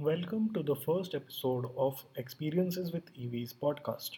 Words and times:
Welcome 0.00 0.52
to 0.54 0.62
the 0.62 0.76
first 0.76 1.12
episode 1.16 1.64
of 1.76 2.04
Experiences 2.14 2.92
with 2.92 3.12
EVs 3.14 3.52
podcast. 3.60 4.10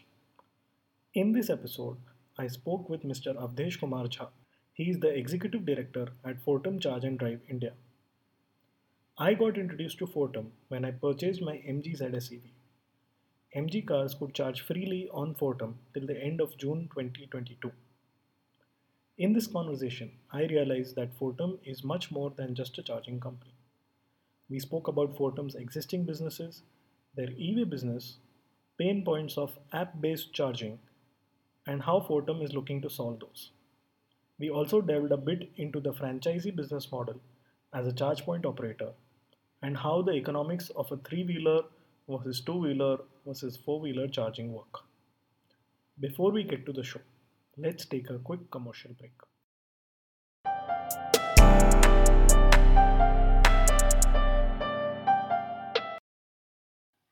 In 1.15 1.33
this 1.33 1.49
episode, 1.49 1.97
I 2.37 2.49
spoke 2.49 2.91
with 2.91 3.03
Mr. 3.03 3.35
Awadhesh 3.35 3.81
Kumar 3.81 4.05
Jha. 4.05 4.29
He 4.75 4.91
is 4.91 5.01
the 5.01 5.09
executive 5.09 5.65
director 5.65 6.09
at 6.23 6.45
Fortum 6.45 6.83
Charge 6.83 7.05
and 7.05 7.19
Drive 7.19 7.41
India. 7.49 7.73
I 9.17 9.33
got 9.33 9.57
introduced 9.57 9.97
to 10.01 10.07
Fortum 10.07 10.51
when 10.69 10.85
I 10.85 10.91
purchased 10.91 11.41
my 11.41 11.55
MG 11.57 11.99
ZS 11.99 12.31
EV. 12.35 12.43
MG 13.57 13.87
cars 13.87 14.15
could 14.15 14.35
charge 14.35 14.61
freely 14.61 15.09
on 15.15 15.35
Fortum 15.35 15.77
till 15.95 16.07
the 16.07 16.23
end 16.23 16.43
of 16.43 16.59
June 16.59 16.91
2022. 16.93 17.73
In 19.17 19.33
this 19.33 19.47
conversation, 19.47 20.13
I 20.31 20.43
realized 20.43 20.95
that 20.97 21.19
Fortum 21.19 21.59
is 21.65 21.83
much 21.83 22.11
more 22.11 22.29
than 22.37 22.55
just 22.55 22.77
a 22.77 22.83
charging 22.83 23.19
company. 23.19 23.55
We 24.51 24.59
spoke 24.59 24.89
about 24.89 25.17
Fortum's 25.17 25.55
existing 25.55 26.05
businesses, 26.05 26.63
their 27.15 27.29
EV 27.29 27.71
business, 27.71 28.17
pain 28.79 29.05
points 29.05 29.39
of 29.39 29.57
app 29.73 30.01
based 30.01 30.33
charging, 30.33 30.81
and 31.67 31.83
how 31.83 32.01
Fortum 32.01 32.43
is 32.43 32.53
looking 32.53 32.83
to 32.83 32.91
solve 32.91 33.21
those. 33.21 33.53
We 34.41 34.51
also 34.51 34.81
delved 34.81 35.13
a 35.13 35.17
bit 35.17 35.51
into 35.57 35.81
the 35.81 35.93
franchisee 35.93 36.57
business 36.57 36.91
model 36.91 37.21
as 37.73 37.87
a 37.87 37.93
charge 37.93 38.25
point 38.25 38.45
operator 38.45 38.93
and 39.63 39.77
how 39.77 40.03
the 40.03 40.13
economics 40.13 40.71
of 40.71 40.91
a 40.91 40.97
three 40.97 41.25
wheeler 41.25 41.63
versus 42.09 42.41
two 42.41 42.59
wheeler 42.59 42.99
versus 43.27 43.57
four 43.57 43.81
wheeler 43.81 44.09
charging 44.09 44.53
work. 44.53 44.81
Before 46.01 46.33
we 46.33 46.43
get 46.43 46.67
to 46.67 46.73
the 46.73 46.83
show, 46.83 47.03
let's 47.57 47.85
take 47.85 48.11
a 48.11 48.19
quick 48.19 48.51
commercial 48.51 48.93
break. 48.99 49.13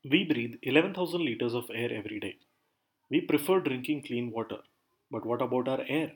We 0.03 0.23
breathe 0.23 0.55
11,000 0.63 1.23
liters 1.23 1.53
of 1.53 1.69
air 1.73 1.93
every 1.93 2.19
day. 2.19 2.37
We 3.09 3.21
prefer 3.21 3.59
drinking 3.59 4.03
clean 4.03 4.31
water. 4.31 4.59
But 5.11 5.25
what 5.25 5.41
about 5.41 5.67
our 5.67 5.83
air? 5.87 6.13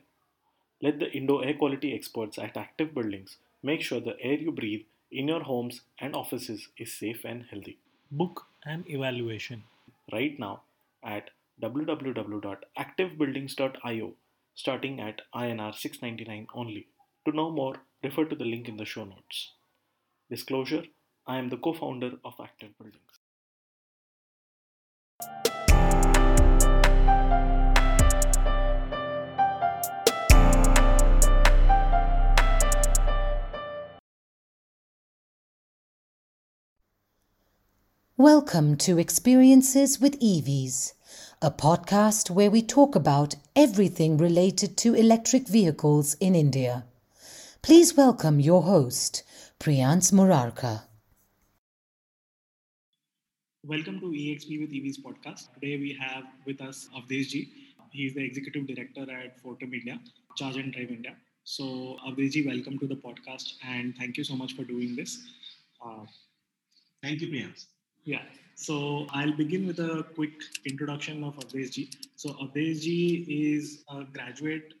Let 0.80 1.00
the 1.00 1.12
indoor 1.12 1.44
air 1.44 1.54
quality 1.54 1.92
experts 1.94 2.38
at 2.38 2.56
Active 2.56 2.94
Buildings 2.94 3.36
make 3.62 3.82
sure 3.82 4.00
the 4.00 4.18
air 4.20 4.38
you 4.38 4.52
breathe 4.52 4.84
in 5.10 5.28
your 5.28 5.42
homes 5.42 5.82
and 5.98 6.16
offices 6.16 6.68
is 6.78 6.92
safe 6.92 7.24
and 7.24 7.44
healthy. 7.50 7.78
Book 8.10 8.46
an 8.64 8.84
evaluation 8.88 9.64
right 10.12 10.38
now 10.38 10.62
at 11.02 11.30
www.activebuildings.io 11.62 14.12
starting 14.54 15.00
at 15.00 15.22
INR 15.34 15.74
699 15.74 16.46
only. 16.54 16.86
To 17.26 17.32
know 17.32 17.50
more, 17.50 17.76
refer 18.02 18.24
to 18.24 18.36
the 18.36 18.44
link 18.44 18.68
in 18.68 18.76
the 18.76 18.84
show 18.84 19.04
notes. 19.04 19.52
Disclosure 20.30 20.84
I 21.26 21.38
am 21.38 21.48
the 21.48 21.56
co 21.56 21.72
founder 21.72 22.12
of 22.24 22.34
Active 22.40 22.76
Buildings. 22.78 23.13
Welcome 38.24 38.78
to 38.78 38.96
Experiences 38.98 40.00
with 40.00 40.18
EVs, 40.18 40.94
a 41.42 41.50
podcast 41.50 42.30
where 42.30 42.50
we 42.50 42.62
talk 42.62 42.96
about 42.96 43.34
everything 43.54 44.16
related 44.16 44.78
to 44.78 44.94
electric 44.94 45.46
vehicles 45.46 46.14
in 46.20 46.34
India. 46.34 46.86
Please 47.60 47.98
welcome 47.98 48.40
your 48.40 48.62
host, 48.62 49.24
Priyans 49.60 50.10
Murarka. 50.10 50.84
Welcome 53.62 54.00
to 54.00 54.06
EXP 54.06 54.58
with 54.58 54.72
EVs 54.72 55.02
podcast. 55.04 55.52
Today 55.52 55.76
we 55.76 55.92
have 56.00 56.24
with 56.46 56.62
us 56.62 56.88
Awadhesh 56.96 57.28
ji. 57.28 57.52
He 57.90 58.06
is 58.06 58.14
the 58.14 58.24
executive 58.24 58.66
director 58.66 59.02
at 59.02 59.38
Fortum 59.42 59.74
India, 59.74 60.00
Charge 60.34 60.56
and 60.56 60.72
Drive 60.72 60.88
India. 60.88 61.14
So 61.44 61.98
Awadhesh 62.08 62.30
ji, 62.30 62.46
welcome 62.46 62.78
to 62.78 62.86
the 62.86 62.96
podcast 62.96 63.52
and 63.62 63.94
thank 63.98 64.16
you 64.16 64.24
so 64.24 64.34
much 64.34 64.54
for 64.54 64.64
doing 64.64 64.96
this. 64.96 65.18
Uh, 65.84 66.06
Thank 67.02 67.20
you, 67.20 67.28
Priyans. 67.28 67.66
Yeah, 68.04 68.22
so 68.54 69.06
I'll 69.10 69.32
begin 69.32 69.66
with 69.66 69.78
a 69.78 70.04
quick 70.14 70.34
introduction 70.66 71.24
of 71.24 71.36
Awadhesh 71.36 71.70
ji. 71.72 71.90
So 72.16 72.30
Awadhesh 72.34 72.82
ji 72.82 73.24
is 73.28 73.84
a 73.88 74.04
graduate, 74.04 74.74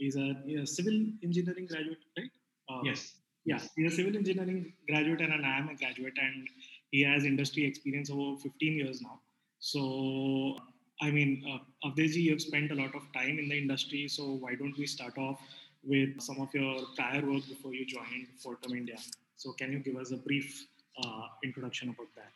is 0.00 0.16
a, 0.16 0.34
a 0.62 0.66
civil 0.66 0.94
engineering 1.22 1.66
graduate, 1.66 1.98
right? 2.16 2.30
Uh, 2.70 2.80
Yes. 2.84 3.12
Yeah, 3.44 3.60
he's 3.76 3.92
a 3.92 3.96
civil 3.96 4.16
engineering 4.16 4.72
graduate 4.88 5.20
and 5.20 5.46
I 5.46 5.58
am 5.58 5.68
a 5.68 5.74
graduate 5.76 6.14
and 6.20 6.48
he 6.90 7.02
has 7.02 7.24
industry 7.24 7.64
experience 7.64 8.10
over 8.10 8.36
15 8.38 8.72
years 8.72 9.00
now. 9.02 9.20
So, 9.60 10.58
I 11.00 11.10
mean, 11.10 11.44
uh, 11.48 11.88
Awadhesh 11.88 12.14
ji, 12.14 12.22
you've 12.22 12.42
spent 12.42 12.72
a 12.72 12.74
lot 12.74 12.94
of 12.94 13.02
time 13.12 13.38
in 13.38 13.48
the 13.48 13.58
industry. 13.58 14.08
So 14.08 14.32
why 14.32 14.54
don't 14.54 14.76
we 14.78 14.86
start 14.86 15.16
off 15.18 15.40
with 15.84 16.20
some 16.20 16.40
of 16.40 16.52
your 16.54 16.80
prior 16.96 17.20
work 17.20 17.46
before 17.48 17.74
you 17.74 17.86
joined 17.86 18.26
Fortum 18.42 18.76
India? 18.76 18.96
So 19.36 19.52
can 19.52 19.72
you 19.72 19.78
give 19.78 19.96
us 19.96 20.10
a 20.10 20.16
brief 20.16 20.66
uh, 21.04 21.26
introduction 21.44 21.90
about 21.90 22.08
that? 22.16 22.32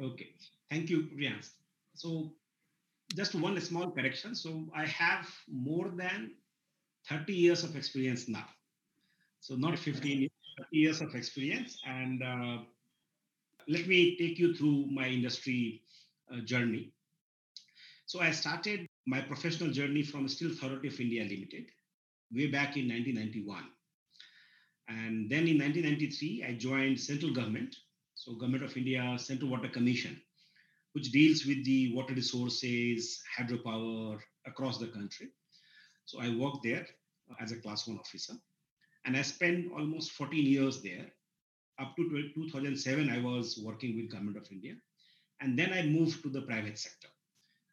Okay. 0.00 0.30
Thank 0.70 0.90
you, 0.90 1.08
Priyans. 1.16 1.50
So, 1.94 2.32
just 3.16 3.34
one 3.34 3.60
small 3.60 3.90
correction. 3.90 4.34
So, 4.34 4.66
I 4.74 4.86
have 4.86 5.28
more 5.48 5.88
than 5.90 6.32
30 7.08 7.34
years 7.34 7.64
of 7.64 7.76
experience 7.76 8.28
now. 8.28 8.46
So, 9.40 9.56
not 9.56 9.78
15 9.78 10.20
years, 10.20 10.32
30 10.58 10.78
years 10.78 11.00
of 11.00 11.14
experience. 11.14 11.78
And 11.86 12.22
uh, 12.22 12.58
let 13.68 13.86
me 13.86 14.16
take 14.18 14.38
you 14.38 14.54
through 14.54 14.86
my 14.90 15.08
industry 15.08 15.82
uh, 16.32 16.40
journey. 16.40 16.92
So, 18.06 18.20
I 18.20 18.30
started 18.32 18.86
my 19.06 19.20
professional 19.22 19.70
journey 19.70 20.02
from 20.02 20.28
Steel 20.28 20.50
Authority 20.52 20.88
of 20.88 21.00
India 21.00 21.22
Limited 21.24 21.66
way 22.32 22.46
back 22.48 22.76
in 22.76 22.88
1991. 22.88 23.64
And 24.88 25.30
then 25.30 25.48
in 25.48 25.58
1993, 25.58 26.44
I 26.46 26.54
joined 26.54 27.00
central 27.00 27.32
government 27.32 27.76
so 28.20 28.34
Government 28.34 28.64
of 28.64 28.76
India 28.76 29.16
Central 29.18 29.50
Water 29.50 29.70
Commission, 29.70 30.20
which 30.92 31.10
deals 31.10 31.46
with 31.46 31.64
the 31.64 31.94
water 31.94 32.12
resources, 32.12 33.22
hydropower 33.34 34.20
across 34.46 34.76
the 34.76 34.88
country. 34.88 35.28
So 36.04 36.20
I 36.20 36.28
worked 36.36 36.62
there 36.62 36.86
as 37.40 37.50
a 37.50 37.56
class 37.56 37.88
one 37.88 37.98
officer. 37.98 38.34
And 39.06 39.16
I 39.16 39.22
spent 39.22 39.72
almost 39.72 40.12
14 40.12 40.44
years 40.44 40.82
there. 40.82 41.06
Up 41.80 41.96
to 41.96 42.30
2007, 42.34 43.08
I 43.08 43.22
was 43.22 43.58
working 43.64 43.96
with 43.96 44.10
Government 44.10 44.36
of 44.36 44.52
India. 44.52 44.74
And 45.40 45.58
then 45.58 45.72
I 45.72 45.84
moved 45.84 46.22
to 46.22 46.28
the 46.28 46.42
private 46.42 46.78
sector. 46.78 47.08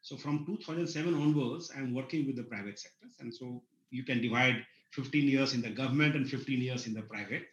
So 0.00 0.16
from 0.16 0.46
2007 0.46 1.12
onwards, 1.12 1.70
I'm 1.76 1.92
working 1.92 2.26
with 2.26 2.36
the 2.36 2.44
private 2.44 2.78
sectors. 2.78 3.12
And 3.20 3.34
so 3.34 3.62
you 3.90 4.02
can 4.02 4.22
divide 4.22 4.64
15 4.92 5.28
years 5.28 5.52
in 5.52 5.60
the 5.60 5.68
government 5.68 6.16
and 6.16 6.26
15 6.26 6.58
years 6.62 6.86
in 6.86 6.94
the 6.94 7.02
private. 7.02 7.48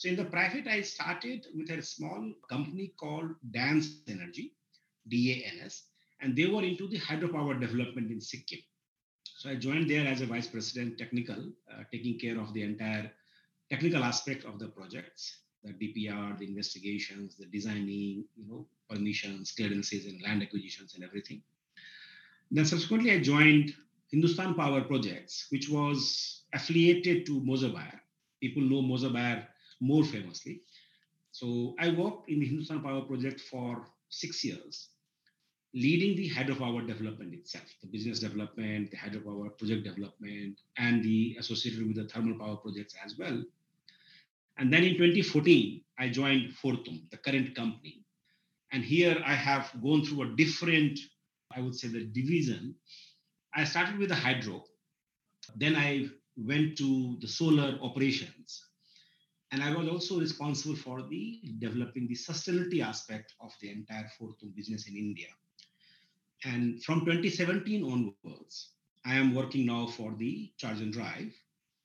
So 0.00 0.08
in 0.08 0.16
the 0.16 0.24
private, 0.24 0.66
I 0.66 0.80
started 0.80 1.46
with 1.54 1.68
a 1.68 1.82
small 1.82 2.32
company 2.48 2.94
called 2.98 3.32
Dans 3.50 4.00
Energy, 4.08 4.54
DANS, 5.06 5.82
and 6.22 6.34
they 6.34 6.46
were 6.46 6.62
into 6.62 6.88
the 6.88 6.98
hydropower 6.98 7.60
development 7.60 8.10
in 8.10 8.18
Sikkim. 8.18 8.60
So 9.36 9.50
I 9.50 9.56
joined 9.56 9.90
there 9.90 10.06
as 10.06 10.22
a 10.22 10.26
vice 10.26 10.46
president 10.46 10.96
technical, 10.96 11.52
uh, 11.70 11.82
taking 11.92 12.18
care 12.18 12.40
of 12.40 12.54
the 12.54 12.62
entire 12.62 13.12
technical 13.68 14.02
aspect 14.02 14.46
of 14.46 14.58
the 14.58 14.68
projects, 14.68 15.40
the 15.62 15.74
DPR, 15.74 16.38
the 16.38 16.46
investigations, 16.46 17.36
the 17.36 17.44
designing, 17.44 18.24
you 18.38 18.48
know, 18.48 18.66
permissions, 18.88 19.52
clearances, 19.52 20.06
and 20.06 20.22
land 20.22 20.42
acquisitions 20.42 20.94
and 20.94 21.04
everything. 21.04 21.42
Then 22.50 22.64
subsequently, 22.64 23.12
I 23.12 23.20
joined 23.20 23.74
Hindustan 24.10 24.54
Power 24.54 24.80
Projects, 24.80 25.44
which 25.50 25.68
was 25.68 26.44
affiliated 26.54 27.26
to 27.26 27.44
Moser 27.44 27.68
Baer. 27.68 28.00
People 28.40 28.62
know 28.62 28.80
Moser 28.80 29.10
Baer 29.10 29.46
more 29.80 30.04
famously. 30.04 30.62
So 31.32 31.74
I 31.78 31.90
worked 31.90 32.28
in 32.28 32.40
the 32.40 32.46
Hindustan 32.46 32.82
Power 32.82 33.02
Project 33.02 33.40
for 33.40 33.86
six 34.08 34.44
years, 34.44 34.88
leading 35.74 36.16
the 36.16 36.28
hydropower 36.28 36.86
development 36.86 37.32
itself, 37.32 37.64
the 37.80 37.86
business 37.86 38.20
development, 38.20 38.90
the 38.90 38.96
hydropower 38.96 39.56
project 39.56 39.84
development, 39.84 40.60
and 40.76 41.02
the 41.04 41.36
associated 41.38 41.86
with 41.86 41.96
the 41.96 42.08
thermal 42.08 42.38
power 42.38 42.56
projects 42.56 42.94
as 43.04 43.16
well. 43.16 43.42
And 44.58 44.72
then 44.72 44.82
in 44.84 44.94
2014, 44.94 45.80
I 45.98 46.08
joined 46.08 46.52
Fortum, 46.62 47.08
the 47.10 47.16
current 47.16 47.54
company. 47.54 48.04
And 48.72 48.84
here 48.84 49.16
I 49.24 49.34
have 49.34 49.72
gone 49.82 50.04
through 50.04 50.22
a 50.22 50.36
different, 50.36 50.98
I 51.54 51.60
would 51.60 51.74
say, 51.74 51.88
the 51.88 52.04
division. 52.04 52.74
I 53.54 53.64
started 53.64 53.98
with 53.98 54.10
the 54.10 54.14
hydro, 54.14 54.64
then 55.56 55.76
I 55.76 56.08
went 56.36 56.76
to 56.78 57.16
the 57.20 57.28
solar 57.28 57.78
operations, 57.82 58.64
and 59.52 59.62
I 59.62 59.74
was 59.74 59.88
also 59.88 60.20
responsible 60.20 60.76
for 60.76 61.02
the 61.02 61.40
developing 61.58 62.06
the 62.06 62.14
sustainability 62.14 62.84
aspect 62.84 63.34
of 63.40 63.52
the 63.60 63.70
entire 63.70 64.08
Fortum 64.18 64.54
business 64.54 64.88
in 64.88 64.96
India. 64.96 65.26
And 66.44 66.82
from 66.84 67.00
2017 67.00 67.84
onwards, 67.84 68.70
I 69.04 69.14
am 69.14 69.34
working 69.34 69.66
now 69.66 69.86
for 69.86 70.14
the 70.16 70.52
charge 70.56 70.80
and 70.80 70.92
drive, 70.92 71.34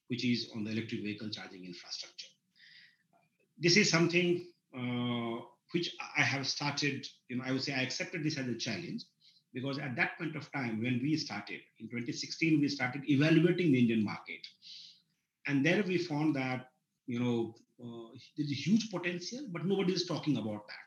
which 0.07 0.23
is 0.23 0.51
on 0.55 0.63
the 0.63 0.71
electric 0.71 1.01
vehicle 1.01 1.29
charging 1.29 1.65
infrastructure. 1.65 2.27
This 3.57 3.77
is 3.77 3.89
something 3.89 4.45
uh, 4.77 5.41
which 5.71 5.95
I 6.17 6.21
have 6.21 6.47
started, 6.47 7.07
you 7.29 7.37
know, 7.37 7.43
I 7.45 7.51
would 7.51 7.63
say 7.63 7.73
I 7.73 7.81
accepted 7.81 8.23
this 8.23 8.37
as 8.37 8.47
a 8.47 8.55
challenge 8.55 9.05
because 9.55 9.79
at 9.79 9.95
that 9.95 10.17
point 10.19 10.35
of 10.35 10.51
time 10.51 10.83
when 10.83 10.99
we 11.01 11.15
started 11.17 11.61
in 11.79 11.87
2016 11.87 12.59
we 12.59 12.67
started 12.67 13.09
evaluating 13.09 13.71
the 13.71 13.79
indian 13.79 14.03
market 14.03 14.45
and 15.47 15.65
there 15.65 15.81
we 15.83 15.97
found 15.97 16.35
that 16.35 16.67
you 17.07 17.19
know 17.19 17.55
uh, 17.83 18.09
there's 18.37 18.51
a 18.51 18.61
huge 18.67 18.89
potential 18.89 19.39
but 19.51 19.65
nobody 19.65 19.93
is 19.93 20.05
talking 20.05 20.37
about 20.37 20.67
that 20.67 20.85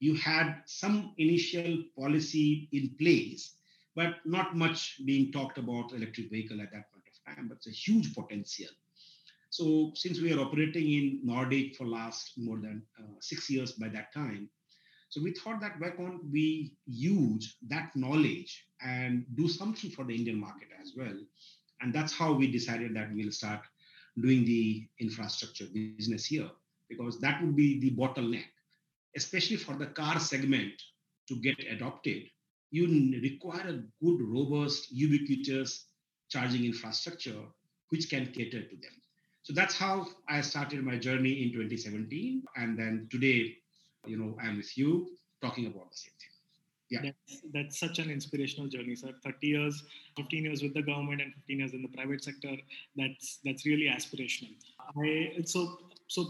you 0.00 0.14
had 0.14 0.62
some 0.66 1.14
initial 1.18 1.82
policy 1.98 2.68
in 2.72 2.94
place 2.98 3.56
but 3.94 4.16
not 4.24 4.54
much 4.54 5.00
being 5.06 5.32
talked 5.32 5.58
about 5.58 5.92
electric 5.92 6.30
vehicle 6.30 6.60
at 6.60 6.70
that 6.72 6.90
point 6.92 7.04
of 7.10 7.34
time 7.34 7.48
but 7.48 7.56
it's 7.56 7.66
a 7.68 7.70
huge 7.70 8.14
potential 8.14 8.72
so 9.50 9.92
since 9.94 10.20
we 10.20 10.32
are 10.32 10.40
operating 10.40 10.92
in 10.92 11.20
nordic 11.22 11.74
for 11.76 11.86
last 11.86 12.32
more 12.36 12.58
than 12.58 12.82
uh, 12.98 13.14
six 13.20 13.48
years 13.48 13.72
by 13.72 13.88
that 13.88 14.12
time 14.12 14.48
so 15.08 15.22
we 15.22 15.32
thought 15.32 15.60
that 15.60 15.78
why 15.78 15.90
can't 15.90 16.22
we 16.30 16.74
use 16.86 17.56
that 17.68 17.94
knowledge 17.94 18.66
and 18.82 19.24
do 19.34 19.48
something 19.48 19.90
for 19.90 20.04
the 20.04 20.14
Indian 20.14 20.38
market 20.38 20.68
as 20.80 20.92
well? 20.96 21.16
And 21.80 21.94
that's 21.94 22.12
how 22.12 22.32
we 22.32 22.50
decided 22.50 22.94
that 22.96 23.14
we'll 23.14 23.32
start 23.32 23.60
doing 24.20 24.44
the 24.44 24.86
infrastructure 24.98 25.66
business 25.72 26.24
here, 26.24 26.50
because 26.88 27.18
that 27.20 27.42
would 27.42 27.56
be 27.56 27.78
the 27.80 27.90
bottleneck, 27.90 28.46
especially 29.16 29.56
for 29.56 29.74
the 29.74 29.86
car 29.86 30.18
segment 30.18 30.72
to 31.28 31.36
get 31.36 31.58
adopted. 31.70 32.22
You 32.70 32.86
require 33.22 33.68
a 33.68 34.04
good, 34.04 34.20
robust, 34.20 34.90
ubiquitous 34.90 35.86
charging 36.28 36.64
infrastructure 36.64 37.40
which 37.90 38.10
can 38.10 38.26
cater 38.32 38.62
to 38.62 38.76
them. 38.76 38.92
So 39.42 39.52
that's 39.52 39.76
how 39.76 40.08
I 40.28 40.40
started 40.40 40.82
my 40.82 40.98
journey 40.98 41.44
in 41.44 41.52
2017. 41.52 42.42
And 42.56 42.76
then 42.76 43.06
today, 43.10 43.54
you 44.04 44.16
know, 44.16 44.36
I'm 44.42 44.56
with 44.56 44.76
you 44.76 45.08
talking 45.40 45.66
about 45.66 45.92
the 45.92 45.96
same. 45.96 46.15
Yeah. 46.88 47.00
That's, 47.02 47.42
that's 47.52 47.80
such 47.80 47.98
an 47.98 48.10
inspirational 48.10 48.68
journey, 48.68 48.94
sir. 48.94 49.12
30 49.24 49.46
years, 49.46 49.82
15 50.16 50.44
years 50.44 50.62
with 50.62 50.74
the 50.74 50.82
government 50.82 51.20
and 51.20 51.34
15 51.34 51.58
years 51.58 51.72
in 51.72 51.82
the 51.82 51.88
private 51.88 52.22
sector. 52.22 52.56
That's 52.96 53.38
that's 53.44 53.66
really 53.66 53.86
aspirational. 53.86 54.54
I 54.96 55.42
so 55.44 55.78
so 56.06 56.26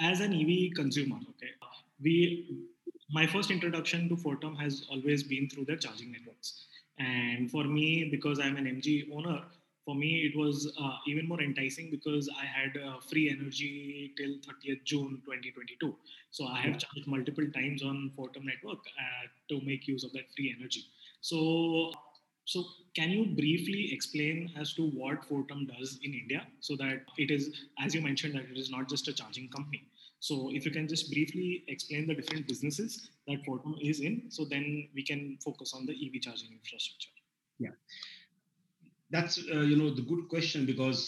as 0.00 0.20
an 0.20 0.34
EV 0.34 0.74
consumer, 0.74 1.16
okay, 1.30 1.52
we 2.02 2.66
my 3.10 3.26
first 3.26 3.50
introduction 3.50 4.08
to 4.08 4.16
Fortum 4.16 4.58
has 4.60 4.86
always 4.90 5.22
been 5.22 5.48
through 5.48 5.64
their 5.66 5.76
charging 5.76 6.12
networks. 6.12 6.66
And 6.98 7.50
for 7.50 7.64
me, 7.64 8.08
because 8.10 8.38
I'm 8.38 8.56
an 8.56 8.66
MG 8.66 9.10
owner, 9.12 9.42
for 9.84 9.94
me 9.94 10.10
it 10.28 10.36
was 10.36 10.72
uh, 10.80 10.96
even 11.06 11.28
more 11.28 11.40
enticing 11.40 11.90
because 11.90 12.28
i 12.42 12.44
had 12.44 12.76
uh, 12.82 12.98
free 13.10 13.28
energy 13.30 14.12
till 14.16 14.32
30th 14.46 14.84
june 14.84 15.20
2022 15.24 15.94
so 16.30 16.46
i 16.46 16.60
have 16.60 16.78
charged 16.84 17.06
multiple 17.06 17.46
times 17.56 17.82
on 17.82 18.10
fortum 18.16 18.44
network 18.52 18.82
uh, 19.04 19.24
to 19.48 19.60
make 19.70 19.86
use 19.86 20.04
of 20.04 20.12
that 20.12 20.26
free 20.36 20.54
energy. 20.58 20.84
So 21.20 21.92
so 22.46 22.62
can 22.96 23.10
you 23.10 23.22
briefly 23.36 23.90
explain 23.92 24.50
as 24.62 24.74
to 24.74 24.88
what 25.00 25.22
fortum 25.28 25.60
does 25.74 25.98
in 26.02 26.12
india 26.22 26.40
so 26.60 26.76
that 26.82 27.12
it 27.24 27.30
is 27.36 27.44
as 27.84 27.94
you 27.94 28.02
mentioned 28.08 28.34
that 28.34 28.50
it 28.54 28.58
is 28.64 28.70
not 28.70 28.88
just 28.88 29.08
a 29.08 29.14
charging 29.20 29.48
company? 29.48 29.82
So 30.20 30.50
if 30.52 30.66
you 30.66 30.72
can 30.72 30.88
just 30.88 31.10
briefly 31.12 31.64
explain 31.68 32.06
the 32.06 32.14
different 32.14 32.48
businesses 32.48 33.10
that 33.28 33.44
fortum 33.46 33.74
is 33.90 34.00
in 34.00 34.22
so 34.36 34.44
then 34.44 34.88
we 34.94 35.02
can 35.10 35.38
focus 35.46 35.72
on 35.74 35.86
the 35.86 35.96
ev 36.04 36.20
charging 36.20 36.52
infrastructure. 36.52 37.10
Yeah 37.58 37.76
that's 39.14 39.38
uh, 39.54 39.64
you 39.70 39.76
know 39.80 39.90
the 39.94 40.06
good 40.10 40.28
question 40.28 40.66
because 40.66 41.00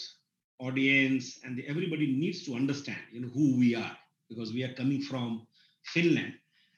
audience 0.59 1.39
and 1.43 1.57
the, 1.57 1.67
everybody 1.67 2.07
needs 2.23 2.39
to 2.45 2.55
understand 2.55 3.03
you 3.11 3.21
know 3.21 3.31
who 3.37 3.47
we 3.61 3.75
are 3.75 3.95
because 4.29 4.53
we 4.53 4.63
are 4.63 4.73
coming 4.79 5.01
from 5.01 5.45
Finland 5.93 6.33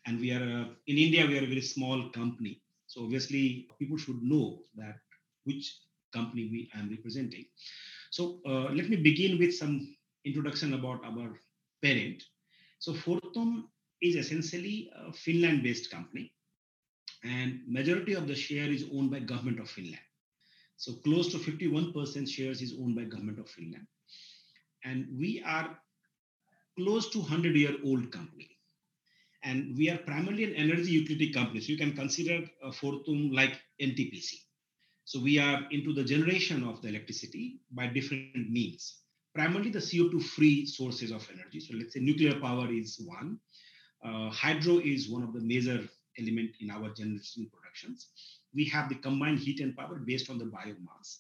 and 0.05 0.19
we 0.19 0.31
are 0.31 0.43
a, 0.43 0.59
in 0.87 0.97
India 0.97 1.27
we 1.27 1.37
are 1.37 1.43
a 1.43 1.53
very 1.55 1.61
small 1.61 2.09
company. 2.09 2.61
So 2.87 3.03
obviously 3.03 3.67
people 3.77 3.97
should 3.97 4.21
know 4.23 4.63
that 4.75 4.97
which 5.43 5.77
company 6.11 6.49
we 6.53 6.71
am 6.73 6.89
representing. 6.89 7.45
So 8.09 8.39
uh, 8.47 8.69
let 8.79 8.89
me 8.89 8.95
begin 8.95 9.37
with 9.37 9.55
some 9.55 9.95
introduction 10.25 10.73
about 10.73 11.05
our 11.05 11.29
parent. 11.83 12.23
So 12.79 12.93
Fortum 12.93 13.65
is 14.01 14.15
essentially 14.15 14.89
a 14.95 15.13
Finland-based 15.13 15.91
company, 15.91 16.33
and 17.23 17.61
majority 17.67 18.13
of 18.13 18.27
the 18.27 18.35
share 18.35 18.71
is 18.77 18.85
owned 18.93 19.11
by 19.11 19.19
government 19.19 19.59
of 19.59 19.69
Finland. 19.69 20.08
So 20.79 20.93
close 20.93 21.27
to 21.33 21.37
51% 21.37 22.29
shares 22.29 22.61
is 22.61 22.73
owned 22.79 22.95
by 22.95 23.03
government 23.03 23.37
of 23.37 23.49
Finland. 23.49 23.85
And 24.85 25.07
we 25.19 25.43
are 25.45 25.77
close 26.77 27.09
to 27.09 27.19
100 27.19 27.53
year 27.57 27.75
old 27.83 28.09
company. 28.13 28.49
And 29.43 29.77
we 29.77 29.89
are 29.89 29.97
primarily 29.97 30.45
an 30.45 30.53
energy 30.53 30.91
utility 30.91 31.33
company. 31.33 31.59
So 31.59 31.73
you 31.73 31.77
can 31.77 31.97
consider 31.97 32.49
uh, 32.63 32.71
Fortum 32.71 33.33
like 33.33 33.59
NTPC. 33.81 34.35
So 35.03 35.19
we 35.19 35.37
are 35.37 35.67
into 35.69 35.91
the 35.91 36.03
generation 36.05 36.63
of 36.63 36.81
the 36.81 36.87
electricity 36.87 37.59
by 37.71 37.87
different 37.87 38.49
means. 38.49 38.99
Primarily 39.35 39.71
the 39.71 39.79
CO2 39.79 40.23
free 40.23 40.65
sources 40.65 41.11
of 41.11 41.27
energy. 41.33 41.59
So 41.59 41.75
let's 41.75 41.93
say 41.93 41.99
nuclear 41.99 42.39
power 42.39 42.71
is 42.71 43.01
one. 43.05 43.37
Uh, 44.01 44.29
hydro 44.29 44.77
is 44.77 45.09
one 45.09 45.23
of 45.23 45.33
the 45.33 45.41
major 45.41 45.83
element 46.17 46.51
in 46.61 46.71
our 46.71 46.89
generation 46.93 47.51
productions 47.51 48.07
we 48.53 48.65
have 48.65 48.89
the 48.89 48.95
combined 48.95 49.39
heat 49.39 49.59
and 49.59 49.75
power 49.75 49.95
based 49.95 50.29
on 50.29 50.37
the 50.37 50.45
biomass. 50.45 51.17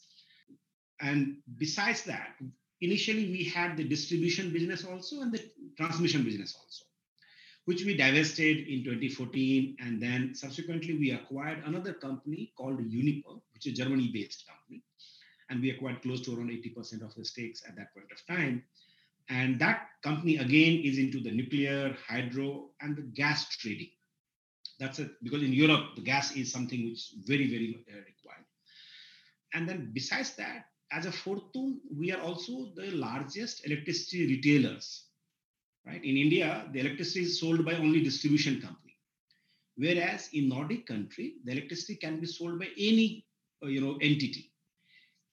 And 1.01 1.37
besides 1.57 2.03
that, 2.03 2.35
initially 2.81 3.31
we 3.31 3.43
had 3.43 3.77
the 3.77 3.83
distribution 3.83 4.51
business 4.51 4.85
also 4.85 5.21
and 5.21 5.31
the 5.31 5.43
transmission 5.77 6.23
business 6.23 6.55
also, 6.59 6.85
which 7.65 7.85
we 7.85 7.95
divested 7.95 8.67
in 8.67 8.83
2014. 8.83 9.77
And 9.79 10.01
then 10.01 10.35
subsequently 10.35 10.97
we 10.97 11.11
acquired 11.11 11.63
another 11.65 11.93
company 11.93 12.51
called 12.57 12.79
Uniper, 12.79 13.39
which 13.53 13.67
is 13.67 13.77
Germany-based 13.77 14.45
company. 14.47 14.83
And 15.49 15.61
we 15.61 15.71
acquired 15.71 16.01
close 16.01 16.21
to 16.21 16.35
around 16.35 16.49
80% 16.49 17.01
of 17.01 17.15
the 17.15 17.25
stakes 17.25 17.63
at 17.67 17.75
that 17.75 17.93
point 17.93 18.07
of 18.11 18.25
time. 18.27 18.63
And 19.29 19.59
that 19.59 19.89
company 20.03 20.37
again 20.37 20.81
is 20.83 20.97
into 20.97 21.19
the 21.21 21.31
nuclear, 21.31 21.95
hydro, 22.07 22.69
and 22.81 22.95
the 22.95 23.03
gas 23.03 23.47
trading 23.57 23.89
that's 24.79 24.99
it. 24.99 25.11
Because 25.21 25.43
in 25.43 25.53
europe 25.53 25.95
the 25.95 26.01
gas 26.01 26.35
is 26.35 26.51
something 26.51 26.85
which 26.85 26.93
is 26.93 27.13
very 27.25 27.49
very 27.49 27.85
uh, 27.91 27.97
required. 27.97 28.45
And 29.53 29.67
then 29.67 29.91
besides 29.93 30.35
that 30.35 30.65
as 30.91 31.05
a 31.05 31.11
fortum 31.11 31.77
we 31.91 32.11
are 32.11 32.21
also 32.21 32.71
the 32.75 32.91
largest 32.91 33.65
electricity 33.65 34.27
retailers 34.27 35.05
right? 35.85 36.03
In 36.03 36.17
india 36.17 36.67
the 36.73 36.79
electricity 36.79 37.21
is 37.21 37.39
sold 37.39 37.65
by 37.65 37.73
only 37.73 38.01
distribution 38.01 38.61
company. 38.61 38.95
Whereas 39.75 40.29
in 40.33 40.49
nordic 40.49 40.85
country 40.87 41.35
the 41.45 41.51
electricity 41.51 41.95
can 41.95 42.19
be 42.19 42.27
sold 42.27 42.59
by 42.59 42.69
any 42.77 43.25
uh, 43.63 43.67
you 43.67 43.81
know 43.81 43.97
entity. 44.01 44.51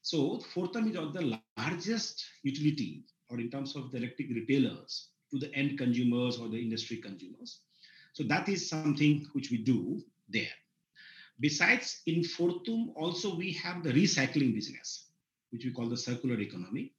So 0.03 0.43
fortum 0.55 0.89
is 0.89 0.95
the 0.95 1.41
largest 1.59 2.25
utility 2.43 3.05
or 3.29 3.41
in 3.41 3.51
terms 3.51 3.75
of 3.75 3.91
the 3.91 3.99
electric 3.99 4.29
retailers 4.31 5.09
to 5.33 5.39
the 5.39 5.53
end 5.55 5.79
consumers 5.79 6.39
or 6.39 6.49
the 6.49 6.61
industry 6.61 6.99
consumers 6.99 7.61
so 8.17 8.25
that 8.25 8.49
is 8.49 8.67
something 8.67 9.27
which 9.35 9.51
we 9.51 9.59
do 9.59 10.01
there. 10.31 10.57
Besides, 11.39 12.01
in 12.07 12.23
Fortum, 12.23 12.95
also 12.97 13.37
we 13.37 13.53
have 13.53 13.83
the 13.83 13.93
recycling 13.93 14.55
business, 14.55 15.09
which 15.51 15.67
we 15.67 15.71
call 15.71 15.91
the 15.91 15.99
circular 15.99 16.41
economy. 16.41 16.93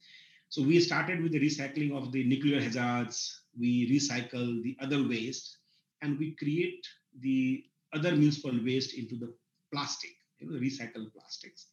So 0.49 0.61
we 0.61 0.79
started 0.79 1.23
with 1.23 1.31
the 1.31 1.39
recycling 1.39 1.97
of 1.97 2.11
the 2.11 2.23
nuclear 2.23 2.61
hazards, 2.61 3.41
we 3.59 3.89
recycle 3.89 4.61
the 4.61 4.77
other 4.79 5.07
waste, 5.07 5.57
and 6.03 6.19
we 6.19 6.35
create 6.35 6.87
the 7.21 7.65
other 7.93 8.11
municipal 8.11 8.53
waste 8.63 8.93
into 8.93 9.15
the 9.15 9.33
plastic, 9.73 10.11
you 10.37 10.51
know, 10.51 10.59
recycled 10.59 11.11
plastics. 11.13 11.65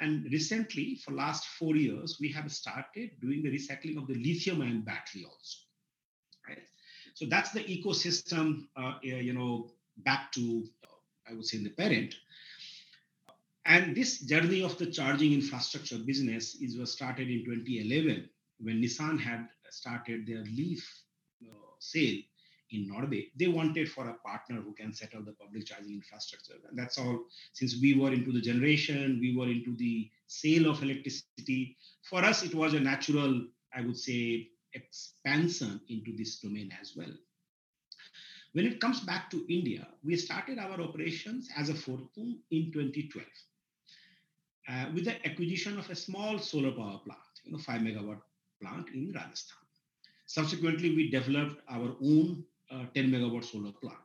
And 0.00 0.24
recently, 0.32 0.94
for 1.04 1.12
last 1.12 1.44
four 1.58 1.76
years, 1.76 2.16
we 2.18 2.32
have 2.32 2.50
started 2.50 3.10
doing 3.20 3.42
the 3.42 3.50
recycling 3.50 3.98
of 3.98 4.06
the 4.06 4.14
lithium-ion 4.14 4.80
battery 4.80 5.26
also. 5.26 5.58
So 7.20 7.26
that's 7.28 7.50
the 7.50 7.60
ecosystem, 7.64 8.68
uh, 8.76 8.94
you 9.02 9.34
know, 9.34 9.72
back 9.98 10.32
to, 10.32 10.64
I 11.28 11.34
would 11.34 11.44
say, 11.44 11.58
the 11.62 11.68
parent. 11.68 12.14
And 13.66 13.94
this 13.94 14.20
journey 14.20 14.62
of 14.62 14.78
the 14.78 14.86
charging 14.86 15.34
infrastructure 15.34 15.98
business 15.98 16.54
is 16.62 16.78
was 16.78 16.92
started 16.92 17.28
in 17.28 17.44
2011 17.44 18.26
when 18.60 18.80
Nissan 18.80 19.20
had 19.20 19.48
started 19.68 20.26
their 20.26 20.42
Leaf 20.44 20.82
uh, 21.44 21.52
sale 21.78 22.22
in 22.70 22.88
Norway. 22.88 23.26
They 23.38 23.48
wanted 23.48 23.92
for 23.92 24.08
a 24.08 24.14
partner 24.26 24.62
who 24.62 24.72
can 24.72 24.94
set 24.94 25.14
up 25.14 25.26
the 25.26 25.32
public 25.32 25.66
charging 25.66 25.92
infrastructure. 25.92 26.54
And 26.70 26.78
that's 26.78 26.96
all. 26.96 27.26
Since 27.52 27.82
we 27.82 28.00
were 28.00 28.14
into 28.14 28.32
the 28.32 28.40
generation, 28.40 29.18
we 29.20 29.36
were 29.36 29.50
into 29.50 29.76
the 29.76 30.10
sale 30.26 30.70
of 30.70 30.82
electricity. 30.82 31.76
For 32.08 32.24
us, 32.24 32.42
it 32.44 32.54
was 32.54 32.72
a 32.72 32.80
natural, 32.80 33.44
I 33.74 33.82
would 33.82 33.98
say, 33.98 34.48
expansion 34.74 35.80
into 35.88 36.16
this 36.16 36.38
domain 36.40 36.72
as 36.80 36.94
well. 36.96 37.12
When 38.52 38.66
it 38.66 38.80
comes 38.80 39.00
back 39.00 39.30
to 39.30 39.46
India, 39.48 39.86
we 40.02 40.16
started 40.16 40.58
our 40.58 40.80
operations 40.80 41.48
as 41.56 41.68
a 41.68 41.74
Fortum 41.74 42.38
in 42.50 42.72
2012 42.72 43.26
uh, 44.68 44.86
with 44.94 45.04
the 45.04 45.26
acquisition 45.26 45.78
of 45.78 45.88
a 45.90 45.94
small 45.94 46.38
solar 46.38 46.72
power 46.72 47.00
plant, 47.04 47.20
you 47.44 47.52
know, 47.52 47.58
five 47.58 47.80
megawatt 47.80 48.20
plant 48.60 48.88
in 48.94 49.12
Rajasthan. 49.12 49.56
Subsequently, 50.26 50.94
we 50.94 51.10
developed 51.10 51.60
our 51.68 51.94
own 52.02 52.44
a 52.70 52.86
10 52.94 53.10
megawatt 53.10 53.44
solar 53.44 53.72
plant. 53.72 53.96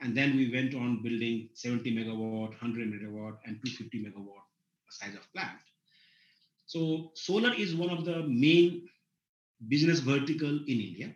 And 0.00 0.16
then 0.16 0.36
we 0.36 0.50
went 0.50 0.74
on 0.74 1.02
building 1.02 1.50
70 1.54 1.94
megawatt, 1.94 2.50
100 2.60 2.88
megawatt, 2.88 3.36
and 3.44 3.60
250 3.64 4.04
megawatt 4.04 4.42
size 4.88 5.14
of 5.14 5.30
plant. 5.32 5.58
So 6.66 7.12
solar 7.14 7.54
is 7.54 7.74
one 7.74 7.90
of 7.90 8.04
the 8.04 8.22
main 8.22 8.88
business 9.68 10.00
vertical 10.00 10.48
in 10.48 10.80
India. 10.80 11.14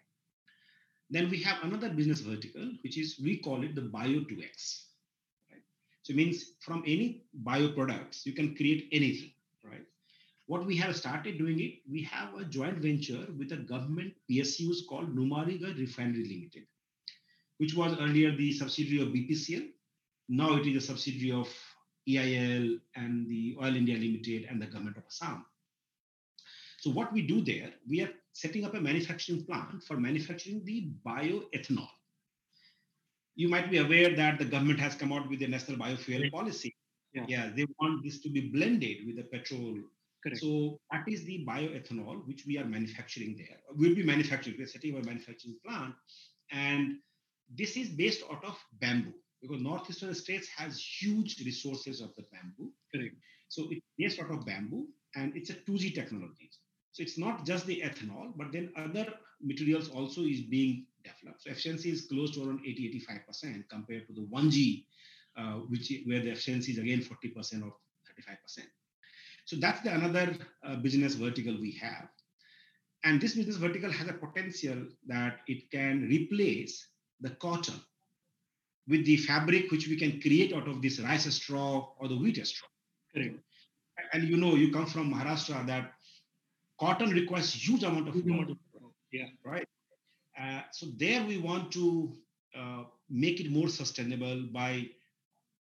Then 1.11 1.31
we 1.31 1.43
have 1.43 1.63
another 1.63 1.89
business 1.91 2.21
vertical, 2.21 2.69
which 2.83 2.99
is 2.99 3.19
we 3.23 3.39
call 3.39 3.63
it 3.63 3.75
the 3.75 3.83
Bio 3.83 4.21
2X. 4.21 4.83
Right? 5.51 5.63
So 6.03 6.13
it 6.13 6.17
means 6.17 6.53
from 6.61 6.83
any 6.87 7.25
bio 7.33 7.73
products, 7.73 8.27
you 8.27 8.33
can 8.33 8.57
create 8.57 8.89
anything, 8.93 9.33
right? 9.65 9.85
What 10.47 10.67
we 10.67 10.77
have 10.77 10.97
started 10.97 11.39
doing 11.39 11.61
it, 11.61 11.75
we 11.91 12.03
have 12.03 12.35
a 12.35 12.45
joint 12.45 12.79
venture 12.79 13.27
with 13.39 13.53
a 13.53 13.57
government 13.57 14.15
PSUs 14.31 14.87
called 14.89 15.15
Numaligarh 15.15 15.79
Refinery 15.79 16.25
Limited, 16.25 16.67
which 17.59 17.75
was 17.75 17.99
earlier 17.99 18.35
the 18.35 18.53
subsidiary 18.53 19.03
of 19.03 19.13
BPCL. 19.13 19.69
Now 20.29 20.57
it 20.57 20.67
is 20.67 20.83
a 20.83 20.87
subsidiary 20.87 21.33
of 21.39 21.49
EIL 22.09 22.79
and 22.95 23.29
the 23.29 23.57
Oil 23.61 23.77
India 23.77 23.97
Limited 23.97 24.47
and 24.49 24.61
the 24.63 24.67
government 24.67 24.97
of 24.97 25.05
Assam. 25.07 25.45
So 26.79 26.91
what 26.91 27.13
we 27.13 27.23
do 27.23 27.41
there, 27.41 27.73
we 27.89 28.03
are 28.03 28.11
setting 28.43 28.65
up 28.67 28.75
a 28.75 28.81
manufacturing 28.81 29.43
plant 29.47 29.83
for 29.83 29.97
manufacturing 29.97 30.63
the 30.65 30.79
bioethanol. 31.07 31.89
You 33.35 33.49
might 33.49 33.71
be 33.71 33.79
aware 33.79 34.15
that 34.15 34.39
the 34.39 34.45
government 34.45 34.79
has 34.81 34.95
come 34.95 35.13
out 35.13 35.29
with 35.31 35.43
a 35.43 35.49
national 35.49 35.79
biofuel 35.79 36.23
Right. 36.23 36.33
policy. 36.33 36.75
Yeah. 37.15 37.25
yeah, 37.29 37.51
they 37.57 37.65
want 37.81 38.05
this 38.05 38.21
to 38.25 38.29
be 38.29 38.43
blended 38.57 39.07
with 39.07 39.17
the 39.17 39.23
petrol 39.23 39.75
Correct. 40.23 40.39
so 40.43 40.79
that 40.91 41.05
is 41.09 41.25
the 41.25 41.47
bioethanol 41.49 42.27
which 42.27 42.45
we 42.47 42.59
are 42.59 42.65
manufacturing 42.67 43.37
there. 43.39 43.59
We'll 43.75 43.95
be 43.95 44.03
manufacturing. 44.03 44.57
We're 44.59 44.67
setting 44.67 44.95
up 44.97 45.03
a 45.03 45.07
manufacturing 45.07 45.57
plant, 45.65 45.95
and 46.51 46.99
this 47.61 47.77
is 47.79 47.89
based 47.89 48.23
out 48.31 48.45
of 48.45 48.59
bamboo 48.83 49.15
because 49.41 49.63
northeastern 49.63 50.15
states 50.15 50.49
has 50.59 50.79
huge 51.01 51.39
resources 51.49 52.03
of 52.03 52.15
the 52.17 52.25
bamboo. 52.33 52.71
Correct. 52.95 53.15
So 53.49 53.69
it's 53.71 53.87
based 53.97 54.21
out 54.21 54.31
of 54.31 54.45
bamboo, 54.45 54.87
and 55.15 55.35
it's 55.39 55.49
a 55.51 55.55
2G 55.55 55.95
technology. 55.95 56.51
So 56.97 57.03
it's 57.03 57.19
not 57.19 57.45
just 57.45 57.67
the 57.67 57.83
ethanol, 57.85 58.33
but 58.37 58.53
then 58.53 58.73
other 58.75 59.07
materials 59.43 59.91
also 59.91 60.23
is 60.23 60.41
being 60.41 60.87
developed. 61.05 61.43
So 61.43 61.51
efficiency 61.51 61.91
is 61.91 62.07
close 62.07 62.31
to 62.35 62.45
around 62.45 62.61
80, 62.65 63.05
85% 63.39 63.69
compared 63.69 64.07
to 64.07 64.15
the 64.15 64.23
1G, 64.23 64.87
uh, 65.37 65.57
which 65.69 65.93
where 66.07 66.21
the 66.21 66.31
efficiency 66.31 66.73
is 66.73 66.79
again 66.79 67.01
40% 67.01 67.65
or 67.65 67.75
35%. 68.49 68.65
So 69.45 69.57
that's 69.57 69.83
the 69.83 69.93
another 69.93 70.39
uh, 70.67 70.77
business 70.77 71.17
vertical 71.17 71.55
we 71.61 71.73
have. 71.73 72.09
And 73.05 73.21
this 73.21 73.35
business 73.35 73.57
vertical 73.57 73.93
has 73.93 74.09
a 74.09 74.15
potential 74.15 74.87
that 75.07 75.41
it 75.47 75.71
can 75.71 76.09
replace 76.09 76.89
the 77.21 77.31
cotton 77.43 77.79
with 78.89 79.05
the 79.05 79.19
fabric 79.19 79.71
which 79.71 79.87
we 79.87 79.99
can 79.99 80.19
create 80.23 80.55
out 80.55 80.67
of 80.67 80.81
this 80.81 80.99
rice 81.01 81.27
straw 81.35 81.93
or 81.99 82.09
the 82.09 82.17
wheat 82.17 82.45
straw. 82.47 82.69
Correct. 83.15 83.37
And 84.15 84.27
you 84.27 84.39
know, 84.39 84.55
you 84.55 84.73
come 84.73 84.87
from 84.87 85.13
Maharashtra 85.13 85.67
that 85.67 85.93
cotton 86.79 87.11
requires 87.11 87.53
huge 87.53 87.83
amount 87.83 88.09
of 88.09 88.15
water, 88.15 88.55
Yeah. 89.13 89.27
right? 89.45 89.67
Uh, 90.39 90.63
so 90.73 90.87
there 90.97 91.25
we 91.25 91.39
want 91.39 91.73
to 91.73 92.17
uh, 92.57 92.85
make 93.09 93.41
it 93.41 93.51
more 93.51 93.69
sustainable 93.69 94.47
by 94.53 94.89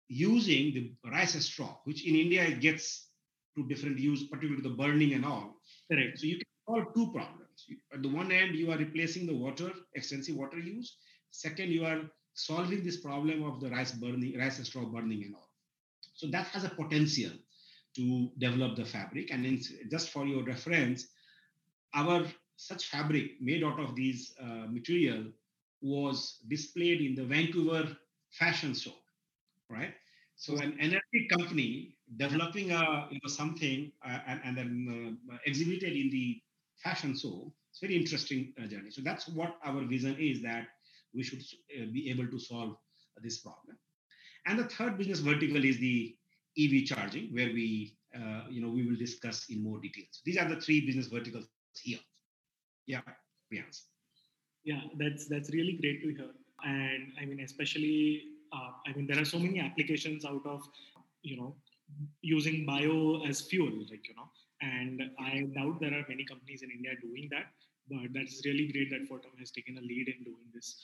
using 0.07 0.73
the 0.73 1.09
rice 1.11 1.33
straw, 1.45 1.77
which 1.85 2.05
in 2.07 2.15
India 2.15 2.43
it 2.43 2.59
gets 2.61 3.09
to 3.55 3.67
different 3.67 3.99
use, 3.99 4.23
particularly 4.23 4.61
the 4.61 4.75
burning 4.75 5.13
and 5.13 5.25
all. 5.25 5.61
Correct. 5.91 6.19
So 6.19 6.27
you 6.27 6.37
can 6.37 6.47
solve 6.67 6.93
two 6.93 7.11
problems. 7.11 7.65
At 7.93 8.01
the 8.03 8.09
one 8.09 8.31
end, 8.31 8.55
you 8.55 8.71
are 8.71 8.77
replacing 8.77 9.25
the 9.27 9.35
water, 9.35 9.71
extensive 9.93 10.35
water 10.35 10.59
use. 10.59 10.97
Second, 11.31 11.71
you 11.71 11.85
are 11.85 12.01
solving 12.33 12.83
this 12.83 12.97
problem 12.97 13.43
of 13.43 13.61
the 13.61 13.69
rice 13.69 13.91
burning, 13.93 14.37
rice 14.37 14.63
straw 14.67 14.85
burning 14.85 15.23
and 15.23 15.35
all. 15.35 15.49
So 16.13 16.27
that 16.27 16.47
has 16.47 16.63
a 16.63 16.69
potential 16.69 17.31
to 17.95 18.29
develop 18.37 18.75
the 18.75 18.85
fabric. 18.85 19.31
And 19.31 19.45
in, 19.45 19.61
just 19.89 20.09
for 20.09 20.25
your 20.25 20.43
reference, 20.43 21.07
our 21.93 22.25
such 22.57 22.87
fabric 22.87 23.41
made 23.41 23.63
out 23.63 23.79
of 23.79 23.95
these 23.95 24.33
uh, 24.41 24.67
material 24.69 25.25
was 25.81 26.39
displayed 26.47 27.01
in 27.01 27.15
the 27.15 27.23
Vancouver 27.23 27.95
fashion 28.31 28.73
show, 28.73 28.93
right? 29.69 29.93
So 30.35 30.57
an 30.57 30.77
energy 30.79 31.27
company 31.29 31.95
developing 32.17 32.71
a 32.71 33.07
you 33.09 33.19
know 33.23 33.29
something 33.29 33.91
uh, 34.05 34.19
and, 34.27 34.41
and 34.43 34.57
then 34.57 35.17
uh, 35.31 35.37
exhibited 35.45 35.93
in 35.93 36.09
the 36.09 36.41
fashion 36.77 37.17
show. 37.17 37.53
It's 37.71 37.79
very 37.79 37.95
interesting 37.95 38.53
uh, 38.61 38.67
journey. 38.67 38.89
So 38.89 39.01
that's 39.01 39.27
what 39.27 39.57
our 39.63 39.81
vision 39.85 40.15
is 40.19 40.41
that 40.43 40.67
we 41.13 41.23
should 41.23 41.43
uh, 41.77 41.85
be 41.91 42.09
able 42.09 42.27
to 42.27 42.39
solve 42.39 42.75
this 43.21 43.39
problem. 43.39 43.77
And 44.45 44.59
the 44.59 44.65
third 44.65 44.97
business 44.97 45.19
vertical 45.19 45.63
is 45.63 45.79
the 45.79 46.15
EV 46.57 46.85
charging, 46.85 47.33
where 47.33 47.47
we 47.47 47.97
uh, 48.15 48.43
you 48.49 48.61
know 48.61 48.69
we 48.69 48.85
will 48.85 48.95
discuss 48.95 49.45
in 49.49 49.63
more 49.63 49.79
details. 49.79 50.21
These 50.25 50.37
are 50.37 50.47
the 50.47 50.59
three 50.59 50.85
business 50.85 51.07
verticals 51.07 51.45
here. 51.81 51.99
Yeah, 52.87 53.01
Priyans. 53.51 53.81
Yeah, 54.63 54.81
that's 54.97 55.27
that's 55.27 55.51
really 55.51 55.73
great 55.81 56.01
to 56.03 56.09
hear. 56.09 56.31
And 56.63 57.11
I 57.21 57.25
mean, 57.25 57.39
especially, 57.41 58.23
uh, 58.53 58.71
I 58.87 58.93
mean, 58.95 59.07
there 59.07 59.19
are 59.19 59.25
so 59.25 59.37
many 59.37 59.59
applications 59.59 60.25
out 60.25 60.45
of, 60.45 60.61
you 61.21 61.37
know, 61.37 61.55
using 62.21 62.65
bio 62.65 63.23
as 63.27 63.41
fuel, 63.41 63.71
like 63.89 64.07
you 64.07 64.15
know. 64.15 64.29
And 64.61 65.03
I 65.19 65.41
doubt 65.53 65.79
there 65.81 65.93
are 65.93 66.05
many 66.07 66.25
companies 66.25 66.63
in 66.63 66.71
India 66.71 66.91
doing 67.01 67.29
that. 67.31 67.47
But 67.87 68.13
that's 68.13 68.41
really 68.45 68.71
great 68.71 68.89
that 68.89 69.07
Fortum 69.07 69.37
has 69.37 69.51
taken 69.51 69.77
a 69.77 69.81
lead 69.81 70.07
in 70.07 70.23
doing 70.23 70.47
this. 70.53 70.75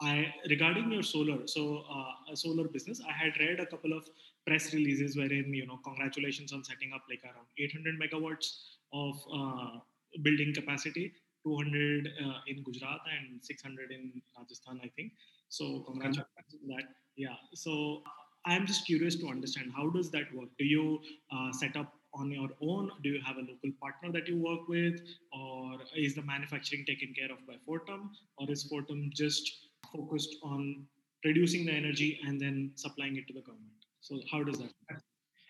I 0.00 0.34
regarding 0.50 0.90
your 0.90 1.02
solar, 1.02 1.46
so 1.46 1.84
uh, 1.88 2.32
a 2.32 2.36
solar 2.36 2.66
business, 2.66 3.00
I 3.08 3.12
had 3.12 3.38
read 3.38 3.60
a 3.60 3.66
couple 3.66 3.92
of 3.92 4.08
press 4.46 4.72
releases 4.74 5.16
wherein 5.16 5.52
you 5.54 5.66
know 5.66 5.78
congratulations 5.84 6.52
on 6.52 6.62
setting 6.64 6.92
up 6.94 7.02
like 7.08 7.20
around 7.24 7.46
800 7.58 8.00
megawatts 8.00 8.46
of 8.92 9.14
uh, 9.32 9.78
building 10.22 10.52
capacity 10.54 11.12
200 11.44 12.08
uh, 12.24 12.32
in 12.46 12.62
Gujarat 12.62 13.00
and 13.16 13.42
600 13.42 13.90
in 13.90 14.22
Rajasthan, 14.36 14.80
I 14.82 14.88
think. 14.96 15.12
So 15.48 15.80
congratulations 15.80 16.56
on 16.62 16.68
that. 16.76 16.84
Yeah. 17.16 17.36
So 17.54 18.02
I'm 18.46 18.66
just 18.66 18.86
curious 18.86 19.16
to 19.16 19.28
understand 19.28 19.72
how 19.76 19.90
does 19.90 20.10
that 20.10 20.34
work? 20.34 20.48
Do 20.58 20.64
you 20.64 21.00
uh, 21.32 21.52
set 21.52 21.76
up 21.76 21.92
on 22.14 22.30
your 22.30 22.48
own? 22.62 22.90
Do 23.02 23.10
you 23.10 23.20
have 23.24 23.36
a 23.36 23.40
local 23.40 23.70
partner 23.80 24.12
that 24.12 24.28
you 24.28 24.36
work 24.38 24.68
with, 24.68 25.00
or 25.32 25.78
is 25.96 26.14
the 26.14 26.22
manufacturing 26.22 26.84
taken 26.86 27.14
care 27.14 27.30
of 27.30 27.46
by 27.46 27.54
Fortum, 27.68 28.10
or 28.38 28.50
is 28.50 28.68
Fortum 28.70 29.12
just 29.12 29.68
focused 29.92 30.36
on 30.42 30.86
producing 31.22 31.66
the 31.66 31.72
energy 31.72 32.20
and 32.26 32.40
then 32.40 32.72
supplying 32.76 33.16
it 33.16 33.26
to 33.28 33.34
the 33.34 33.40
government? 33.40 33.83
So 34.04 34.20
how 34.30 34.44
does 34.44 34.58
that? 34.58 34.70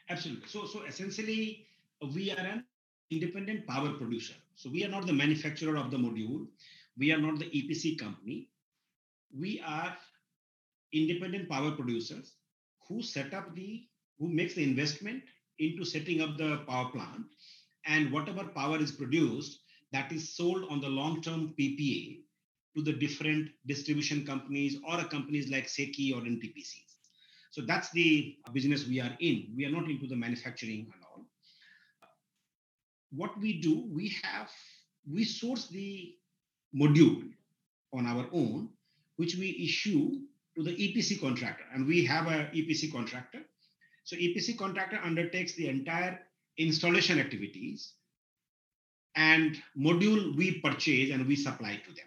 Absolutely. 0.09 0.47
So, 0.47 0.65
so 0.67 0.83
essentially, 0.85 1.67
uh, 2.01 2.07
we 2.15 2.31
are 2.31 2.39
an 2.39 2.65
independent 3.11 3.67
power 3.67 3.91
producer. 3.95 4.35
So 4.55 4.71
we 4.71 4.85
are 4.85 4.89
not 4.89 5.07
the 5.07 5.13
manufacturer 5.13 5.77
of 5.77 5.91
the 5.91 5.97
module. 5.97 6.47
We 6.97 7.11
are 7.11 7.19
not 7.19 7.41
the 7.41 7.47
EPC 7.47 7.99
company. 7.99 8.49
We 9.37 9.61
are 9.67 9.97
independent 10.93 11.49
power 11.49 11.73
producers 11.73 12.35
who 12.87 13.03
set 13.03 13.35
up 13.35 13.57
the, 13.57 13.83
who 14.21 14.29
makes 14.29 14.55
the 14.55 14.63
investment 14.63 15.25
into 15.59 15.85
setting 15.85 16.21
up 16.21 16.37
the 16.37 16.59
power 16.69 16.91
plant, 16.93 17.27
and 17.87 18.13
whatever 18.13 18.45
power 18.45 18.79
is 18.79 18.93
produced, 18.93 19.59
that 19.91 20.13
is 20.13 20.37
sold 20.37 20.65
on 20.71 20.81
the 20.81 20.89
long-term 20.89 21.55
PPA 21.59 22.21
to 22.77 22.83
the 22.85 22.93
different 22.93 23.51
distribution 23.67 24.25
companies 24.25 24.77
or 24.89 25.03
companies 25.07 25.51
like 25.51 25.67
SECI 25.67 26.15
or 26.15 26.21
NTPCs. 26.21 26.84
So 27.55 27.63
that's 27.63 27.93
the 27.93 28.35
business 28.53 28.85
we 28.85 29.01
are 29.01 29.17
in. 29.21 29.55
We 29.57 29.65
are 29.65 29.71
not 29.71 29.89
into 29.89 30.09
the 30.09 30.17
manufacturing 30.17 30.91
and 30.93 31.05
all. 31.09 31.25
What 33.13 33.39
we 33.39 33.61
do, 33.61 33.85
we 33.93 34.13
have, 34.25 34.51
we 35.09 35.23
source 35.23 35.69
the 35.69 36.17
module 36.75 37.23
on 37.93 38.07
our 38.07 38.27
own, 38.33 38.71
which 39.19 39.37
we 39.37 39.51
issue 39.63 40.19
to 40.57 40.65
the 40.65 40.73
EPC 40.73 41.21
contractor. 41.21 41.63
And 41.73 41.87
we 41.87 42.05
have 42.05 42.27
a 42.27 42.51
EPC 42.53 42.91
contractor. 42.91 43.43
So 44.03 44.17
EPC 44.17 44.59
contractor 44.59 44.99
undertakes 45.05 45.53
the 45.55 45.69
entire 45.69 46.19
installation 46.59 47.21
activities 47.21 47.93
and 49.15 49.63
module 49.79 50.37
we 50.37 50.59
purchase 50.59 51.13
and 51.13 51.25
we 51.29 51.37
supply 51.37 51.81
to 51.87 51.93
them. 51.93 52.07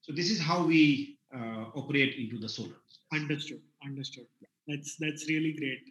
So 0.00 0.12
this 0.12 0.28
is 0.28 0.40
how 0.40 0.64
we 0.66 1.20
uh, 1.32 1.66
operate 1.76 2.16
into 2.18 2.36
the 2.36 2.48
solar. 2.48 2.80
Understood. 3.12 3.60
Understood. 3.84 4.26
That's 4.66 4.96
that's 4.96 5.28
really 5.28 5.52
great. 5.52 5.82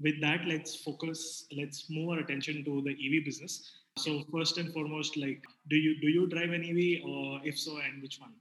With 0.00 0.20
that, 0.20 0.44
let's 0.46 0.76
focus. 0.76 1.46
Let's 1.56 1.86
move 1.88 2.10
our 2.10 2.18
attention 2.18 2.64
to 2.64 2.82
the 2.82 2.92
EV 2.92 3.24
business. 3.24 3.70
So 3.98 4.24
first 4.32 4.58
and 4.58 4.72
foremost, 4.72 5.16
like, 5.16 5.42
do 5.70 5.76
you 5.76 6.00
do 6.00 6.08
you 6.08 6.26
drive 6.26 6.50
an 6.50 6.64
EV, 6.64 7.04
or 7.06 7.40
if 7.44 7.58
so, 7.58 7.78
and 7.78 8.02
which 8.02 8.18
one? 8.18 8.34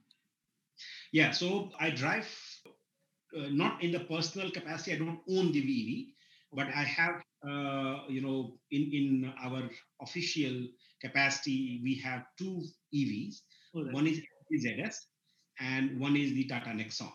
Yeah, 1.11 1.31
so 1.31 1.69
I 1.79 1.89
drive 1.91 2.27
uh, 3.37 3.49
not 3.49 3.83
in 3.83 3.91
the 3.91 3.99
personal 4.01 4.49
capacity. 4.49 4.93
I 4.95 4.97
don't 4.99 5.19
own 5.29 5.51
the 5.51 5.59
EV, 5.61 6.13
but 6.53 6.67
I 6.67 6.83
have, 6.83 7.21
uh, 7.47 8.07
you 8.09 8.21
know, 8.21 8.57
in 8.71 8.83
in 8.91 9.33
our 9.43 9.69
official 10.01 10.67
capacity, 11.01 11.81
we 11.83 11.95
have 12.03 12.25
two 12.37 12.63
EVs. 12.93 13.41
Oh, 13.75 13.83
One 13.91 14.07
is 14.07 14.21
ZS, 14.51 14.95
and 15.59 15.99
one 15.99 16.15
is 16.15 16.33
the 16.33 16.45
Tata 16.45 16.69
Nexon. 16.71 17.11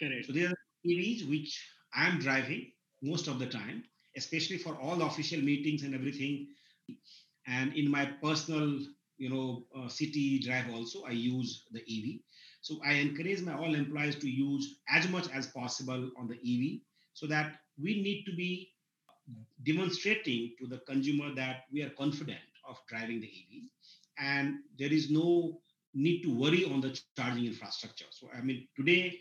Correct. 0.00 0.26
So 0.26 0.32
there 0.32 0.48
are 0.48 0.61
EVs 0.86 1.28
which 1.28 1.60
I 1.94 2.06
am 2.08 2.18
driving 2.18 2.72
most 3.02 3.28
of 3.28 3.38
the 3.38 3.46
time, 3.46 3.84
especially 4.16 4.58
for 4.58 4.76
all 4.76 5.02
official 5.02 5.40
meetings 5.40 5.82
and 5.82 5.94
everything. 5.94 6.48
And 7.46 7.74
in 7.74 7.90
my 7.90 8.06
personal, 8.22 8.78
you 9.18 9.30
know, 9.30 9.64
uh, 9.76 9.88
city 9.88 10.38
drive 10.40 10.72
also, 10.72 11.04
I 11.04 11.10
use 11.10 11.64
the 11.72 11.80
EV. 11.80 12.20
So 12.60 12.80
I 12.84 12.94
encourage 12.94 13.42
my 13.42 13.54
all 13.54 13.74
employees 13.74 14.16
to 14.16 14.28
use 14.30 14.78
as 14.88 15.08
much 15.08 15.26
as 15.34 15.48
possible 15.48 16.10
on 16.16 16.28
the 16.28 16.36
EV, 16.36 16.80
so 17.14 17.26
that 17.26 17.56
we 17.80 18.02
need 18.02 18.24
to 18.26 18.34
be 18.34 18.70
demonstrating 19.64 20.52
to 20.60 20.66
the 20.66 20.78
consumer 20.78 21.34
that 21.34 21.64
we 21.72 21.82
are 21.82 21.90
confident 21.90 22.40
of 22.68 22.76
driving 22.88 23.20
the 23.20 23.26
EV, 23.26 23.62
and 24.18 24.58
there 24.78 24.92
is 24.92 25.10
no 25.10 25.60
need 25.94 26.22
to 26.22 26.34
worry 26.34 26.64
on 26.64 26.80
the 26.80 26.98
charging 27.16 27.46
infrastructure. 27.46 28.06
So 28.10 28.28
I 28.36 28.40
mean, 28.40 28.68
today 28.76 29.18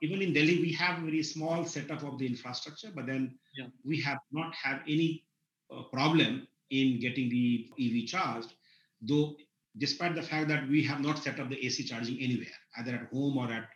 even 0.00 0.22
in 0.22 0.32
Delhi, 0.32 0.60
we 0.60 0.72
have 0.72 0.98
a 0.98 1.04
very 1.04 1.22
small 1.22 1.64
setup 1.64 2.02
of 2.02 2.18
the 2.18 2.26
infrastructure, 2.26 2.90
but 2.94 3.06
then 3.06 3.38
yeah. 3.56 3.66
we 3.84 4.00
have 4.00 4.18
not 4.32 4.54
have 4.54 4.80
any 4.88 5.24
uh, 5.70 5.82
problem 5.92 6.46
in 6.70 7.00
getting 7.00 7.28
the 7.28 7.68
EV 7.78 8.06
charged, 8.06 8.54
though 9.02 9.34
despite 9.78 10.14
the 10.14 10.22
fact 10.22 10.48
that 10.48 10.68
we 10.68 10.82
have 10.82 11.00
not 11.00 11.18
set 11.18 11.38
up 11.38 11.48
the 11.48 11.64
AC 11.64 11.84
charging 11.84 12.18
anywhere, 12.20 12.58
either 12.78 12.94
at 12.94 13.12
home 13.12 13.36
or 13.36 13.50
at 13.52 13.68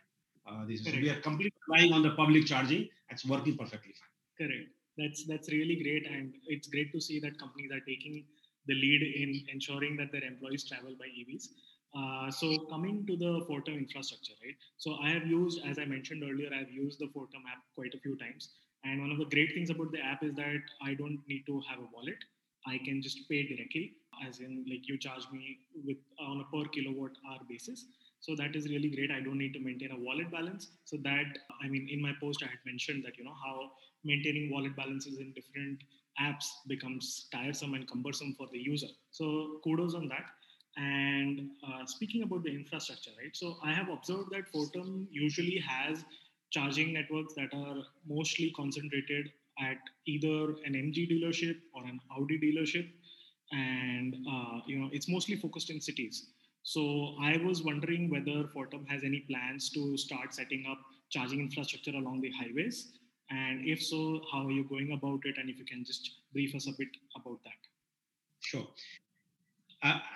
uh, 0.47 0.65
this. 0.65 0.83
So 0.83 0.91
we 0.91 1.09
are 1.09 1.19
completely 1.21 1.59
relying 1.67 1.93
on 1.93 2.03
the 2.03 2.11
public 2.11 2.45
charging. 2.45 2.89
It's 3.09 3.25
working 3.25 3.57
perfectly 3.57 3.93
fine. 3.93 4.47
Correct. 4.47 4.69
That's 4.97 5.25
that's 5.25 5.51
really 5.51 5.75
great, 5.81 6.07
and 6.07 6.33
it's 6.47 6.67
great 6.67 6.91
to 6.93 7.01
see 7.01 7.19
that 7.19 7.37
companies 7.37 7.71
are 7.71 7.81
taking 7.81 8.25
the 8.67 8.73
lead 8.73 9.01
in 9.01 9.45
ensuring 9.53 9.97
that 9.97 10.11
their 10.11 10.23
employees 10.23 10.67
travel 10.67 10.95
by 10.97 11.05
EVs. 11.05 11.49
Uh, 11.95 12.29
so 12.29 12.59
coming 12.69 13.05
to 13.07 13.15
the 13.15 13.45
Fortum 13.47 13.77
infrastructure, 13.77 14.33
right? 14.43 14.55
So 14.77 14.97
I 15.01 15.09
have 15.09 15.25
used, 15.25 15.61
as 15.65 15.79
I 15.79 15.85
mentioned 15.85 16.23
earlier, 16.23 16.49
I've 16.53 16.71
used 16.71 16.99
the 16.99 17.05
Fortum 17.05 17.43
app 17.49 17.63
quite 17.73 17.93
a 17.93 17.99
few 17.99 18.17
times. 18.17 18.49
And 18.83 19.01
one 19.01 19.11
of 19.11 19.17
the 19.17 19.25
great 19.25 19.53
things 19.53 19.69
about 19.69 19.91
the 19.91 19.99
app 19.99 20.23
is 20.23 20.33
that 20.35 20.61
I 20.81 20.93
don't 20.93 21.19
need 21.27 21.45
to 21.47 21.61
have 21.69 21.79
a 21.79 21.87
wallet. 21.93 22.17
I 22.67 22.79
can 22.79 23.01
just 23.01 23.29
pay 23.29 23.47
directly, 23.47 23.93
as 24.27 24.39
in 24.39 24.65
like 24.67 24.87
you 24.87 24.97
charge 24.97 25.23
me 25.31 25.59
with 25.85 25.97
on 26.19 26.41
a 26.41 26.43
per 26.55 26.67
kilowatt 26.69 27.11
hour 27.29 27.39
basis. 27.47 27.85
So 28.19 28.35
that 28.35 28.55
is 28.55 28.67
really 28.69 28.89
great. 28.89 29.11
I 29.11 29.21
don't 29.21 29.37
need 29.37 29.53
to 29.53 29.59
maintain 29.59 29.91
a 29.91 29.99
wallet 29.99 30.31
balance. 30.31 30.69
So 30.83 30.97
that 31.03 31.25
I 31.63 31.67
mean, 31.67 31.87
in 31.89 32.01
my 32.01 32.13
post, 32.19 32.43
I 32.43 32.47
had 32.47 32.59
mentioned 32.65 33.05
that 33.05 33.17
you 33.17 33.23
know 33.23 33.35
how 33.45 33.71
maintaining 34.03 34.51
wallet 34.51 34.75
balances 34.75 35.19
in 35.19 35.31
different 35.33 35.79
apps 36.19 36.45
becomes 36.67 37.27
tiresome 37.31 37.73
and 37.75 37.87
cumbersome 37.87 38.33
for 38.37 38.47
the 38.51 38.59
user. 38.59 38.87
So 39.11 39.59
kudos 39.63 39.93
on 39.95 40.07
that. 40.09 40.25
And 40.77 41.51
uh, 41.65 41.85
speaking 41.85 42.23
about 42.23 42.43
the 42.43 42.49
infrastructure, 42.49 43.11
right? 43.21 43.35
So 43.35 43.57
I 43.63 43.71
have 43.71 43.89
observed 43.89 44.31
that 44.31 44.51
Fortum 44.51 45.07
usually 45.09 45.57
has 45.65 46.03
charging 46.51 46.93
networks 46.93 47.33
that 47.35 47.49
are 47.53 47.77
mostly 48.07 48.51
concentrated 48.55 49.31
at 49.59 49.77
either 50.05 50.55
an 50.65 50.73
MG 50.73 51.09
dealership 51.09 51.57
or 51.73 51.85
an 51.85 51.99
Audi 52.17 52.37
dealership, 52.37 52.89
and 53.51 54.15
uh, 54.29 54.59
you 54.67 54.77
know 54.79 54.89
it's 54.91 55.07
mostly 55.07 55.37
focused 55.37 55.69
in 55.69 55.79
cities. 55.79 56.27
So 56.63 57.15
I 57.21 57.37
was 57.37 57.63
wondering 57.63 58.09
whether 58.09 58.49
Fortum 58.49 58.87
has 58.89 59.03
any 59.03 59.19
plans 59.29 59.69
to 59.71 59.97
start 59.97 60.33
setting 60.33 60.65
up 60.69 60.79
charging 61.09 61.39
infrastructure 61.39 61.91
along 61.91 62.21
the 62.21 62.31
highways, 62.31 62.91
and 63.29 63.61
if 63.65 63.81
so, 63.81 64.21
how 64.31 64.45
are 64.45 64.51
you 64.51 64.65
going 64.65 64.91
about 64.91 65.21
it? 65.23 65.37
And 65.37 65.49
if 65.49 65.57
you 65.57 65.65
can 65.65 65.83
just 65.85 66.09
brief 66.33 66.53
us 66.55 66.67
a 66.67 66.73
bit 66.77 66.89
about 67.15 67.39
that. 67.43 67.61
Sure. 68.41 68.67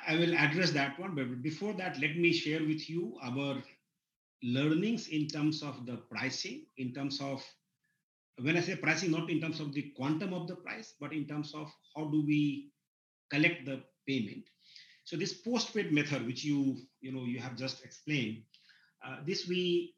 I 0.07 0.15
will 0.15 0.33
address 0.35 0.71
that 0.71 0.99
one, 0.99 1.15
but 1.15 1.41
before 1.41 1.73
that, 1.73 1.99
let 1.99 2.17
me 2.17 2.31
share 2.33 2.61
with 2.61 2.89
you 2.89 3.17
our 3.21 3.61
learnings 4.41 5.07
in 5.09 5.27
terms 5.27 5.61
of 5.61 5.85
the 5.85 5.97
pricing, 5.97 6.65
in 6.77 6.93
terms 6.93 7.19
of 7.21 7.43
when 8.41 8.55
I 8.57 8.61
say 8.61 8.75
pricing, 8.75 9.11
not 9.11 9.29
in 9.29 9.41
terms 9.41 9.59
of 9.59 9.73
the 9.73 9.91
quantum 9.97 10.33
of 10.33 10.47
the 10.47 10.55
price, 10.55 10.93
but 10.99 11.13
in 11.13 11.25
terms 11.27 11.53
of 11.53 11.71
how 11.95 12.05
do 12.05 12.25
we 12.25 12.71
collect 13.29 13.65
the 13.65 13.83
payment. 14.07 14.45
So 15.03 15.17
this 15.17 15.33
postpaid 15.33 15.91
method, 15.91 16.25
which 16.25 16.43
you 16.43 16.77
you 17.01 17.11
know 17.11 17.25
you 17.25 17.39
have 17.39 17.55
just 17.55 17.83
explained, 17.83 18.43
uh, 19.05 19.17
this 19.25 19.47
we 19.47 19.93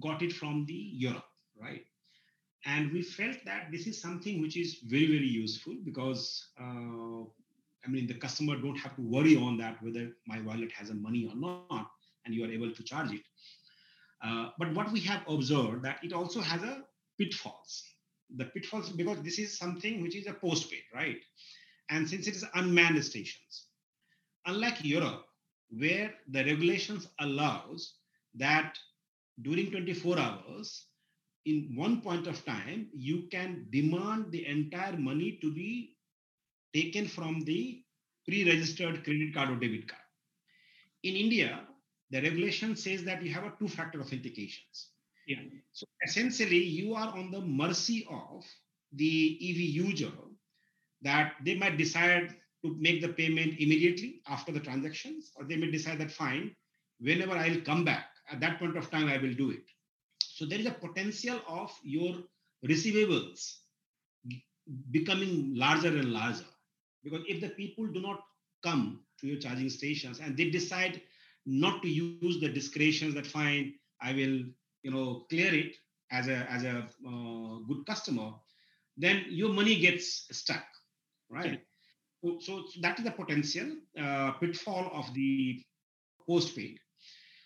got 0.00 0.22
it 0.22 0.32
from 0.32 0.66
the 0.66 0.74
Europe, 0.74 1.28
right? 1.60 1.84
And 2.64 2.92
we 2.92 3.02
felt 3.02 3.36
that 3.44 3.70
this 3.70 3.86
is 3.86 4.00
something 4.00 4.40
which 4.40 4.56
is 4.56 4.78
very 4.84 5.06
very 5.06 5.28
useful 5.28 5.76
because 5.84 6.48
uh, 6.60 7.24
I 7.86 7.90
mean, 7.90 8.06
the 8.06 8.14
customer 8.14 8.56
don't 8.56 8.78
have 8.78 8.96
to 8.96 9.02
worry 9.02 9.36
on 9.36 9.56
that 9.58 9.82
whether 9.82 10.10
my 10.26 10.40
wallet 10.40 10.72
has 10.72 10.90
a 10.90 10.94
money 10.94 11.28
or 11.30 11.36
not, 11.36 11.90
and 12.24 12.34
you 12.34 12.44
are 12.44 12.50
able 12.50 12.72
to 12.72 12.82
charge 12.82 13.12
it. 13.12 13.22
Uh, 14.24 14.48
but 14.58 14.74
what 14.74 14.90
we 14.92 15.00
have 15.00 15.22
observed 15.28 15.84
that 15.84 15.98
it 16.02 16.12
also 16.12 16.40
has 16.40 16.62
a 16.62 16.82
pitfalls. 17.18 17.84
The 18.36 18.46
pitfalls 18.46 18.90
because 18.90 19.22
this 19.22 19.38
is 19.38 19.56
something 19.56 20.02
which 20.02 20.16
is 20.16 20.26
a 20.26 20.32
postpaid, 20.32 20.82
right? 20.94 21.18
And 21.90 22.08
since 22.08 22.26
it 22.26 22.34
is 22.34 22.44
unmanned 22.54 23.02
stations, 23.04 23.66
unlike 24.46 24.84
Europe, 24.84 25.24
where 25.70 26.12
the 26.28 26.44
regulations 26.44 27.08
allows 27.20 27.94
that 28.34 28.76
during 29.42 29.70
24 29.70 30.18
hours, 30.18 30.86
in 31.44 31.72
one 31.76 32.00
point 32.00 32.26
of 32.26 32.44
time, 32.44 32.88
you 32.92 33.28
can 33.30 33.66
demand 33.70 34.32
the 34.32 34.44
entire 34.46 34.96
money 34.96 35.38
to 35.40 35.52
be 35.52 35.95
taken 36.76 37.06
from 37.08 37.40
the 37.50 37.82
pre-registered 38.26 39.02
credit 39.04 39.34
card 39.34 39.50
or 39.50 39.56
debit 39.56 39.88
card. 39.88 40.02
In 41.02 41.14
India, 41.14 41.60
the 42.10 42.20
regulation 42.22 42.76
says 42.76 43.04
that 43.04 43.22
you 43.22 43.32
have 43.32 43.44
a 43.44 43.52
two-factor 43.58 43.98
authentications. 43.98 44.76
Yeah. 45.26 45.38
So 45.72 45.86
essentially, 46.06 46.62
you 46.62 46.94
are 46.94 47.08
on 47.16 47.30
the 47.30 47.40
mercy 47.40 48.06
of 48.10 48.44
the 48.92 49.38
EV 49.48 49.60
user 49.86 50.12
that 51.02 51.34
they 51.44 51.54
might 51.56 51.76
decide 51.76 52.34
to 52.64 52.76
make 52.78 53.00
the 53.00 53.08
payment 53.08 53.54
immediately 53.58 54.22
after 54.26 54.52
the 54.52 54.60
transactions, 54.60 55.32
or 55.36 55.44
they 55.44 55.56
may 55.56 55.70
decide 55.70 55.98
that 55.98 56.10
fine, 56.10 56.54
whenever 57.00 57.36
I'll 57.36 57.60
come 57.60 57.84
back, 57.84 58.06
at 58.30 58.40
that 58.40 58.58
point 58.58 58.76
of 58.76 58.90
time, 58.90 59.08
I 59.08 59.18
will 59.18 59.34
do 59.34 59.50
it. 59.50 59.64
So 60.20 60.46
there 60.46 60.58
is 60.58 60.66
a 60.66 60.72
potential 60.72 61.40
of 61.48 61.72
your 61.82 62.16
receivables 62.66 63.58
becoming 64.90 65.54
larger 65.54 65.88
and 65.88 66.12
larger. 66.12 66.44
Because 67.06 67.24
if 67.28 67.40
the 67.40 67.50
people 67.50 67.86
do 67.86 68.00
not 68.00 68.20
come 68.64 69.00
to 69.20 69.28
your 69.28 69.38
charging 69.38 69.70
stations 69.70 70.18
and 70.18 70.36
they 70.36 70.50
decide 70.50 71.00
not 71.46 71.80
to 71.82 71.88
use 71.88 72.40
the 72.40 72.48
discretions 72.48 73.14
that 73.14 73.24
fine, 73.24 73.74
I 74.02 74.12
will, 74.12 74.42
you 74.82 74.90
know, 74.90 75.24
clear 75.30 75.54
it 75.54 75.76
as 76.10 76.26
a 76.26 76.38
as 76.50 76.64
a 76.64 76.88
uh, 77.06 77.58
good 77.68 77.86
customer, 77.86 78.32
then 78.96 79.24
your 79.28 79.50
money 79.50 79.76
gets 79.78 80.26
stuck, 80.32 80.66
right? 81.30 81.62
So, 82.24 82.38
so, 82.40 82.64
that 82.80 82.98
is 82.98 83.04
the 83.04 83.12
potential 83.12 83.68
uh, 84.00 84.32
pitfall 84.32 84.90
of 84.92 85.14
the 85.14 85.62
postpaid. 86.26 86.80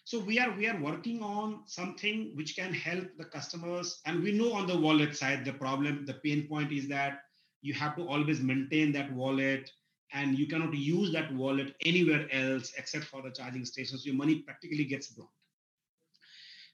So 0.04 0.20
we 0.20 0.38
are 0.38 0.52
we 0.56 0.68
are 0.68 0.80
working 0.80 1.22
on 1.22 1.64
something 1.66 2.32
which 2.34 2.56
can 2.56 2.72
help 2.72 3.08
the 3.18 3.26
customers, 3.26 4.00
and 4.06 4.22
we 4.22 4.32
know 4.32 4.54
on 4.54 4.66
the 4.66 4.78
wallet 4.78 5.14
side 5.14 5.44
the 5.44 5.52
problem, 5.52 6.06
the 6.06 6.14
pain 6.14 6.48
point 6.48 6.72
is 6.72 6.88
that 6.88 7.20
you 7.62 7.74
have 7.74 7.96
to 7.96 8.06
always 8.06 8.40
maintain 8.40 8.92
that 8.92 9.12
wallet 9.12 9.70
and 10.12 10.38
you 10.38 10.46
cannot 10.46 10.74
use 10.74 11.12
that 11.12 11.32
wallet 11.34 11.74
anywhere 11.84 12.26
else 12.32 12.72
except 12.76 13.04
for 13.04 13.22
the 13.22 13.30
charging 13.30 13.64
stations. 13.64 14.04
Your 14.04 14.14
money 14.14 14.36
practically 14.36 14.84
gets 14.84 15.08
blocked. 15.08 15.32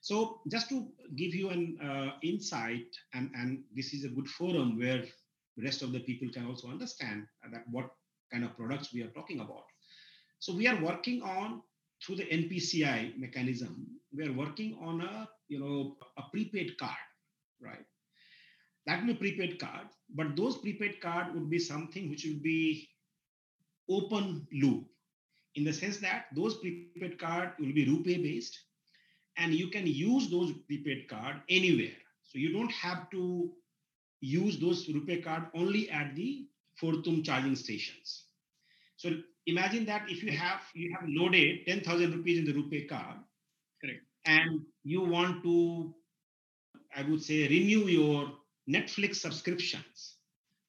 So 0.01 0.40
just 0.49 0.68
to 0.68 0.88
give 1.16 1.35
you 1.35 1.51
an 1.51 1.79
uh, 1.83 2.12
insight 2.22 2.87
and, 3.12 3.31
and 3.35 3.64
this 3.75 3.92
is 3.92 4.05
a 4.05 4.09
good 4.09 4.29
forum 4.29 4.79
where 4.79 5.05
the 5.57 5.64
rest 5.64 5.83
of 5.83 5.92
the 5.92 6.01
people 6.01 6.29
can 6.33 6.46
also 6.46 6.68
understand 6.68 7.27
that 7.53 7.64
what 7.70 7.90
kind 8.33 8.44
of 8.44 8.57
products 8.57 8.92
we 8.92 9.03
are 9.03 9.11
talking 9.11 9.40
about. 9.40 9.64
So 10.38 10.55
we 10.55 10.66
are 10.68 10.81
working 10.81 11.22
on 11.22 11.62
through 12.05 12.16
the 12.16 12.27
npci 12.27 13.18
mechanism 13.18 13.87
we 14.14 14.27
are 14.27 14.33
working 14.33 14.79
on 14.83 15.01
a 15.01 15.29
you 15.49 15.59
know 15.59 15.96
a 16.18 16.22
prepaid 16.31 16.77
card 16.79 17.07
right 17.61 17.85
that 18.87 19.01
will 19.01 19.09
be 19.09 19.14
prepaid 19.14 19.59
card 19.59 19.87
but 20.14 20.37
those 20.37 20.59
prepaid 20.59 21.01
card 21.01 21.35
would 21.35 21.51
be 21.51 21.59
something 21.59 22.11
which 22.11 22.25
will 22.25 22.42
be 22.42 22.88
open 23.88 24.46
loop 24.53 24.85
in 25.55 25.64
the 25.64 25.72
sense 25.72 25.99
that 25.99 26.27
those 26.35 26.57
prepaid 26.59 26.94
card 26.94 27.29
will 27.35 27.51
be 27.51 27.62
rupee 27.64 27.94
based 27.99 28.38
and 29.37 29.55
you 29.55 29.68
can 29.68 29.87
use 29.87 30.31
those 30.31 30.53
prepaid 30.66 31.09
card 31.09 31.37
anywhere. 31.49 31.96
So 32.25 32.38
you 32.38 32.53
don't 32.53 32.72
have 32.72 33.11
to 33.11 33.51
use 34.20 34.59
those 34.59 34.88
rupee 34.88 35.22
card 35.22 35.44
only 35.55 35.90
at 35.90 36.14
the 36.14 36.46
Fortum 36.81 37.25
charging 37.25 37.57
stations. 37.57 38.25
So 38.96 39.11
imagine 39.46 39.85
that 39.87 40.03
if 40.09 40.22
you 40.22 40.33
have 40.33 40.61
you 40.75 40.94
have 40.99 41.09
loaded 41.09 41.66
10,000 41.66 42.14
rupees 42.14 42.38
in 42.38 42.44
the 42.44 42.53
rupee 42.53 42.87
card, 42.87 43.16
Correct. 43.83 44.03
and 44.27 44.61
you 44.85 45.03
want 45.03 45.42
to, 45.44 45.94
I 46.94 47.03
would 47.03 47.22
say, 47.22 47.49
renew 47.49 47.87
your 47.87 48.33
Netflix 48.68 49.16
subscriptions. 49.16 50.16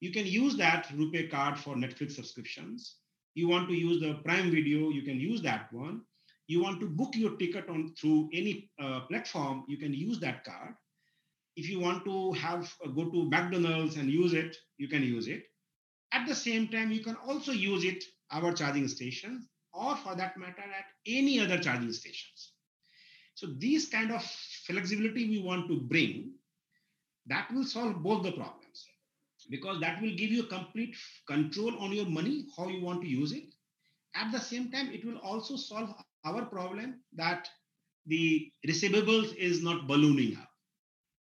You 0.00 0.12
can 0.12 0.26
use 0.26 0.56
that 0.56 0.88
Rupee 0.94 1.28
card 1.28 1.58
for 1.58 1.74
Netflix 1.74 2.12
subscriptions. 2.12 2.96
You 3.34 3.48
want 3.48 3.68
to 3.68 3.74
use 3.74 4.00
the 4.00 4.14
Prime 4.24 4.50
Video, 4.50 4.90
you 4.90 5.02
can 5.02 5.18
use 5.18 5.42
that 5.42 5.72
one. 5.72 6.02
you 6.48 6.62
want 6.62 6.80
to 6.80 6.86
book 6.86 7.14
your 7.14 7.36
ticket 7.36 7.68
on 7.68 7.94
through 8.00 8.30
any 8.32 8.70
uh, 8.82 9.00
platform, 9.00 9.64
you 9.68 9.76
can 9.76 9.92
use 9.92 10.18
that 10.20 10.44
card. 10.44 10.74
If 11.56 11.68
you 11.68 11.78
want 11.78 12.04
to 12.06 12.32
have 12.32 12.72
uh, 12.84 12.88
go 12.88 13.10
to 13.10 13.24
McDonald's 13.28 13.96
and 13.96 14.10
use 14.10 14.32
it, 14.32 14.56
you 14.78 14.88
can 14.88 15.02
use 15.02 15.28
it. 15.28 15.44
At 16.12 16.26
the 16.26 16.34
same 16.34 16.68
time, 16.68 16.90
you 16.90 17.04
can 17.04 17.16
also 17.16 17.52
use 17.52 17.84
it 17.84 18.02
our 18.32 18.52
charging 18.52 18.88
stations, 18.88 19.46
or 19.72 19.96
for 19.96 20.14
that 20.16 20.38
matter, 20.38 20.62
at 20.62 20.86
any 21.06 21.38
other 21.40 21.58
charging 21.58 21.92
stations. 21.92 22.52
So 23.34 23.48
these 23.58 23.88
kind 23.88 24.10
of 24.10 24.22
flexibility 24.66 25.28
we 25.28 25.42
want 25.42 25.68
to 25.68 25.80
bring, 25.80 26.32
that 27.28 27.52
will 27.52 27.64
solve 27.64 28.02
both 28.02 28.22
the 28.22 28.32
problems 28.32 28.86
because 29.50 29.80
that 29.80 30.00
will 30.00 30.14
give 30.16 30.30
you 30.30 30.44
complete 30.44 30.94
control 31.26 31.78
on 31.78 31.92
your 31.92 32.06
money, 32.06 32.46
how 32.56 32.68
you 32.68 32.82
want 32.82 33.02
to 33.02 33.08
use 33.08 33.32
it. 33.32 33.44
At 34.14 34.32
the 34.32 34.40
same 34.40 34.70
time, 34.70 34.90
it 34.90 35.04
will 35.04 35.18
also 35.18 35.56
solve 35.56 35.94
our 36.24 36.44
problem 36.46 37.00
that 37.14 37.48
the 38.06 38.50
receivables 38.66 39.34
is 39.36 39.62
not 39.62 39.86
ballooning 39.86 40.36
up 40.36 40.48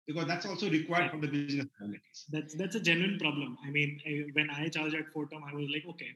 because 0.07 0.25
that's 0.25 0.45
also 0.45 0.69
required 0.69 1.11
for 1.11 1.17
the 1.17 1.27
business 1.27 1.67
realities. 1.79 2.25
That's 2.31 2.55
that's 2.55 2.75
a 2.75 2.79
genuine 2.79 3.19
problem. 3.19 3.57
I 3.65 3.69
mean, 3.69 3.99
when 4.33 4.49
I 4.49 4.69
charged 4.69 4.95
at 4.95 5.11
four 5.13 5.27
Fortum, 5.27 5.43
I 5.43 5.53
was 5.53 5.67
like, 5.71 5.83
okay, 5.89 6.11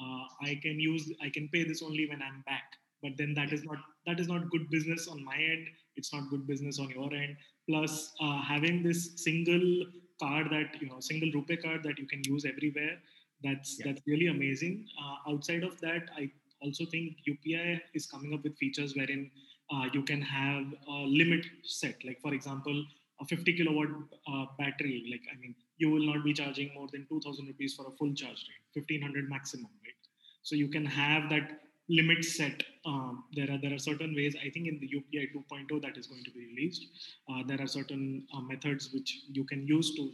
uh, 0.00 0.24
I 0.42 0.58
can 0.62 0.80
use, 0.80 1.12
I 1.22 1.28
can 1.28 1.48
pay 1.52 1.64
this 1.64 1.82
only 1.82 2.08
when 2.08 2.22
I'm 2.22 2.42
back. 2.46 2.64
But 3.02 3.12
then 3.18 3.34
that 3.34 3.52
is 3.52 3.64
not 3.64 3.76
that 4.06 4.18
is 4.18 4.28
not 4.28 4.50
good 4.50 4.70
business 4.70 5.06
on 5.08 5.22
my 5.22 5.36
end. 5.36 5.66
It's 5.96 6.12
not 6.12 6.30
good 6.30 6.46
business 6.46 6.80
on 6.80 6.88
your 6.88 7.12
end. 7.14 7.36
Plus, 7.68 8.12
uh, 8.20 8.42
having 8.42 8.82
this 8.82 9.12
single 9.16 9.86
card 10.20 10.50
that 10.50 10.80
you 10.80 10.88
know, 10.88 11.00
single 11.00 11.30
rupee 11.32 11.56
card 11.56 11.82
that 11.82 11.98
you 11.98 12.06
can 12.06 12.22
use 12.24 12.44
everywhere, 12.44 12.98
that's 13.42 13.78
yeah. 13.78 13.86
that's 13.86 14.02
really 14.06 14.28
amazing. 14.28 14.86
Uh, 15.02 15.32
outside 15.32 15.62
of 15.62 15.80
that, 15.80 16.08
I 16.16 16.30
also 16.62 16.84
think 16.86 17.16
UPI 17.28 17.80
is 17.94 18.06
coming 18.06 18.34
up 18.34 18.42
with 18.42 18.56
features 18.56 18.94
wherein 18.94 19.30
uh, 19.72 19.88
you 19.92 20.02
can 20.02 20.20
have 20.20 20.64
a 20.88 20.92
limit 21.20 21.46
set. 21.62 21.96
Like 22.04 22.20
for 22.20 22.34
example, 22.34 22.84
a 23.20 23.24
50 23.24 23.56
kilowatt 23.56 23.88
uh, 24.28 24.46
battery. 24.58 25.06
Like 25.10 25.22
I 25.32 25.38
mean, 25.40 25.54
you 25.78 25.90
will 25.90 26.06
not 26.06 26.24
be 26.24 26.32
charging 26.32 26.72
more 26.74 26.88
than 26.92 27.06
2,000 27.08 27.46
rupees 27.46 27.74
for 27.74 27.86
a 27.86 27.90
full 27.92 28.12
charge 28.14 28.46
rate, 28.48 28.84
1,500 28.88 29.28
maximum, 29.28 29.70
right? 29.84 29.94
So 30.42 30.54
you 30.54 30.68
can 30.68 30.84
have 30.84 31.30
that 31.30 31.60
limit 31.88 32.24
set. 32.24 32.62
Um, 32.86 33.24
there 33.34 33.50
are 33.50 33.58
there 33.58 33.74
are 33.74 33.78
certain 33.78 34.14
ways. 34.14 34.36
I 34.36 34.50
think 34.50 34.68
in 34.68 34.78
the 34.80 34.88
UPI 34.88 35.32
2.0 35.34 35.82
that 35.82 35.96
is 35.96 36.06
going 36.06 36.24
to 36.24 36.30
be 36.30 36.46
released, 36.46 36.86
uh, 37.30 37.42
there 37.46 37.60
are 37.60 37.66
certain 37.66 38.26
uh, 38.34 38.40
methods 38.40 38.90
which 38.92 39.20
you 39.28 39.44
can 39.44 39.66
use 39.66 39.94
to 39.96 40.12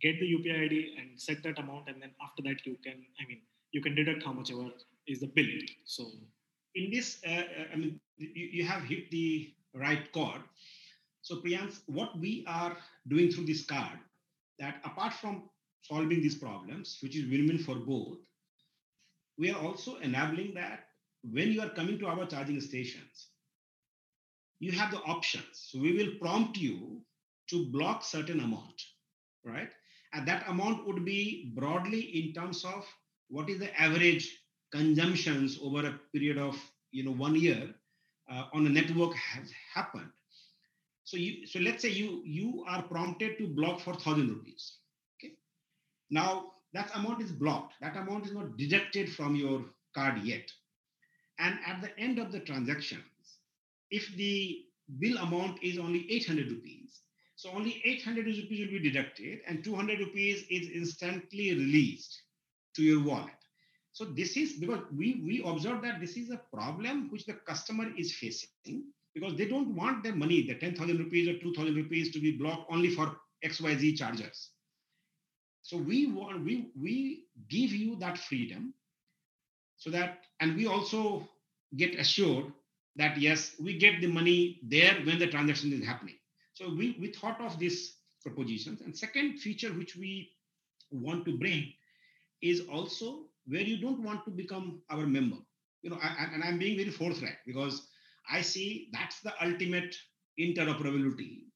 get 0.00 0.18
the 0.18 0.26
UPI 0.26 0.64
ID 0.66 0.96
and 0.98 1.20
set 1.20 1.42
that 1.44 1.58
amount, 1.58 1.88
and 1.88 2.02
then 2.02 2.10
after 2.22 2.42
that 2.42 2.66
you 2.66 2.76
can, 2.84 3.04
I 3.20 3.28
mean, 3.28 3.40
you 3.72 3.80
can 3.80 3.94
deduct 3.94 4.24
how 4.24 4.32
much 4.32 4.50
ever 4.50 4.70
is 5.06 5.20
the 5.20 5.28
bill. 5.28 5.46
So 5.84 6.10
in 6.74 6.90
this, 6.90 7.18
uh, 7.26 7.30
uh, 7.30 7.64
I 7.72 7.76
mean, 7.76 8.00
you, 8.16 8.48
you 8.52 8.64
have 8.64 8.82
hit 8.82 9.10
the 9.10 9.52
right 9.74 10.10
chord. 10.12 10.40
So 11.22 11.36
Priyans, 11.36 11.80
what 11.86 12.18
we 12.18 12.44
are 12.48 12.76
doing 13.08 13.30
through 13.30 13.46
this 13.46 13.64
card, 13.64 13.98
that 14.58 14.80
apart 14.84 15.12
from 15.14 15.44
solving 15.82 16.20
these 16.20 16.34
problems, 16.34 16.98
which 17.02 17.16
is 17.16 17.30
win-win 17.30 17.58
for 17.58 17.76
both, 17.76 18.18
we 19.38 19.50
are 19.50 19.60
also 19.60 19.96
enabling 19.96 20.54
that 20.54 20.88
when 21.22 21.52
you 21.52 21.60
are 21.62 21.70
coming 21.70 21.98
to 21.98 22.06
our 22.06 22.26
charging 22.26 22.60
stations, 22.60 23.28
you 24.58 24.72
have 24.72 24.90
the 24.90 24.98
options. 24.98 25.46
So 25.52 25.78
we 25.78 25.96
will 25.96 26.18
prompt 26.20 26.56
you 26.58 27.00
to 27.50 27.66
block 27.66 28.04
certain 28.04 28.40
amount, 28.40 28.82
right? 29.44 29.70
And 30.12 30.26
that 30.28 30.48
amount 30.48 30.86
would 30.86 31.04
be 31.04 31.52
broadly 31.54 32.00
in 32.00 32.32
terms 32.32 32.64
of 32.64 32.86
what 33.28 33.48
is 33.48 33.58
the 33.58 33.80
average 33.80 34.38
consumptions 34.72 35.58
over 35.62 35.86
a 35.86 35.98
period 36.12 36.38
of 36.38 36.56
you 36.90 37.04
know 37.04 37.12
one 37.12 37.34
year 37.34 37.74
uh, 38.30 38.44
on 38.52 38.66
a 38.66 38.68
network 38.68 39.14
has 39.14 39.50
happened. 39.74 40.10
So 41.04 41.16
you 41.16 41.46
so 41.46 41.58
let's 41.60 41.82
say 41.82 41.88
you 41.90 42.22
you 42.24 42.64
are 42.68 42.82
prompted 42.82 43.38
to 43.38 43.46
block 43.46 43.80
for 43.80 43.94
thousand 43.94 44.28
rupees. 44.28 44.76
Okay. 45.18 45.34
Now 46.10 46.52
that 46.72 46.90
amount 46.94 47.22
is 47.22 47.32
blocked. 47.32 47.74
That 47.80 47.96
amount 47.96 48.26
is 48.26 48.32
not 48.32 48.56
deducted 48.56 49.10
from 49.12 49.34
your 49.34 49.64
card 49.94 50.22
yet. 50.22 50.50
And 51.38 51.58
at 51.66 51.80
the 51.80 51.98
end 51.98 52.18
of 52.18 52.32
the 52.32 52.40
transactions, 52.40 53.02
if 53.90 54.14
the 54.16 54.64
bill 54.98 55.18
amount 55.18 55.62
is 55.62 55.78
only 55.78 56.10
800 56.10 56.50
rupees, 56.50 57.00
so 57.36 57.50
only 57.50 57.82
800 57.84 58.26
rupees 58.26 58.60
will 58.60 58.80
be 58.80 58.90
deducted 58.90 59.40
and 59.46 59.64
200 59.64 59.98
rupees 59.98 60.44
is 60.48 60.70
instantly 60.70 61.52
released 61.54 62.22
to 62.76 62.82
your 62.82 63.02
wallet. 63.02 63.34
So 63.92 64.04
this 64.04 64.36
is 64.36 64.54
because 64.54 64.80
we, 64.96 65.20
we 65.24 65.42
observe 65.44 65.82
that 65.82 66.00
this 66.00 66.16
is 66.16 66.30
a 66.30 66.40
problem 66.54 67.10
which 67.10 67.26
the 67.26 67.34
customer 67.34 67.90
is 67.96 68.14
facing 68.14 68.84
because 69.14 69.36
they 69.36 69.46
don't 69.46 69.74
want 69.74 70.02
their 70.02 70.14
money, 70.14 70.46
the 70.46 70.54
10,000 70.54 70.98
rupees 70.98 71.28
or 71.28 71.38
2,000 71.38 71.74
rupees 71.74 72.12
to 72.12 72.20
be 72.20 72.32
blocked 72.32 72.70
only 72.72 72.90
for 72.90 73.16
XYZ 73.44 73.96
chargers. 73.98 74.50
So 75.62 75.76
we 75.76 76.06
want, 76.06 76.44
we, 76.44 76.70
we 76.80 77.24
give 77.50 77.70
you 77.70 77.96
that 77.96 78.18
freedom 78.18 78.72
so 79.82 79.90
that, 79.90 80.20
and 80.38 80.54
we 80.54 80.68
also 80.68 81.28
get 81.76 81.98
assured 81.98 82.44
that 82.94 83.20
yes, 83.20 83.56
we 83.60 83.76
get 83.76 84.00
the 84.00 84.06
money 84.06 84.60
there 84.62 84.94
when 85.04 85.18
the 85.18 85.26
transaction 85.26 85.72
is 85.72 85.84
happening. 85.84 86.14
So 86.54 86.72
we, 86.72 86.96
we 87.00 87.08
thought 87.08 87.40
of 87.40 87.58
these 87.58 87.96
propositions. 88.22 88.80
And 88.82 88.96
second 88.96 89.38
feature 89.38 89.70
which 89.72 89.96
we 89.96 90.30
want 90.92 91.24
to 91.24 91.36
bring 91.36 91.72
is 92.42 92.60
also 92.70 93.24
where 93.48 93.62
you 93.62 93.80
don't 93.80 94.04
want 94.04 94.24
to 94.26 94.30
become 94.30 94.82
our 94.88 95.04
member. 95.04 95.38
You 95.82 95.90
know, 95.90 95.98
I, 96.00 96.28
and 96.32 96.44
I'm 96.44 96.58
being 96.60 96.76
very 96.76 96.90
forthright 96.90 97.38
because 97.44 97.88
I 98.30 98.40
see 98.40 98.88
that's 98.92 99.18
the 99.22 99.32
ultimate 99.44 99.96
interoperability 100.38 101.46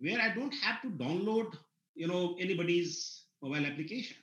where 0.00 0.20
I 0.20 0.34
don't 0.34 0.54
have 0.54 0.82
to 0.82 0.88
download, 0.88 1.56
you 1.94 2.08
know, 2.08 2.34
anybody's 2.40 3.22
mobile 3.40 3.64
applications 3.64 4.18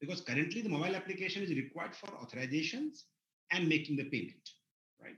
because 0.00 0.20
currently 0.20 0.62
the 0.62 0.68
mobile 0.68 0.96
application 0.96 1.42
is 1.42 1.50
required 1.50 1.94
for 1.94 2.06
authorizations 2.06 3.02
and 3.52 3.68
making 3.68 3.96
the 3.96 4.04
payment, 4.04 4.50
right? 5.02 5.16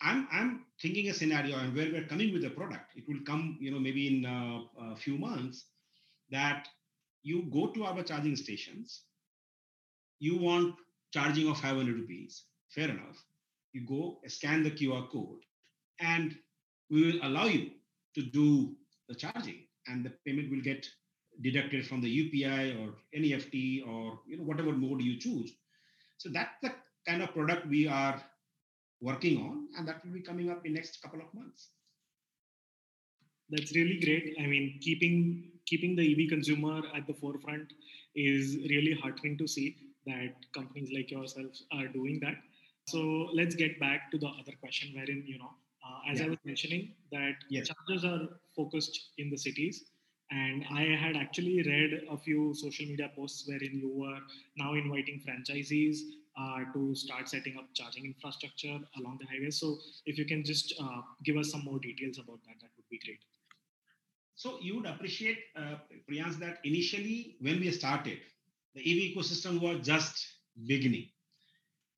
I'm, 0.00 0.28
I'm 0.32 0.64
thinking 0.80 1.08
a 1.10 1.14
scenario 1.14 1.58
and 1.58 1.74
where 1.74 1.90
we're 1.90 2.06
coming 2.06 2.32
with 2.32 2.44
a 2.44 2.50
product. 2.50 2.92
It 2.96 3.04
will 3.08 3.20
come, 3.26 3.58
you 3.60 3.70
know, 3.70 3.78
maybe 3.78 4.18
in 4.18 4.24
uh, 4.24 4.92
a 4.92 4.96
few 4.96 5.18
months 5.18 5.66
that 6.30 6.68
you 7.22 7.42
go 7.52 7.68
to 7.68 7.84
our 7.84 8.02
charging 8.02 8.36
stations 8.36 9.02
you 10.20 10.36
want 10.38 10.74
charging 11.12 11.48
of 11.48 11.58
500 11.58 11.94
rupees, 11.94 12.44
fair 12.70 12.88
enough. 12.90 13.24
You 13.72 13.86
go 13.86 14.18
scan 14.26 14.62
the 14.62 14.70
QR 14.70 15.10
code 15.10 15.40
and 16.00 16.36
we 16.90 17.04
will 17.04 17.20
allow 17.22 17.46
you 17.46 17.70
to 18.14 18.22
do 18.22 18.74
the 19.08 19.14
charging 19.14 19.66
and 19.86 20.04
the 20.04 20.12
payment 20.26 20.50
will 20.50 20.60
get 20.60 20.86
deducted 21.42 21.86
from 21.86 22.00
the 22.00 22.08
UPI 22.08 22.76
or 22.80 22.94
NEFT 23.16 23.86
or 23.86 24.20
you 24.26 24.38
know 24.38 24.44
whatever 24.44 24.72
mode 24.72 25.02
you 25.02 25.18
choose. 25.18 25.52
So 26.18 26.28
that's 26.30 26.56
the 26.62 26.72
kind 27.06 27.22
of 27.22 27.32
product 27.32 27.66
we 27.66 27.86
are 27.86 28.20
working 29.00 29.40
on 29.40 29.68
and 29.76 29.86
that 29.86 30.04
will 30.04 30.12
be 30.12 30.20
coming 30.20 30.50
up 30.50 30.66
in 30.66 30.74
next 30.74 31.00
couple 31.02 31.20
of 31.20 31.32
months. 31.32 31.68
That's 33.50 33.74
really 33.74 34.00
great. 34.00 34.36
I 34.40 34.46
mean, 34.46 34.78
keeping 34.82 35.50
keeping 35.66 35.94
the 35.96 36.04
EV 36.12 36.28
consumer 36.28 36.82
at 36.94 37.06
the 37.06 37.14
forefront 37.14 37.72
is 38.14 38.56
really 38.70 38.98
heartening 39.00 39.38
to 39.38 39.46
see 39.46 39.76
that 40.06 40.34
companies 40.54 40.90
like 40.94 41.10
yourselves 41.10 41.64
are 41.72 41.86
doing 41.88 42.18
that. 42.22 42.36
So 42.88 43.28
let's 43.34 43.54
get 43.54 43.78
back 43.78 44.10
to 44.12 44.18
the 44.18 44.28
other 44.28 44.52
question, 44.60 44.92
wherein 44.94 45.22
you 45.26 45.38
know, 45.38 45.50
uh, 45.86 46.10
as 46.10 46.18
yeah. 46.18 46.26
I 46.26 46.28
was 46.30 46.38
mentioning, 46.44 46.94
that 47.12 47.34
yes. 47.50 47.68
chargers 47.68 48.04
are 48.04 48.28
focused 48.56 49.10
in 49.18 49.30
the 49.30 49.36
cities, 49.36 49.84
and 50.30 50.64
I 50.70 50.82
had 50.82 51.16
actually 51.16 51.62
read 51.62 52.02
a 52.10 52.16
few 52.16 52.52
social 52.54 52.86
media 52.86 53.10
posts 53.16 53.46
wherein 53.46 53.78
you 53.80 53.90
were 53.94 54.18
now 54.56 54.74
inviting 54.74 55.22
franchisees 55.26 55.98
uh, 56.38 56.58
to 56.74 56.94
start 56.94 57.28
setting 57.28 57.56
up 57.58 57.66
charging 57.74 58.04
infrastructure 58.04 58.78
along 58.98 59.18
the 59.20 59.26
highway. 59.26 59.50
So 59.50 59.78
if 60.06 60.18
you 60.18 60.26
can 60.26 60.44
just 60.44 60.74
uh, 60.80 61.00
give 61.24 61.36
us 61.36 61.50
some 61.50 61.64
more 61.64 61.78
details 61.78 62.18
about 62.18 62.40
that, 62.46 62.56
that 62.60 62.70
would 62.76 62.88
be 62.90 62.98
great. 62.98 63.20
So 64.36 64.58
you 64.60 64.76
would 64.76 64.86
appreciate, 64.86 65.38
uh, 65.56 65.76
Priyans, 66.08 66.38
that 66.38 66.58
initially 66.62 67.36
when 67.40 67.58
we 67.58 67.70
started, 67.72 68.18
the 68.74 68.80
EV 68.80 69.16
ecosystem 69.16 69.60
was 69.60 69.84
just 69.84 70.26
beginning. 70.66 71.08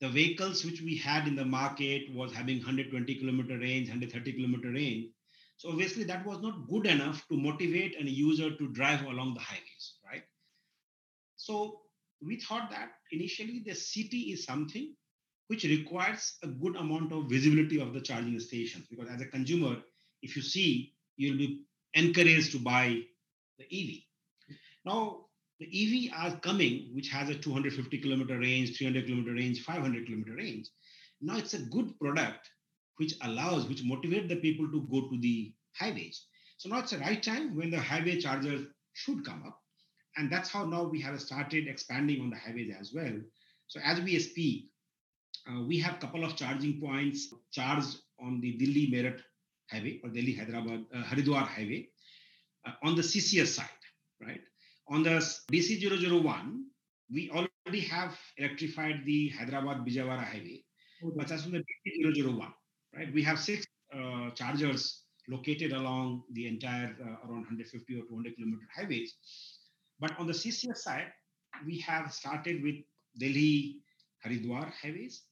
The 0.00 0.08
vehicles 0.08 0.64
which 0.64 0.80
we 0.80 0.96
had 0.96 1.28
in 1.28 1.36
the 1.36 1.44
market 1.44 2.14
was 2.14 2.32
having 2.32 2.56
120 2.56 3.14
kilometer 3.16 3.58
range, 3.58 3.88
130 3.88 4.32
kilometer 4.32 4.70
range. 4.70 5.10
So 5.60 5.68
obviously 5.68 6.04
that 6.04 6.24
was 6.24 6.40
not 6.40 6.66
good 6.70 6.86
enough 6.86 7.28
to 7.28 7.36
motivate 7.36 7.94
a 8.00 8.08
user 8.08 8.50
to 8.56 8.68
drive 8.68 9.02
along 9.02 9.34
the 9.34 9.40
highways, 9.40 9.96
right? 10.02 10.22
So 11.36 11.82
we 12.26 12.40
thought 12.40 12.70
that 12.70 12.92
initially 13.12 13.62
the 13.66 13.74
city 13.74 14.32
is 14.32 14.42
something 14.42 14.94
which 15.48 15.64
requires 15.64 16.38
a 16.42 16.46
good 16.46 16.76
amount 16.76 17.12
of 17.12 17.28
visibility 17.28 17.78
of 17.78 17.92
the 17.92 18.00
charging 18.00 18.40
stations 18.40 18.86
because 18.88 19.10
as 19.10 19.20
a 19.20 19.26
consumer, 19.26 19.76
if 20.22 20.34
you 20.34 20.40
see, 20.40 20.94
you'll 21.18 21.36
be 21.36 21.66
encouraged 21.92 22.52
to 22.52 22.58
buy 22.58 22.98
the 23.58 23.66
EV. 23.70 24.56
Now, 24.86 25.26
the 25.58 25.66
EV 25.66 26.10
are 26.16 26.40
coming, 26.40 26.88
which 26.94 27.10
has 27.10 27.28
a 27.28 27.34
250 27.34 27.98
kilometer 27.98 28.38
range, 28.38 28.78
300 28.78 29.04
kilometer 29.04 29.34
range, 29.34 29.62
500 29.62 30.06
kilometer 30.06 30.36
range. 30.36 30.70
Now 31.20 31.36
it's 31.36 31.52
a 31.52 31.58
good 31.58 32.00
product 32.00 32.48
which 33.00 33.14
allows, 33.22 33.66
which 33.66 33.82
motivate 33.82 34.28
the 34.28 34.36
people 34.36 34.70
to 34.70 34.86
go 34.92 35.08
to 35.08 35.18
the 35.18 35.52
highways. 35.74 36.26
So 36.58 36.68
now 36.68 36.80
it's 36.80 36.90
the 36.90 36.98
right 36.98 37.22
time 37.22 37.56
when 37.56 37.70
the 37.70 37.80
highway 37.80 38.20
chargers 38.20 38.66
should 38.92 39.24
come 39.24 39.42
up. 39.46 39.58
And 40.16 40.30
that's 40.30 40.50
how 40.50 40.66
now 40.66 40.84
we 40.84 41.00
have 41.00 41.18
started 41.20 41.66
expanding 41.66 42.20
on 42.20 42.28
the 42.28 42.36
highways 42.36 42.74
as 42.78 42.92
well. 42.92 43.18
So 43.68 43.80
as 43.82 44.00
we 44.02 44.18
speak, 44.18 44.68
uh, 45.48 45.62
we 45.62 45.78
have 45.78 45.94
a 45.94 45.98
couple 45.98 46.24
of 46.24 46.36
charging 46.36 46.78
points 46.78 47.32
charged 47.50 47.96
on 48.20 48.40
the 48.42 48.52
Delhi 48.58 48.90
Meerut 48.92 49.20
highway 49.70 50.00
or 50.04 50.10
Delhi 50.10 50.34
Hyderabad 50.34 50.84
uh, 50.94 51.02
Haridwar 51.02 51.46
highway 51.46 51.88
uh, 52.66 52.72
on 52.84 52.96
the 52.96 53.02
CCS 53.02 53.46
side, 53.46 53.82
right? 54.20 54.40
On 54.88 55.02
the 55.02 55.16
DC001, 55.52 56.62
we 57.10 57.30
already 57.30 57.80
have 57.80 58.18
electrified 58.36 59.02
the 59.06 59.28
Hyderabad 59.30 59.86
Vijayawada 59.86 60.24
highway, 60.24 60.62
okay. 61.02 61.14
but 61.16 61.28
that's 61.28 61.44
on 61.44 61.52
the 61.52 61.64
DC001, 61.86 62.52
right? 62.94 63.12
We 63.12 63.22
have 63.22 63.38
six 63.38 63.66
uh, 63.94 64.30
chargers 64.30 65.02
located 65.28 65.72
along 65.72 66.22
the 66.32 66.46
entire 66.46 66.96
uh, 67.00 67.26
around 67.26 67.46
150 67.48 67.94
or 67.98 68.02
200 68.08 68.36
kilometer 68.36 68.66
highways. 68.74 69.14
But 70.00 70.18
on 70.18 70.26
the 70.26 70.32
CCS 70.32 70.78
side, 70.78 71.12
we 71.66 71.78
have 71.80 72.12
started 72.12 72.62
with 72.62 72.76
Delhi 73.18 73.80
Haridwar 74.24 74.72
highways. 74.72 75.22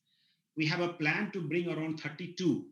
We 0.57 0.67
have 0.67 0.81
a 0.81 0.93
plan 0.95 1.31
to 1.33 1.41
bring 1.41 1.69
around 1.69 2.01
32 2.01 2.67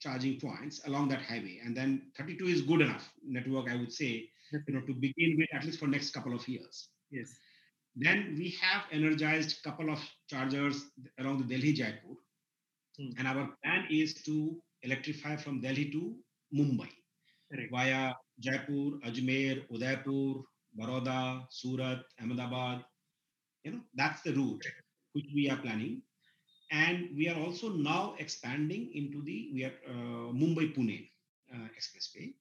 charging 0.00 0.38
points 0.40 0.80
along 0.86 1.08
that 1.08 1.22
highway, 1.22 1.60
and 1.64 1.76
then 1.76 2.12
32 2.16 2.46
is 2.46 2.62
good 2.62 2.80
enough 2.80 3.10
network, 3.24 3.68
I 3.68 3.76
would 3.76 3.92
say, 3.92 4.30
you 4.52 4.74
know, 4.74 4.80
to 4.82 4.94
begin 4.94 5.36
with 5.36 5.48
at 5.52 5.64
least 5.64 5.80
for 5.80 5.88
next 5.88 6.12
couple 6.12 6.34
of 6.34 6.46
years. 6.46 6.88
Yes. 7.10 7.34
Then 7.96 8.36
we 8.38 8.56
have 8.60 8.82
energized 8.92 9.62
couple 9.64 9.90
of 9.90 9.98
chargers 10.30 10.84
around 11.18 11.38
the 11.38 11.56
Delhi 11.56 11.72
Jaipur, 11.72 12.14
hmm. 12.98 13.10
and 13.18 13.28
our 13.28 13.48
plan 13.64 13.86
is 13.90 14.14
to 14.24 14.56
electrify 14.82 15.36
from 15.36 15.60
Delhi 15.60 15.90
to 15.90 16.16
Mumbai 16.54 16.90
Correct. 17.52 17.72
via 17.72 18.14
Jaipur, 18.40 18.98
Ajmer, 19.06 19.64
Udaipur, 19.72 20.42
Baroda, 20.74 21.46
Surat, 21.50 22.00
Ahmedabad. 22.20 22.84
You 23.64 23.72
know, 23.72 23.80
that's 23.94 24.22
the 24.22 24.34
route 24.34 24.64
which 25.12 25.26
we 25.34 25.50
are 25.50 25.58
planning. 25.58 26.02
And 26.70 27.10
we 27.16 27.28
are 27.28 27.38
also 27.40 27.70
now 27.72 28.14
expanding 28.18 28.90
into 28.94 29.22
the 29.22 29.50
we 29.54 29.64
are 29.64 29.74
uh, 29.88 30.32
Mumbai 30.40 30.74
Pune 30.74 31.08
uh, 31.54 31.68
expressway. 31.78 32.34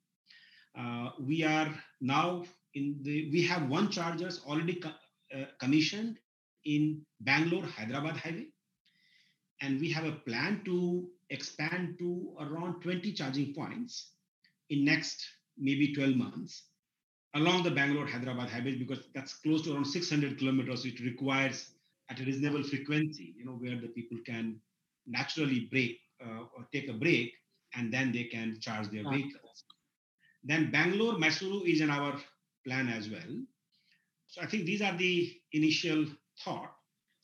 Uh, 0.78 1.12
we 1.20 1.43
are 1.43 1.74
now 2.02 2.46
in 2.74 3.00
the 3.04 3.30
we 3.32 3.43
have 3.43 3.67
one 3.70 3.89
chargers 3.89 4.41
already 4.46 4.76
co- 4.76 5.00
uh, 5.36 5.46
commissioned 5.60 6.17
in 6.65 7.02
Bangalore 7.22 7.65
Hyderabad 7.65 8.17
highway, 8.17 8.48
and 9.62 9.80
we 9.80 9.91
have 9.91 10.06
a 10.06 10.12
plan 10.12 10.62
to 10.65 11.10
expand 11.30 11.98
to 12.00 12.36
around 12.39 12.82
20 12.82 13.13
charging 13.13 13.54
points 13.54 14.12
in 14.70 14.86
next 14.86 15.26
maybe 15.58 15.93
12 15.93 16.15
months 16.15 16.63
along 17.36 17.63
the 17.63 17.72
Bangalore 17.72 18.08
Hyderabad 18.08 18.50
highway 18.50 18.76
because 18.76 19.10
that's 19.13 19.36
close 19.36 19.63
to 19.63 19.74
around 19.74 19.86
600 19.86 20.38
kilometers. 20.38 20.86
It 20.86 21.00
requires 21.02 21.74
at 22.10 22.20
a 22.20 22.24
reasonable 22.24 22.63
frequency, 22.63 23.34
you 23.38 23.46
know, 23.46 23.54
where 23.54 23.80
the 23.80 23.88
people 23.89 24.17
can 24.26 24.62
naturally 25.08 25.62
break 25.72 26.00
uh, 26.26 26.43
or 26.56 26.67
take 26.74 26.89
a 26.89 26.93
break 26.93 27.34
and 27.76 27.93
then 27.93 28.12
they 28.12 28.26
can 28.26 28.60
charge 28.62 28.89
their 28.89 29.04
vehicles. 29.08 29.65
Then 30.43 30.72
Bangalore 30.72 31.15
Mysuru 31.15 31.65
is 31.65 31.82
in 31.82 31.89
our 31.91 32.20
plan 32.65 32.88
as 32.89 33.10
well. 33.10 33.46
So 34.28 34.41
I 34.41 34.48
think 34.48 34.65
these 34.65 34.82
are 34.82 34.98
the 34.98 35.39
initial 35.54 36.06
thought. 36.43 36.77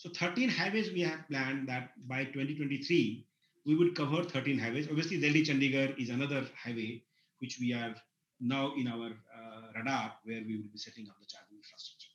So 0.03 0.09
13 0.09 0.49
highways 0.49 0.91
we 0.91 0.99
have 1.03 1.25
planned 1.29 1.69
that 1.69 1.91
by 2.09 2.25
2023 2.25 3.25
we 3.65 3.75
would 3.75 3.95
cover 3.95 4.21
13 4.21 4.59
highways. 4.59 4.89
Obviously, 4.89 5.17
Delhi 5.17 5.45
Chandigarh 5.45 5.97
is 5.97 6.09
another 6.09 6.45
highway 6.61 7.01
which 7.39 7.57
we 7.61 7.71
are 7.71 7.95
now 8.41 8.73
in 8.75 8.89
our 8.89 9.11
uh, 9.11 9.61
radar 9.73 10.11
where 10.25 10.41
we 10.45 10.57
will 10.57 10.71
be 10.73 10.77
setting 10.77 11.07
up 11.07 11.15
the 11.21 11.25
charging 11.25 11.55
infrastructure. 11.55 12.09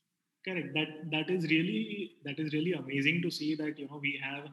Correct. 0.44 0.74
That 0.74 1.10
that 1.12 1.30
is 1.30 1.44
really 1.44 2.12
that 2.26 2.38
is 2.38 2.52
really 2.52 2.74
amazing 2.74 3.22
to 3.22 3.30
see 3.30 3.54
that 3.54 3.78
you 3.78 3.88
know 3.88 3.98
we 4.02 4.20
have 4.22 4.44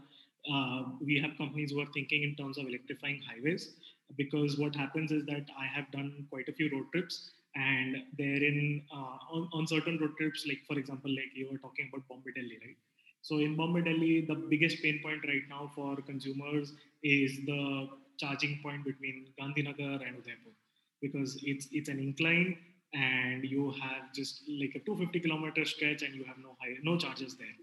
uh, 0.49 0.83
we 1.01 1.19
have 1.19 1.37
companies 1.37 1.71
who 1.71 1.81
are 1.81 1.91
thinking 1.93 2.23
in 2.23 2.37
terms 2.37 2.57
of 2.57 2.67
electrifying 2.67 3.21
highways 3.27 3.69
because 4.15 4.57
what 4.57 4.73
happens 4.73 5.11
is 5.11 5.25
that 5.25 5.45
I 5.59 5.65
have 5.75 5.91
done 5.91 6.25
quite 6.29 6.47
a 6.47 6.53
few 6.53 6.71
road 6.71 6.85
trips 6.93 7.31
and 7.55 7.97
therein 8.17 8.83
uh, 8.95 9.17
on, 9.35 9.49
on 9.51 9.67
certain 9.67 9.99
road 9.99 10.15
trips 10.17 10.45
like 10.47 10.63
for 10.65 10.79
example 10.79 11.11
like 11.11 11.35
you 11.35 11.49
were 11.51 11.57
talking 11.57 11.89
about 11.91 12.07
Bombay 12.07 12.31
Delhi 12.33 12.59
right 12.63 12.77
so 13.27 13.39
in 13.45 13.55
Bombay 13.59 13.81
Delhi 13.87 14.13
the 14.29 14.35
biggest 14.53 14.81
pain 14.83 14.99
point 15.03 15.21
right 15.31 15.47
now 15.49 15.71
for 15.75 15.95
consumers 16.11 16.73
is 17.03 17.37
the 17.45 17.87
charging 18.19 18.59
point 18.63 18.85
between 18.85 19.27
Gandhinagar 19.39 19.95
and 20.07 20.17
Udaipur 20.21 20.53
because 21.01 21.37
it's 21.43 21.67
it's 21.71 21.89
an 21.89 21.99
incline 21.99 22.57
and 22.93 23.43
you 23.43 23.71
have 23.81 24.13
just 24.13 24.43
like 24.61 24.73
a 24.75 24.79
250 24.85 25.19
kilometer 25.19 25.65
stretch 25.65 26.01
and 26.01 26.15
you 26.15 26.23
have 26.23 26.37
no 26.41 26.55
high, 26.61 26.75
no 26.83 26.97
charges 26.97 27.35
there. 27.35 27.57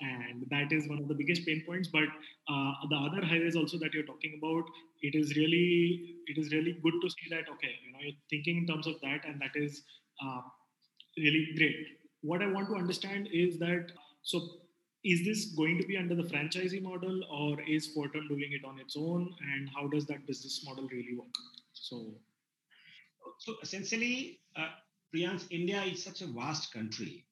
And 0.00 0.44
that 0.50 0.72
is 0.72 0.88
one 0.88 0.98
of 0.98 1.08
the 1.08 1.14
biggest 1.14 1.46
pain 1.46 1.62
points. 1.66 1.88
But 1.88 2.08
uh, 2.48 2.72
the 2.90 2.96
other 2.96 3.24
highways 3.24 3.56
also 3.56 3.78
that 3.78 3.94
you're 3.94 4.04
talking 4.04 4.38
about 4.42 4.64
it 5.00 5.14
is 5.14 5.36
really 5.36 6.16
it 6.26 6.36
is 6.38 6.52
really 6.52 6.76
good 6.82 6.94
to 7.02 7.08
see 7.10 7.28
that 7.30 7.48
okay 7.54 7.74
you 7.84 7.92
know 7.92 7.98
you're 8.02 8.20
thinking 8.30 8.58
in 8.58 8.66
terms 8.66 8.86
of 8.86 9.00
that 9.02 9.24
and 9.26 9.40
that 9.40 9.54
is 9.54 9.82
uh, 10.22 10.40
really 11.16 11.48
great. 11.56 11.86
What 12.22 12.42
i 12.42 12.46
want 12.46 12.68
to 12.68 12.76
understand 12.76 13.28
is 13.32 13.58
that 13.58 13.92
so 14.22 14.40
is 15.04 15.24
this 15.24 15.46
going 15.56 15.78
to 15.78 15.86
be 15.86 15.96
under 15.96 16.14
the 16.14 16.22
franchisee 16.22 16.82
model 16.82 17.22
or 17.30 17.60
is 17.62 17.94
Fortum 17.94 18.28
doing 18.28 18.52
it 18.52 18.64
on 18.64 18.78
its 18.78 18.96
own 18.96 19.34
and 19.52 19.68
how 19.74 19.86
does 19.88 20.06
that 20.06 20.26
business 20.26 20.64
model 20.66 20.88
really 20.88 21.14
work 21.16 21.36
so 21.72 22.14
so 23.38 23.56
essentially, 23.62 24.40
uh, 24.56 24.68
Priyans, 25.14 25.46
India 25.50 25.82
is 25.82 26.02
such 26.02 26.22
a 26.22 26.26
vast 26.26 26.72
country 26.72 27.24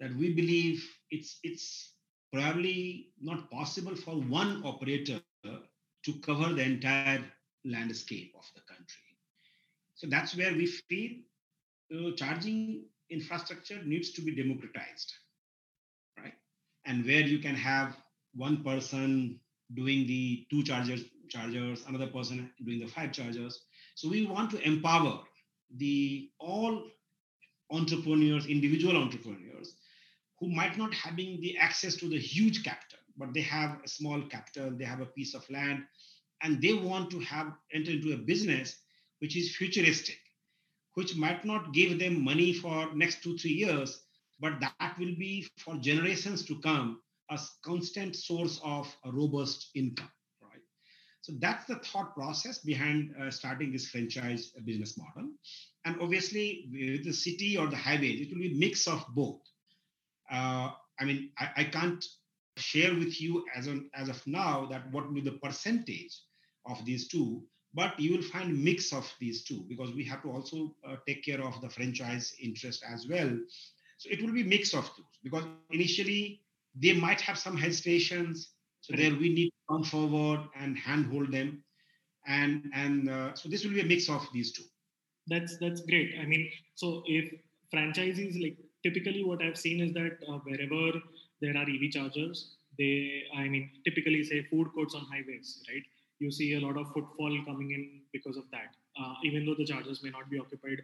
that 0.00 0.14
we 0.14 0.32
believe 0.32 0.88
it's 1.10 1.38
it's 1.42 1.94
probably 2.32 3.08
not 3.20 3.50
possible 3.50 3.96
for 3.96 4.16
one 4.16 4.62
operator 4.64 5.20
to 5.44 6.12
cover 6.22 6.52
the 6.52 6.62
entire 6.62 7.24
landscape 7.64 8.34
of 8.38 8.44
the 8.54 8.60
country. 8.72 9.16
So 9.94 10.06
that's 10.06 10.36
where 10.36 10.52
we 10.52 10.66
feel 10.66 11.12
uh, 11.92 12.12
charging 12.16 12.84
infrastructure 13.10 13.82
needs 13.82 14.12
to 14.12 14.20
be 14.20 14.34
democratized? 14.34 15.12
And 16.88 17.04
where 17.04 17.20
you 17.20 17.38
can 17.38 17.54
have 17.54 17.96
one 18.34 18.64
person 18.64 19.38
doing 19.74 20.06
the 20.06 20.46
two 20.50 20.62
chargers, 20.64 21.04
chargers, 21.28 21.84
another 21.86 22.06
person 22.06 22.50
doing 22.64 22.80
the 22.80 22.86
five 22.88 23.12
chargers, 23.12 23.60
so 23.94 24.08
we 24.08 24.26
want 24.26 24.50
to 24.52 24.62
empower 24.66 25.20
the 25.76 26.30
all 26.40 26.82
entrepreneurs, 27.70 28.46
individual 28.46 28.96
entrepreneurs 28.96 29.74
who 30.40 30.48
might 30.48 30.78
not 30.78 30.94
having 30.94 31.40
the 31.42 31.58
access 31.58 31.96
to 31.96 32.08
the 32.08 32.18
huge 32.18 32.64
capital, 32.64 33.00
but 33.18 33.34
they 33.34 33.42
have 33.42 33.78
a 33.84 33.88
small 33.88 34.22
capital, 34.22 34.70
they 34.70 34.84
have 34.84 35.00
a 35.00 35.06
piece 35.06 35.34
of 35.34 35.48
land, 35.50 35.84
and 36.42 36.62
they 36.62 36.72
want 36.72 37.10
to 37.10 37.20
have 37.20 37.52
enter 37.74 37.90
into 37.90 38.14
a 38.14 38.16
business 38.16 38.78
which 39.18 39.36
is 39.36 39.56
futuristic, 39.56 40.18
which 40.94 41.16
might 41.16 41.44
not 41.44 41.74
give 41.74 41.98
them 41.98 42.24
money 42.24 42.52
for 42.54 42.94
next 42.94 43.22
two, 43.22 43.36
three 43.36 43.52
years, 43.52 44.00
but 44.40 44.60
that 44.60 44.94
will 44.98 45.14
be 45.18 45.46
for 45.58 45.76
generations 45.76 46.44
to 46.44 46.58
come 46.60 47.00
a 47.30 47.38
constant 47.62 48.16
source 48.16 48.60
of 48.64 48.94
a 49.04 49.12
robust 49.12 49.70
income. 49.74 50.10
Right 50.40 50.62
so 51.20 51.32
that's 51.40 51.66
the 51.66 51.76
thought 51.76 52.14
process 52.14 52.58
behind 52.58 53.14
uh, 53.20 53.30
starting 53.30 53.70
this 53.70 53.88
franchise 53.88 54.52
business 54.64 54.96
model. 54.96 55.30
And 55.84 56.00
obviously, 56.00 56.68
with 56.72 57.04
the 57.04 57.12
city 57.12 57.56
or 57.56 57.66
the 57.66 57.76
highways, 57.76 58.20
it 58.22 58.32
will 58.32 58.40
be 58.40 58.54
mix 58.54 58.86
of 58.88 59.04
both. 59.14 59.40
Uh, 60.30 60.70
I 61.00 61.04
mean, 61.04 61.30
I, 61.38 61.50
I, 61.56 61.64
can't 61.64 62.04
share 62.56 62.94
with 62.94 63.20
you 63.20 63.44
as, 63.54 63.68
on, 63.68 63.88
as 63.94 64.08
of 64.08 64.26
now 64.26 64.66
that 64.66 64.90
what 64.90 65.06
will 65.06 65.14
be 65.14 65.20
the 65.20 65.38
percentage 65.42 66.18
of 66.66 66.84
these 66.84 67.08
two, 67.08 67.42
but 67.72 67.98
you 67.98 68.16
will 68.16 68.22
find 68.22 68.62
mix 68.62 68.92
of 68.92 69.10
these 69.20 69.44
two 69.44 69.64
because 69.68 69.94
we 69.94 70.04
have 70.04 70.22
to 70.22 70.30
also 70.30 70.74
uh, 70.86 70.96
take 71.06 71.24
care 71.24 71.42
of 71.42 71.60
the 71.60 71.70
franchise 71.70 72.34
interest 72.42 72.84
as 72.86 73.06
well. 73.08 73.30
So 73.98 74.08
it 74.10 74.22
will 74.22 74.32
be 74.32 74.42
mix 74.42 74.74
of 74.74 74.84
two 74.96 75.04
because 75.22 75.44
initially 75.70 76.40
they 76.74 76.92
might 76.94 77.20
have 77.20 77.38
some 77.38 77.56
hesitations 77.56 78.52
so 78.80 78.96
there 78.96 79.14
we 79.14 79.28
need 79.28 79.50
to 79.50 79.62
come 79.68 79.84
forward 79.84 80.40
and 80.58 80.78
handhold 80.78 81.32
them, 81.32 81.62
and 82.26 82.70
and 82.74 83.10
uh, 83.10 83.34
so 83.34 83.48
this 83.48 83.64
will 83.64 83.72
be 83.72 83.80
a 83.80 83.84
mix 83.84 84.08
of 84.08 84.26
these 84.32 84.52
two. 84.52 84.62
That's 85.26 85.58
that's 85.58 85.82
great. 85.82 86.14
I 86.20 86.24
mean, 86.26 86.48
so 86.74 87.02
if 87.06 87.32
franchisees 87.74 88.40
like 88.42 88.56
typically 88.82 89.24
what 89.24 89.42
I've 89.42 89.58
seen 89.58 89.82
is 89.82 89.92
that 89.94 90.18
uh, 90.28 90.38
wherever 90.38 90.98
there 91.40 91.56
are 91.56 91.68
EV 91.68 91.90
chargers, 91.90 92.56
they 92.78 93.24
I 93.36 93.48
mean 93.48 93.70
typically 93.84 94.22
say 94.24 94.42
food 94.50 94.68
courts 94.74 94.94
on 94.94 95.02
highways, 95.12 95.62
right? 95.68 95.82
You 96.20 96.30
see 96.30 96.54
a 96.54 96.60
lot 96.60 96.76
of 96.76 96.86
footfall 96.92 97.38
coming 97.46 97.72
in 97.72 98.00
because 98.12 98.36
of 98.36 98.44
that. 98.52 98.74
Uh, 99.00 99.14
even 99.24 99.44
though 99.44 99.54
the 99.54 99.66
chargers 99.66 100.02
may 100.02 100.10
not 100.10 100.30
be 100.30 100.38
occupied 100.38 100.82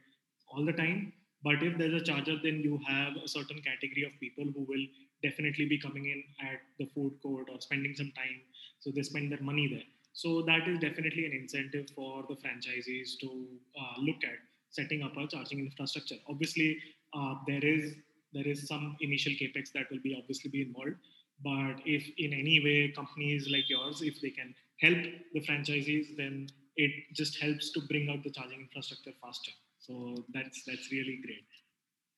all 0.48 0.64
the 0.64 0.72
time, 0.72 1.12
But 1.44 1.62
if 1.62 1.76
there's 1.76 2.00
a 2.00 2.04
charger, 2.04 2.36
then 2.42 2.60
you 2.60 2.80
have 2.86 3.16
a 3.16 3.28
certain 3.28 3.60
category 3.60 4.04
of 4.04 4.18
people 4.18 4.44
who 4.44 4.64
will 4.64 4.86
definitely 5.22 5.66
be 5.66 5.78
coming 5.78 6.06
in 6.06 6.24
at 6.40 6.60
the 6.78 6.86
food 6.94 7.12
court 7.22 7.48
or 7.52 7.60
spending 7.60 7.94
some 7.94 8.12
time. 8.16 8.40
So 8.80 8.90
they 8.90 9.02
spend 9.02 9.30
their 9.30 9.42
money 9.42 9.68
there. 9.68 9.88
So 10.14 10.42
that 10.42 10.66
is 10.68 10.78
definitely 10.78 11.26
an 11.26 11.32
incentive 11.32 11.90
for 11.94 12.24
the 12.28 12.36
franchisees 12.36 13.18
to 13.20 13.46
uh, 13.78 14.00
look 14.00 14.24
at 14.24 14.38
setting 14.70 15.02
up 15.02 15.16
a 15.16 15.26
charging 15.26 15.58
infrastructure. 15.58 16.16
Obviously, 16.28 16.78
uh, 17.12 17.34
there 17.46 17.64
is 17.64 17.94
there 18.32 18.46
is 18.46 18.66
some 18.66 18.96
initial 19.00 19.32
capex 19.32 19.70
that 19.74 19.90
will 19.90 20.00
be 20.02 20.16
obviously 20.18 20.50
be 20.50 20.62
involved. 20.62 20.96
But 21.44 21.82
if 21.84 22.08
in 22.18 22.32
any 22.32 22.60
way 22.64 22.92
companies 22.94 23.48
like 23.50 23.68
yours, 23.68 24.02
if 24.02 24.20
they 24.20 24.30
can 24.30 24.54
help 24.80 24.98
the 25.32 25.40
franchisees, 25.40 26.16
then 26.16 26.48
it 26.76 26.90
just 27.12 27.40
helps 27.40 27.70
to 27.72 27.80
bring 27.82 28.08
out 28.10 28.24
the 28.24 28.30
charging 28.30 28.60
infrastructure 28.60 29.12
faster. 29.22 29.52
So 29.86 30.24
that's 30.32 30.64
that's 30.64 30.90
really 30.90 31.20
great. 31.24 31.46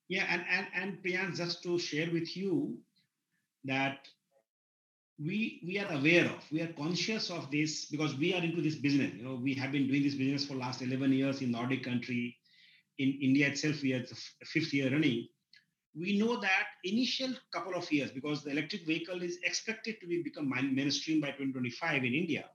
Yeah, 0.08 0.26
and 0.30 0.44
and 0.50 0.66
and 0.74 1.02
Priyan, 1.02 1.36
just 1.36 1.62
to 1.64 1.78
share 1.78 2.10
with 2.12 2.36
you 2.36 2.78
that 3.64 4.08
we 5.18 5.60
we 5.66 5.78
are 5.78 5.90
aware 5.92 6.26
of, 6.26 6.44
we 6.52 6.60
are 6.60 6.72
conscious 6.74 7.30
of 7.30 7.50
this 7.50 7.86
because 7.86 8.14
we 8.16 8.34
are 8.34 8.42
into 8.42 8.60
this 8.60 8.76
business. 8.76 9.12
You 9.14 9.24
know, 9.24 9.34
we 9.36 9.54
have 9.54 9.72
been 9.72 9.88
doing 9.88 10.02
this 10.02 10.14
business 10.14 10.44
for 10.46 10.54
last 10.54 10.82
11 10.82 11.12
years 11.12 11.40
in 11.40 11.52
Nordic 11.52 11.84
country. 11.84 12.36
In 12.98 13.18
India 13.22 13.48
itself, 13.48 13.82
we 13.82 13.92
are 13.94 14.00
the 14.00 14.16
fifth 14.44 14.72
year 14.74 14.90
running. 14.90 15.28
We 15.96 16.18
know 16.18 16.40
that 16.40 16.66
initial 16.84 17.30
couple 17.52 17.74
of 17.74 17.90
years, 17.92 18.12
because 18.12 18.44
the 18.44 18.50
electric 18.50 18.86
vehicle 18.86 19.22
is 19.22 19.38
expected 19.44 19.96
to 20.00 20.06
be 20.08 20.22
become 20.22 20.48
mainstream 20.74 21.20
by 21.20 21.32
2025 21.32 22.04
in 22.04 22.14
India, 22.14 22.46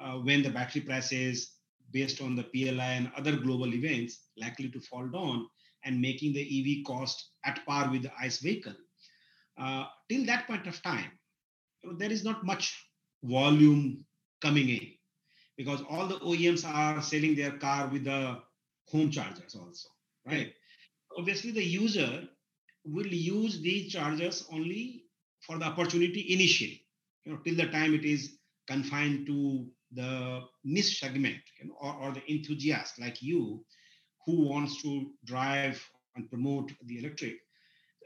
uh, 0.00 0.18
when 0.18 0.42
the 0.42 0.50
battery 0.50 0.82
prices 0.82 1.53
based 1.94 2.20
on 2.20 2.34
the 2.34 2.42
PLI 2.42 2.92
and 2.98 3.10
other 3.16 3.36
global 3.36 3.72
events 3.72 4.26
likely 4.36 4.68
to 4.68 4.80
fall 4.80 5.06
down 5.08 5.46
and 5.84 6.00
making 6.00 6.32
the 6.32 6.42
EV 6.42 6.84
cost 6.84 7.30
at 7.44 7.64
par 7.64 7.90
with 7.90 8.02
the 8.02 8.12
ICE 8.20 8.38
vehicle. 8.40 8.74
Uh, 9.56 9.84
till 10.10 10.26
that 10.26 10.46
point 10.46 10.66
of 10.66 10.82
time, 10.82 11.12
there 11.98 12.10
is 12.10 12.24
not 12.24 12.44
much 12.44 12.88
volume 13.22 14.04
coming 14.42 14.68
in 14.68 14.86
because 15.56 15.82
all 15.88 16.06
the 16.08 16.18
OEMs 16.18 16.66
are 16.66 17.00
selling 17.00 17.36
their 17.36 17.52
car 17.52 17.88
with 17.88 18.04
the 18.04 18.38
home 18.90 19.10
chargers 19.10 19.54
also, 19.54 19.88
right? 20.26 20.52
Obviously, 21.16 21.52
the 21.52 21.64
user 21.64 22.28
will 22.84 23.06
use 23.06 23.60
these 23.60 23.92
chargers 23.92 24.46
only 24.52 25.04
for 25.40 25.58
the 25.58 25.64
opportunity 25.64 26.32
initially, 26.32 26.82
you 27.24 27.32
know, 27.32 27.38
till 27.44 27.54
the 27.54 27.66
time 27.66 27.94
it 27.94 28.04
is 28.04 28.38
confined 28.66 29.26
to 29.26 29.66
the 29.94 30.42
niche 30.64 31.00
segment 31.00 31.38
you 31.60 31.68
know, 31.68 31.74
or, 31.80 31.94
or 31.94 32.12
the 32.12 32.32
enthusiast 32.32 33.00
like 33.00 33.22
you 33.22 33.64
who 34.26 34.48
wants 34.48 34.82
to 34.82 35.10
drive 35.24 35.82
and 36.16 36.28
promote 36.30 36.72
the 36.86 36.98
electric. 36.98 37.36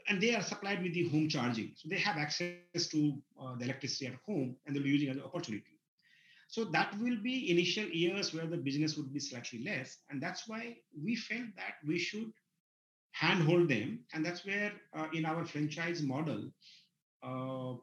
And 0.07 0.21
they 0.21 0.35
are 0.35 0.41
supplied 0.41 0.81
with 0.83 0.93
the 0.93 1.07
home 1.09 1.29
charging. 1.29 1.71
So 1.75 1.87
they 1.89 1.97
have 1.97 2.17
access 2.17 2.55
to 2.63 2.87
uh, 3.07 3.23
the 3.27 3.35
electricity 3.35 3.77
at 3.77 3.87
home 3.91 4.27
and 4.35 4.47
they'll 4.47 4.57
be 4.57 4.63
using 4.63 4.83
as 4.83 4.97
an 4.97 5.03
opportunity. 5.03 5.57
So 6.47 6.63
that 6.65 6.97
will 6.99 7.17
be 7.21 7.51
initial 7.51 7.85
years 7.85 8.33
where 8.33 8.47
the 8.47 8.57
business 8.57 8.97
would 8.97 9.13
be 9.13 9.19
slightly 9.19 9.63
less. 9.63 9.99
And 10.09 10.21
that's 10.21 10.47
why 10.47 10.77
we 10.99 11.15
felt 11.15 11.45
that 11.55 11.75
we 11.85 11.99
should 11.99 12.31
handhold 13.11 13.69
them. 13.69 13.99
And 14.13 14.25
that's 14.25 14.45
where 14.45 14.71
uh, 14.95 15.07
in 15.13 15.25
our 15.25 15.45
franchise 15.45 16.01
model 16.01 16.49
uh, 17.21 17.73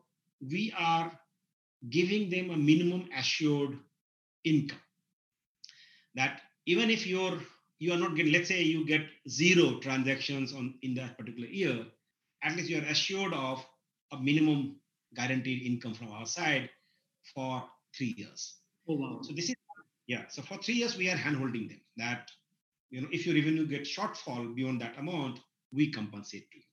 we 0.41 0.75
are 0.77 1.13
giving 1.91 2.29
them 2.31 2.51
a 2.51 2.57
minimum 2.57 3.09
assured 3.17 3.79
income. 4.47 4.81
That 6.15 6.41
even 6.67 6.91
if 6.91 7.07
you're 7.07 7.39
you 7.79 7.93
are 7.93 7.99
not 7.99 8.17
getting, 8.17 8.33
let's 8.33 8.49
say 8.49 8.63
you 8.63 8.87
get 8.87 9.03
zero 9.29 9.79
transactions 9.81 10.55
on 10.55 10.75
in 10.83 10.95
that 10.95 11.19
particular 11.19 11.49
year, 11.49 11.85
at 12.43 12.57
least 12.57 12.71
you 12.71 12.79
are 12.79 12.87
assured 12.87 13.35
of 13.35 13.65
a 14.13 14.19
minimum 14.19 14.77
guaranteed 15.15 15.63
income 15.63 15.93
from 15.93 16.11
our 16.13 16.27
side 16.27 16.71
for 17.35 17.63
three 17.97 18.15
years. 18.17 18.57
Oh 18.89 18.95
wow! 18.95 19.21
So 19.23 19.35
this 19.35 19.51
is 19.51 19.57
yeah. 20.07 20.25
So 20.29 20.43
for 20.43 20.57
three 20.59 20.75
years 20.75 20.97
we 20.97 21.11
are 21.11 21.17
handholding 21.17 21.69
them 21.69 21.81
that 21.99 22.31
you 22.91 23.03
know 23.03 23.09
if 23.13 23.27
your 23.27 23.35
revenue 23.35 23.67
gets 23.67 23.91
shortfall 23.91 24.55
beyond 24.55 24.81
that 24.81 24.99
amount, 24.99 25.41
we 25.73 25.91
compensate 25.91 26.51
to 26.51 26.57
you. 26.59 26.65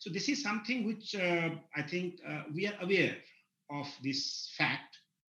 So 0.00 0.10
this 0.10 0.28
is 0.28 0.42
something 0.42 0.86
which 0.86 1.14
uh, 1.14 1.50
I 1.76 1.82
think 1.82 2.20
uh, 2.26 2.42
we 2.54 2.66
are 2.66 2.74
aware 2.80 3.16
of 3.70 3.86
this 4.02 4.52
fact 4.56 4.96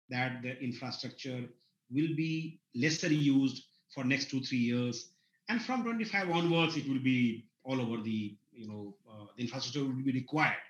that 0.09 0.41
the 0.43 0.57
infrastructure 0.61 1.45
will 1.91 2.15
be 2.15 2.59
lesser 2.75 3.11
used 3.13 3.63
for 3.93 4.03
next 4.03 4.29
two 4.29 4.41
three 4.41 4.57
years. 4.57 5.09
And 5.49 5.61
from 5.61 5.83
25 5.83 6.29
onwards 6.31 6.77
it 6.77 6.87
will 6.87 7.03
be 7.03 7.45
all 7.63 7.81
over 7.81 8.01
the 8.01 8.35
you 8.51 8.67
know 8.67 8.95
uh, 9.09 9.25
the 9.35 9.43
infrastructure 9.43 9.83
will 9.83 10.03
be 10.03 10.11
required 10.11 10.63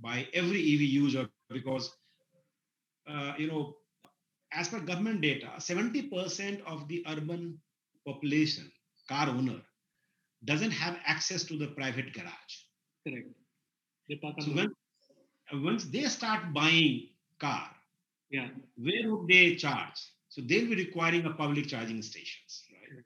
by 0.00 0.26
every 0.34 0.60
ev 0.74 0.80
user 0.80 1.28
because 1.50 1.90
uh, 3.08 3.32
you 3.38 3.48
know 3.48 3.76
as 4.52 4.68
per 4.68 4.80
government 4.80 5.20
data 5.20 5.50
70% 5.58 6.62
of 6.66 6.88
the 6.88 7.04
urban 7.08 7.58
population 8.06 8.70
car 9.08 9.28
owner 9.28 9.60
doesn't 10.44 10.70
have 10.70 10.96
access 11.04 11.42
to 11.44 11.58
the 11.58 11.66
private 11.68 12.12
garage. 12.14 12.54
Correct. 13.06 13.26
So 14.40 14.52
when, 14.52 14.72
once 15.52 15.84
they 15.86 16.04
start 16.04 16.54
buying 16.54 17.08
car 17.38 17.68
yeah. 18.30 18.48
where 18.76 19.10
would 19.10 19.28
they 19.28 19.54
charge 19.56 20.00
so 20.28 20.42
they'll 20.42 20.68
be 20.68 20.76
requiring 20.76 21.24
a 21.26 21.30
public 21.30 21.68
charging 21.68 22.02
stations, 22.02 22.64
right? 22.72 23.02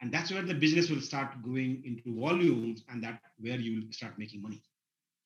And 0.00 0.12
that's 0.12 0.32
where 0.32 0.42
the 0.42 0.54
business 0.54 0.88
will 0.90 1.00
start 1.00 1.42
going 1.42 1.82
into 1.84 2.18
volumes, 2.18 2.82
and 2.88 3.02
that 3.04 3.20
where 3.38 3.56
you 3.58 3.80
will 3.80 3.92
start 3.92 4.18
making 4.18 4.42
money. 4.42 4.62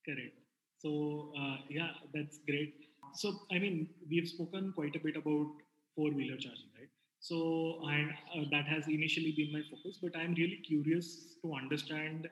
Correct. 0.04 0.36
So 0.78 1.32
uh, 1.38 1.56
yeah, 1.68 1.90
that's 2.12 2.38
great. 2.46 2.74
So 3.14 3.40
I 3.52 3.58
mean, 3.58 3.88
we've 4.08 4.28
spoken 4.28 4.72
quite 4.74 4.96
a 4.96 4.98
bit 4.98 5.16
about 5.16 5.46
four-wheeler 5.94 6.36
charging, 6.36 6.70
right? 6.78 6.88
So 7.20 7.80
and 7.88 8.10
uh, 8.36 8.44
that 8.50 8.66
has 8.66 8.88
initially 8.88 9.32
been 9.32 9.52
my 9.52 9.62
focus, 9.70 9.98
but 10.02 10.16
I'm 10.16 10.34
really 10.34 10.56
curious 10.56 11.36
to 11.42 11.54
understand 11.54 12.28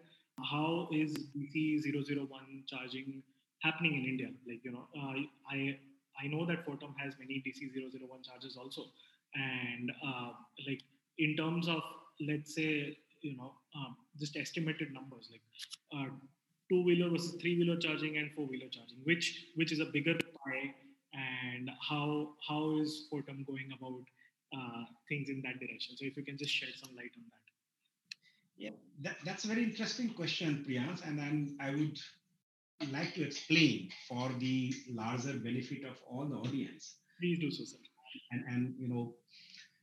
how 0.50 0.88
is 0.92 1.14
DC 1.36 1.82
001 1.84 2.64
charging 2.66 3.22
happening 3.62 3.94
in 3.94 4.04
India? 4.04 4.28
Like 4.46 4.64
you 4.64 4.72
know, 4.72 4.88
uh, 4.98 5.14
I 5.50 5.78
I 6.22 6.26
know 6.28 6.46
that 6.46 6.66
Fortum 6.66 6.94
has 6.98 7.14
many 7.18 7.42
DC001 7.46 8.24
charges 8.24 8.56
also. 8.56 8.86
And 9.34 9.90
uh, 10.04 10.32
like 10.68 10.82
in 11.18 11.36
terms 11.36 11.68
of, 11.68 11.82
let's 12.20 12.54
say, 12.54 12.96
you 13.22 13.36
know, 13.36 13.54
um, 13.76 13.96
just 14.18 14.36
estimated 14.36 14.92
numbers 14.92 15.30
like 15.30 15.42
uh, 15.94 16.10
two 16.70 16.84
wheeler 16.84 17.10
versus 17.10 17.36
three 17.40 17.58
wheeler 17.58 17.78
charging 17.78 18.16
and 18.18 18.30
four 18.32 18.46
wheeler 18.46 18.68
charging, 18.70 18.98
which 19.04 19.46
which 19.54 19.72
is 19.72 19.80
a 19.80 19.86
bigger 19.86 20.14
pie, 20.14 20.74
and 21.14 21.70
how 21.88 22.34
how 22.46 22.78
is 22.80 23.08
Fortum 23.10 23.46
going 23.46 23.70
about 23.78 24.02
uh, 24.56 24.84
things 25.08 25.28
in 25.28 25.40
that 25.42 25.60
direction? 25.60 25.96
So 25.96 26.04
if 26.04 26.16
you 26.16 26.24
can 26.24 26.36
just 26.36 26.52
shed 26.52 26.70
some 26.76 26.94
light 26.96 27.12
on 27.16 27.24
that. 27.30 27.42
Yeah, 28.56 28.70
that, 29.00 29.16
that's 29.24 29.44
a 29.44 29.48
very 29.48 29.64
interesting 29.64 30.10
question, 30.10 30.64
Priyans, 30.68 31.06
and 31.06 31.56
I 31.60 31.70
would 31.70 31.98
like 32.90 33.14
to 33.14 33.24
explain 33.24 33.90
for 34.08 34.30
the 34.38 34.74
larger 34.90 35.34
benefit 35.34 35.84
of 35.84 35.96
all 36.08 36.26
the 36.26 36.36
audience. 36.36 36.96
Please 37.20 37.38
do 37.38 37.50
so, 37.50 37.64
sir. 37.64 37.78
And, 38.32 38.44
and 38.48 38.74
you 38.78 38.88
know, 38.88 39.14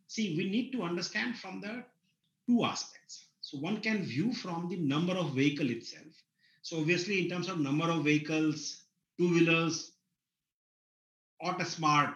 see, 0.08 0.36
we 0.38 0.50
need 0.50 0.72
to 0.72 0.84
understand 0.84 1.38
from 1.38 1.62
the 1.62 1.84
two 2.48 2.64
aspects. 2.64 3.26
So 3.42 3.58
one 3.60 3.82
can 3.82 4.04
view 4.04 4.34
from 4.34 4.70
the 4.70 4.78
number 4.78 5.14
of 5.14 5.34
vehicle 5.34 5.70
itself. 5.70 6.14
So 6.62 6.80
obviously, 6.80 7.24
in 7.24 7.30
terms 7.30 7.50
of 7.50 7.60
number 7.60 7.86
of 7.86 8.04
vehicles, 8.04 8.84
two-wheelers, 9.18 9.92
auto 11.42 11.64
smart, 11.64 12.16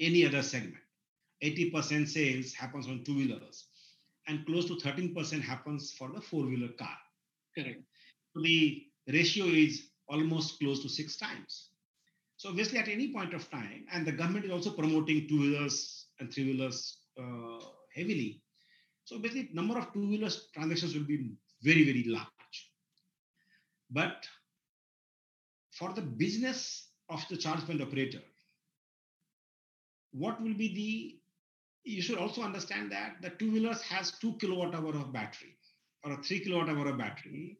any 0.00 0.24
other 0.24 0.42
segment, 0.42 0.76
80% 1.42 2.08
sales 2.08 2.54
happens 2.54 2.86
on 2.86 3.04
two-wheelers, 3.04 3.66
and 4.28 4.46
close 4.46 4.66
to 4.66 4.74
13% 4.76 5.42
happens 5.42 5.92
for 5.92 6.10
the 6.14 6.20
four-wheeler 6.20 6.72
car. 6.78 6.96
Correct. 7.56 7.82
So 8.34 8.40
the 8.40 8.86
ratio 9.08 9.46
is 9.46 9.88
almost 10.08 10.58
close 10.58 10.82
to 10.82 10.88
six 10.88 11.16
times. 11.16 11.70
So 12.36 12.48
obviously, 12.48 12.78
at 12.78 12.88
any 12.88 13.12
point 13.12 13.34
of 13.34 13.48
time, 13.50 13.86
and 13.92 14.06
the 14.06 14.12
government 14.12 14.44
is 14.44 14.50
also 14.50 14.70
promoting 14.70 15.28
two 15.28 15.40
wheelers 15.40 16.06
and 16.18 16.32
three 16.32 16.44
wheelers 16.44 16.98
uh, 17.18 17.64
heavily. 17.94 18.42
So 19.04 19.18
basically, 19.18 19.50
number 19.52 19.78
of 19.78 19.92
two 19.92 20.08
wheelers 20.08 20.48
transactions 20.54 20.94
will 20.94 21.04
be 21.04 21.30
very 21.62 21.84
very 21.84 22.04
large. 22.04 22.26
But 23.90 24.26
for 25.70 25.92
the 25.92 26.02
business 26.02 26.88
of 27.08 27.24
the 27.28 27.36
charge 27.36 27.60
point 27.60 27.80
operator, 27.80 28.22
what 30.12 30.40
will 30.42 30.54
be 30.54 30.74
the 30.74 31.18
you 31.84 32.00
should 32.00 32.18
also 32.18 32.42
understand 32.42 32.92
that 32.92 33.16
the 33.22 33.30
two 33.30 33.52
wheelers 33.52 33.82
has 33.82 34.12
two 34.12 34.34
kilowatt 34.34 34.74
hour 34.74 34.90
of 34.90 35.12
battery 35.12 35.56
or 36.04 36.12
a 36.12 36.22
three 36.22 36.40
kilowatt 36.40 36.68
hour 36.68 36.88
of 36.88 36.98
battery 36.98 37.58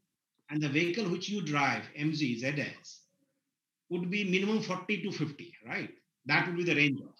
and 0.50 0.62
the 0.62 0.68
vehicle 0.68 1.08
which 1.08 1.28
you 1.28 1.42
drive, 1.42 1.82
MG, 1.98 2.42
ZS, 2.42 2.98
would 3.88 4.10
be 4.10 4.24
minimum 4.24 4.62
40 4.62 5.02
to 5.02 5.12
50, 5.12 5.54
right? 5.66 5.90
That 6.26 6.46
would 6.46 6.56
be 6.56 6.64
the 6.64 6.74
range 6.74 7.00
of. 7.00 7.14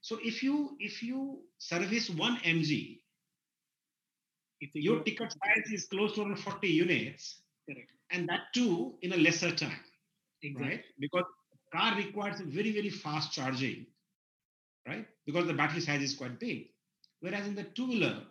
So 0.00 0.18
if 0.22 0.42
you 0.42 0.76
if 0.80 1.02
you 1.02 1.40
service 1.58 2.10
one 2.10 2.36
MG, 2.38 3.00
your 4.74 5.02
ticket 5.02 5.32
size 5.32 5.72
is 5.72 5.86
close 5.86 6.14
to 6.14 6.22
around 6.22 6.38
40 6.38 6.68
units. 6.68 7.42
Correct. 7.68 7.88
And 8.10 8.28
that 8.28 8.52
too 8.54 8.94
in 9.02 9.12
a 9.12 9.16
lesser 9.16 9.54
time. 9.54 9.80
Exactly. 10.42 10.68
Right? 10.68 10.84
Because 10.98 11.24
car 11.74 11.96
requires 11.96 12.40
very, 12.40 12.72
very 12.72 12.90
fast 12.90 13.32
charging, 13.32 13.86
right? 14.86 15.06
Because 15.26 15.46
the 15.46 15.54
battery 15.54 15.80
size 15.80 16.02
is 16.02 16.14
quite 16.14 16.38
big. 16.38 16.68
Whereas 17.20 17.46
in 17.46 17.54
the 17.54 17.64
two-wheeler, 17.64 18.22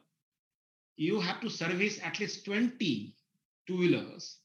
you 0.96 1.20
have 1.20 1.42
to 1.42 1.50
service 1.50 2.00
at 2.04 2.20
least 2.20 2.46
20 2.46 3.16
two-wheelers 3.68 4.38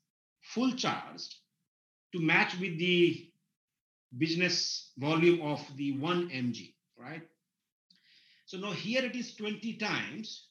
full 0.42 0.72
charged 0.72 1.34
to 2.12 2.20
match 2.20 2.58
with 2.58 2.78
the 2.78 3.28
business 4.16 4.92
volume 4.96 5.42
of 5.42 5.60
the 5.76 5.92
1 5.98 6.30
MG, 6.30 6.72
right? 6.96 7.22
So 8.46 8.56
now 8.56 8.72
here 8.72 9.04
it 9.04 9.14
is 9.14 9.34
20 9.34 9.74
times, 9.74 10.46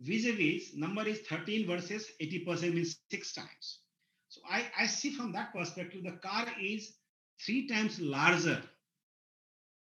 vis-a-vis 0.00 0.74
number 0.74 1.06
is 1.06 1.20
13 1.20 1.66
versus 1.66 2.10
80% 2.20 2.74
means 2.74 2.96
six 3.10 3.34
times. 3.34 3.80
So 4.28 4.40
I, 4.48 4.64
I 4.78 4.86
see 4.86 5.10
from 5.10 5.32
that 5.32 5.52
perspective, 5.52 6.04
the 6.04 6.18
car 6.26 6.46
is 6.60 6.94
three 7.44 7.68
times 7.68 8.00
larger 8.00 8.62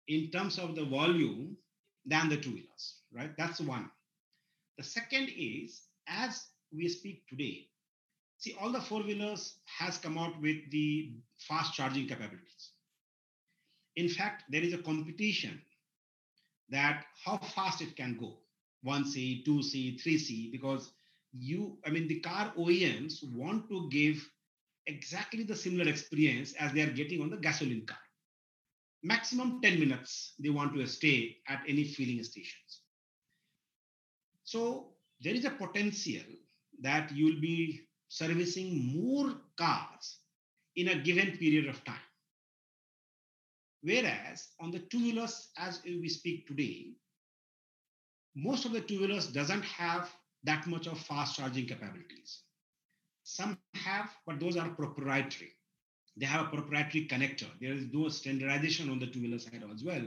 in 0.08 0.30
terms 0.32 0.60
of 0.60 0.76
the 0.76 0.86
volume 0.86 1.58
than 2.06 2.30
the 2.30 2.38
two 2.38 2.52
wheelers, 2.52 2.96
right? 3.14 3.32
That's 3.38 3.62
one. 3.62 3.90
The 4.78 4.84
second 4.84 5.30
is, 5.36 5.82
as 6.08 6.46
we 6.72 6.90
speak 6.90 7.28
today, 7.28 7.70
see 8.46 8.56
all 8.62 8.72
the 8.72 8.82
four 8.82 9.02
wheelers 9.02 9.56
has 9.66 9.98
come 9.98 10.18
out 10.18 10.40
with 10.40 10.58
the 10.70 11.14
fast 11.40 11.74
charging 11.74 12.08
capabilities. 12.08 12.72
In 13.96 14.08
fact, 14.08 14.44
there 14.50 14.62
is 14.62 14.74
a 14.74 14.78
competition 14.78 15.60
that 16.70 17.06
how 17.24 17.38
fast 17.38 17.82
it 17.82 17.96
can 17.96 18.18
go. 18.20 18.38
1c 18.86 19.44
2c 19.48 20.00
3c 20.00 20.52
because 20.52 20.92
you 21.34 21.76
i 21.88 21.90
mean 21.90 22.08
the 22.08 22.20
car 22.20 22.54
oems 22.56 23.16
want 23.34 23.68
to 23.68 23.90
give 23.90 24.30
exactly 24.86 25.44
the 25.44 25.56
similar 25.56 25.90
experience 25.90 26.54
as 26.60 26.72
they 26.72 26.82
are 26.82 26.92
getting 26.92 27.20
on 27.22 27.32
the 27.32 27.38
gasoline 27.38 27.84
car. 27.88 27.98
Maximum 29.02 29.60
10 29.62 29.80
minutes 29.80 30.34
they 30.40 30.50
want 30.50 30.76
to 30.76 30.86
stay 30.86 31.38
at 31.48 31.64
any 31.68 31.84
filling 31.84 32.24
stations. 32.24 32.82
So 34.44 34.92
there 35.20 35.34
is 35.34 35.46
a 35.46 35.50
potential 35.50 36.30
that 36.82 37.12
you'll 37.12 37.42
be 37.42 37.85
servicing 38.08 38.96
more 38.96 39.34
cars 39.58 40.20
in 40.76 40.90
a 40.90 40.96
given 40.96 41.38
period 41.38 41.68
of 41.68 41.84
time 41.84 42.00
Whereas 43.86 44.48
on 44.60 44.72
the 44.72 44.80
two 44.80 44.98
wheelers, 44.98 45.50
as 45.60 45.80
we 45.86 46.10
speak 46.10 46.48
today, 46.48 46.88
most 48.36 48.66
of 48.66 48.72
the 48.72 48.82
two 48.82 49.00
wheelers 49.00 49.28
doesn't 49.28 49.62
have 49.62 50.12
that 50.44 50.66
much 50.66 50.88
of 50.88 51.00
fast 51.00 51.38
charging 51.38 51.68
capabilities. 51.68 52.42
Some 53.24 53.60
have, 53.76 54.10
but 54.26 54.40
those 54.40 54.58
are 54.58 54.70
proprietary. 54.70 55.52
They 56.18 56.26
have 56.26 56.48
a 56.48 56.50
proprietary 56.50 57.08
connector. 57.08 57.46
There 57.62 57.74
is 57.74 57.86
no 57.94 58.10
standardization 58.10 58.90
on 58.90 58.98
the 58.98 59.06
two 59.06 59.22
wheeler 59.22 59.38
side 59.38 59.64
as 59.72 59.84
well. 59.84 60.04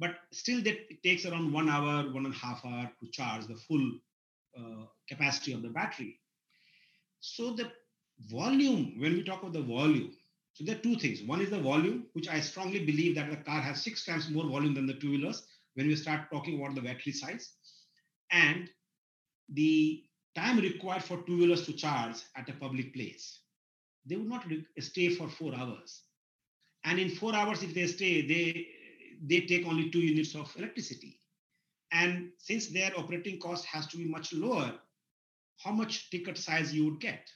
But 0.00 0.16
still, 0.32 0.60
that 0.62 0.90
it 0.90 1.04
takes 1.04 1.24
around 1.24 1.52
one 1.52 1.68
hour, 1.68 2.12
one 2.12 2.26
and 2.26 2.34
a 2.34 2.38
half 2.38 2.64
hour 2.64 2.90
to 3.00 3.10
charge 3.12 3.46
the 3.46 3.54
full 3.54 3.92
uh, 4.58 4.86
capacity 5.08 5.52
of 5.52 5.62
the 5.62 5.68
battery. 5.68 6.18
So 7.26 7.54
the 7.54 7.72
volume, 8.28 9.00
when 9.00 9.14
we 9.14 9.22
talk 9.22 9.40
about 9.40 9.54
the 9.54 9.62
volume, 9.62 10.12
so 10.52 10.62
there 10.62 10.76
are 10.76 10.80
two 10.80 10.96
things. 10.96 11.22
One 11.22 11.40
is 11.40 11.48
the 11.48 11.58
volume, 11.58 12.04
which 12.12 12.28
I 12.28 12.38
strongly 12.40 12.84
believe 12.84 13.14
that 13.14 13.30
the 13.30 13.38
car 13.38 13.62
has 13.62 13.82
six 13.82 14.04
times 14.04 14.28
more 14.28 14.44
volume 14.44 14.74
than 14.74 14.86
the 14.86 14.92
two 14.92 15.12
wheelers 15.12 15.46
when 15.72 15.86
we 15.86 15.96
start 15.96 16.30
talking 16.30 16.60
about 16.60 16.74
the 16.74 16.82
battery 16.82 17.12
size. 17.12 17.54
And 18.30 18.68
the 19.48 20.04
time 20.36 20.58
required 20.58 21.02
for 21.02 21.22
two 21.22 21.38
wheelers 21.38 21.64
to 21.64 21.72
charge 21.72 22.16
at 22.36 22.50
a 22.50 22.52
public 22.52 22.92
place. 22.92 23.40
They 24.04 24.16
would 24.16 24.28
not 24.28 24.44
stay 24.78 25.08
for 25.08 25.30
four 25.30 25.54
hours. 25.54 26.02
And 26.84 26.98
in 26.98 27.08
four 27.08 27.34
hours, 27.34 27.62
if 27.62 27.72
they 27.72 27.86
stay, 27.86 28.20
they, 28.26 28.66
they 29.26 29.46
take 29.46 29.66
only 29.66 29.88
two 29.88 30.00
units 30.00 30.34
of 30.34 30.54
electricity. 30.58 31.18
And 31.90 32.32
since 32.36 32.66
their 32.66 32.92
operating 32.98 33.40
cost 33.40 33.64
has 33.64 33.86
to 33.88 33.96
be 33.96 34.04
much 34.04 34.34
lower, 34.34 34.78
how 35.58 35.70
much 35.70 36.10
ticket 36.10 36.38
size 36.38 36.72
you 36.74 36.84
would 36.84 37.00
get? 37.00 37.30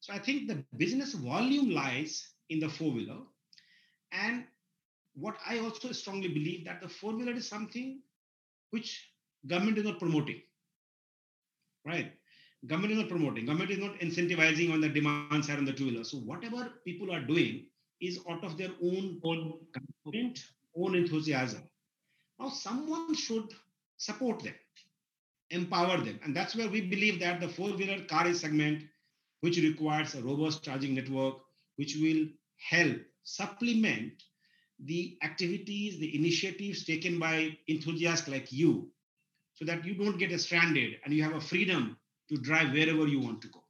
So 0.00 0.12
I 0.12 0.18
think 0.18 0.48
the 0.48 0.64
business 0.76 1.14
volume 1.14 1.70
lies 1.70 2.28
in 2.48 2.60
the 2.60 2.68
four 2.68 2.92
wheeler. 2.92 3.18
And 4.12 4.44
what 5.14 5.36
I 5.46 5.58
also 5.58 5.92
strongly 5.92 6.28
believe 6.28 6.64
that 6.64 6.80
the 6.80 6.88
four 6.88 7.12
wheeler 7.12 7.32
is 7.32 7.48
something 7.48 8.00
which 8.70 9.10
government 9.46 9.78
is 9.78 9.84
not 9.84 9.98
promoting. 9.98 10.40
Right? 11.84 12.12
Government 12.66 12.92
is 12.92 12.98
not 12.98 13.08
promoting. 13.08 13.46
Government 13.46 13.70
is 13.70 13.78
not 13.78 13.98
incentivizing 14.00 14.72
on 14.72 14.80
the 14.80 14.88
demand 14.88 15.44
side 15.44 15.58
on 15.58 15.64
the 15.64 15.72
two 15.72 15.86
wheeler. 15.86 16.04
So 16.04 16.18
whatever 16.18 16.70
people 16.84 17.12
are 17.12 17.20
doing 17.20 17.66
is 18.00 18.20
out 18.30 18.44
of 18.44 18.56
their 18.56 18.70
own 18.82 19.20
own 19.24 19.58
commitment, 19.72 20.44
own 20.76 20.94
enthusiasm. 20.94 21.62
Now 22.38 22.48
someone 22.48 23.14
should 23.14 23.52
support 23.96 24.42
them, 24.42 24.54
empower 25.50 25.98
them, 25.98 26.20
and 26.22 26.36
that's 26.36 26.54
where 26.56 26.68
we 26.68 26.80
believe 26.80 27.20
that 27.20 27.40
the 27.40 27.48
four 27.48 27.72
wheeler 27.72 28.04
car 28.04 28.32
segment 28.34 28.84
which 29.40 29.58
requires 29.58 30.14
a 30.14 30.22
robust 30.22 30.64
charging 30.64 30.94
network, 30.94 31.36
which 31.76 31.96
will 31.96 32.26
help 32.70 32.96
supplement 33.22 34.12
the 34.84 35.16
activities, 35.22 35.98
the 35.98 36.16
initiatives 36.16 36.84
taken 36.84 37.18
by 37.18 37.56
enthusiasts 37.68 38.28
like 38.28 38.52
you, 38.52 38.90
so 39.54 39.64
that 39.64 39.84
you 39.84 39.94
don't 39.94 40.18
get 40.18 40.38
stranded 40.40 40.96
and 41.04 41.14
you 41.14 41.22
have 41.22 41.34
a 41.34 41.40
freedom 41.40 41.96
to 42.28 42.36
drive 42.36 42.72
wherever 42.72 43.06
you 43.06 43.20
want 43.20 43.40
to 43.42 43.48
go. 43.48 43.62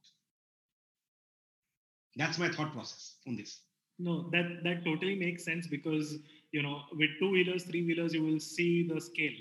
That's 2.15 2.37
my 2.37 2.49
thought 2.49 2.73
process 2.73 3.15
on 3.27 3.35
this. 3.35 3.61
No, 3.97 4.29
that 4.31 4.63
that 4.63 4.83
totally 4.85 5.15
makes 5.15 5.43
sense 5.43 5.67
because 5.67 6.17
you 6.51 6.61
know 6.61 6.81
with 6.93 7.09
two 7.19 7.31
wheelers, 7.31 7.63
three 7.63 7.85
wheelers, 7.85 8.13
you 8.13 8.23
will 8.23 8.39
see 8.39 8.87
the 8.87 8.99
scale 8.99 9.39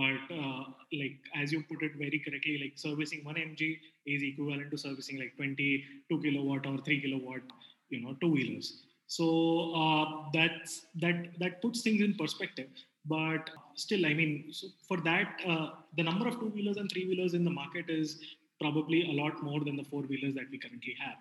but 0.00 0.34
uh, 0.40 0.64
like 1.00 1.18
as 1.42 1.52
you 1.52 1.62
put 1.70 1.82
it 1.88 1.92
very 2.04 2.18
correctly 2.24 2.58
like 2.62 2.74
servicing 2.86 3.22
1 3.24 3.34
MG 3.50 3.78
is 4.14 4.22
equivalent 4.30 4.70
to 4.70 4.78
servicing 4.86 5.18
like 5.22 5.36
22 5.36 6.20
kilowatt 6.24 6.66
or 6.66 6.78
3 6.78 7.00
kilowatt 7.04 7.56
you 7.94 8.00
know 8.02 8.14
two 8.20 8.32
wheelers 8.36 8.68
so 9.06 9.72
uh, 9.74 10.04
that's 10.32 10.86
that 10.96 11.38
that 11.38 11.62
puts 11.62 11.82
things 11.82 12.02
in 12.02 12.14
perspective. 12.14 12.68
But 13.08 13.50
still 13.76 14.04
i 14.04 14.12
mean 14.12 14.52
so 14.52 14.66
for 14.88 14.96
that 15.02 15.40
uh, 15.46 15.68
the 15.96 16.02
number 16.02 16.26
of 16.26 16.40
two 16.40 16.48
wheelers 16.48 16.76
and 16.76 16.90
three 16.90 17.06
wheelers 17.06 17.34
in 17.34 17.44
the 17.44 17.50
market 17.50 17.88
is 17.88 18.18
probably 18.60 19.02
a 19.10 19.22
lot 19.22 19.42
more 19.44 19.60
than 19.60 19.76
the 19.76 19.84
four 19.84 20.02
wheelers 20.02 20.34
that 20.34 20.50
we 20.50 20.58
currently 20.58 20.96
have. 20.98 21.18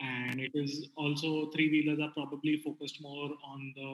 And 0.00 0.40
it 0.40 0.52
is 0.54 0.88
also 0.96 1.50
three 1.50 1.70
wheelers 1.70 2.00
are 2.00 2.10
probably 2.10 2.56
focused 2.64 3.00
more 3.00 3.30
on 3.44 3.72
the 3.76 3.90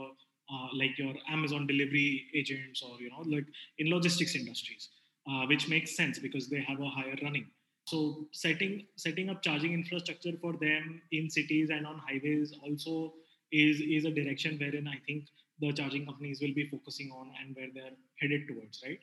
uh, 0.52 0.68
like 0.74 0.98
your 0.98 1.14
Amazon 1.30 1.66
delivery 1.66 2.26
agents 2.34 2.82
or 2.82 3.00
you 3.00 3.10
know 3.10 3.22
like 3.26 3.46
in 3.78 3.90
logistics 3.90 4.34
industries, 4.34 4.88
uh, 5.28 5.46
which 5.46 5.68
makes 5.68 5.96
sense 5.96 6.18
because 6.18 6.48
they 6.48 6.60
have 6.60 6.80
a 6.80 6.88
higher 6.88 7.16
running. 7.22 7.46
So 7.86 8.26
setting 8.32 8.86
setting 8.96 9.28
up 9.30 9.42
charging 9.42 9.72
infrastructure 9.72 10.32
for 10.40 10.54
them 10.54 11.02
in 11.12 11.30
cities 11.30 11.70
and 11.70 11.86
on 11.86 11.98
highways 11.98 12.54
also 12.62 13.14
is 13.52 13.80
is 13.80 14.04
a 14.04 14.10
direction 14.10 14.58
wherein 14.58 14.88
I 14.88 14.98
think 15.06 15.24
the 15.60 15.72
charging 15.72 16.04
companies 16.06 16.40
will 16.40 16.54
be 16.54 16.68
focusing 16.68 17.10
on 17.10 17.30
and 17.40 17.54
where 17.54 17.68
they're 17.72 17.96
headed 18.20 18.48
towards, 18.48 18.82
right? 18.84 18.98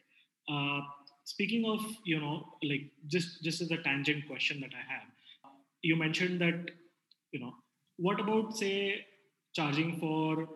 Uh, 0.50 0.82
speaking 1.24 1.66
of 1.66 1.80
you 2.06 2.20
know 2.20 2.48
like 2.64 2.90
just 3.08 3.44
just 3.44 3.62
as 3.62 3.72
a 3.72 3.78
tangent 3.78 4.28
question 4.28 4.60
that 4.62 4.72
I 4.74 4.94
have, 4.94 5.08
you 5.82 5.96
mentioned 5.96 6.42
that 6.42 6.72
you 7.32 7.40
know 7.40 7.54
what 7.98 8.20
about 8.20 8.56
say 8.58 9.06
charging 9.54 9.98
for 10.00 10.48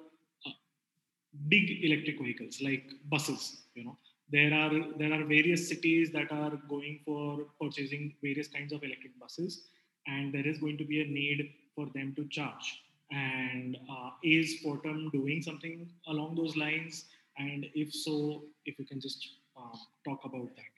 big 1.47 1.83
electric 1.83 2.19
vehicles 2.19 2.61
like 2.61 2.85
buses 3.09 3.65
you 3.75 3.85
know. 3.85 3.97
There 4.31 4.53
are 4.53 4.71
there 4.97 5.13
are 5.13 5.23
various 5.23 5.67
cities 5.69 6.11
that 6.13 6.31
are 6.31 6.53
going 6.67 6.99
for 7.05 7.45
purchasing 7.61 8.15
various 8.23 8.47
kinds 8.47 8.73
of 8.73 8.83
electric 8.83 9.19
buses 9.19 9.67
and 10.07 10.33
there 10.33 10.47
is 10.47 10.57
going 10.57 10.77
to 10.79 10.85
be 10.85 11.01
a 11.01 11.05
need 11.05 11.51
for 11.75 11.87
them 11.93 12.13
to 12.15 12.27
charge. 12.29 12.81
And 13.11 13.77
uh, 13.89 14.11
is 14.23 14.57
Fortum 14.63 15.11
doing 15.11 15.41
something 15.43 15.87
along 16.07 16.35
those 16.35 16.55
lines? 16.57 17.05
And 17.37 17.67
if 17.75 17.93
so 17.93 18.45
if 18.65 18.79
you 18.79 18.85
can 18.85 18.99
just 18.99 19.27
uh, 19.55 19.77
talk 20.07 20.25
about 20.25 20.55
that. 20.55 20.73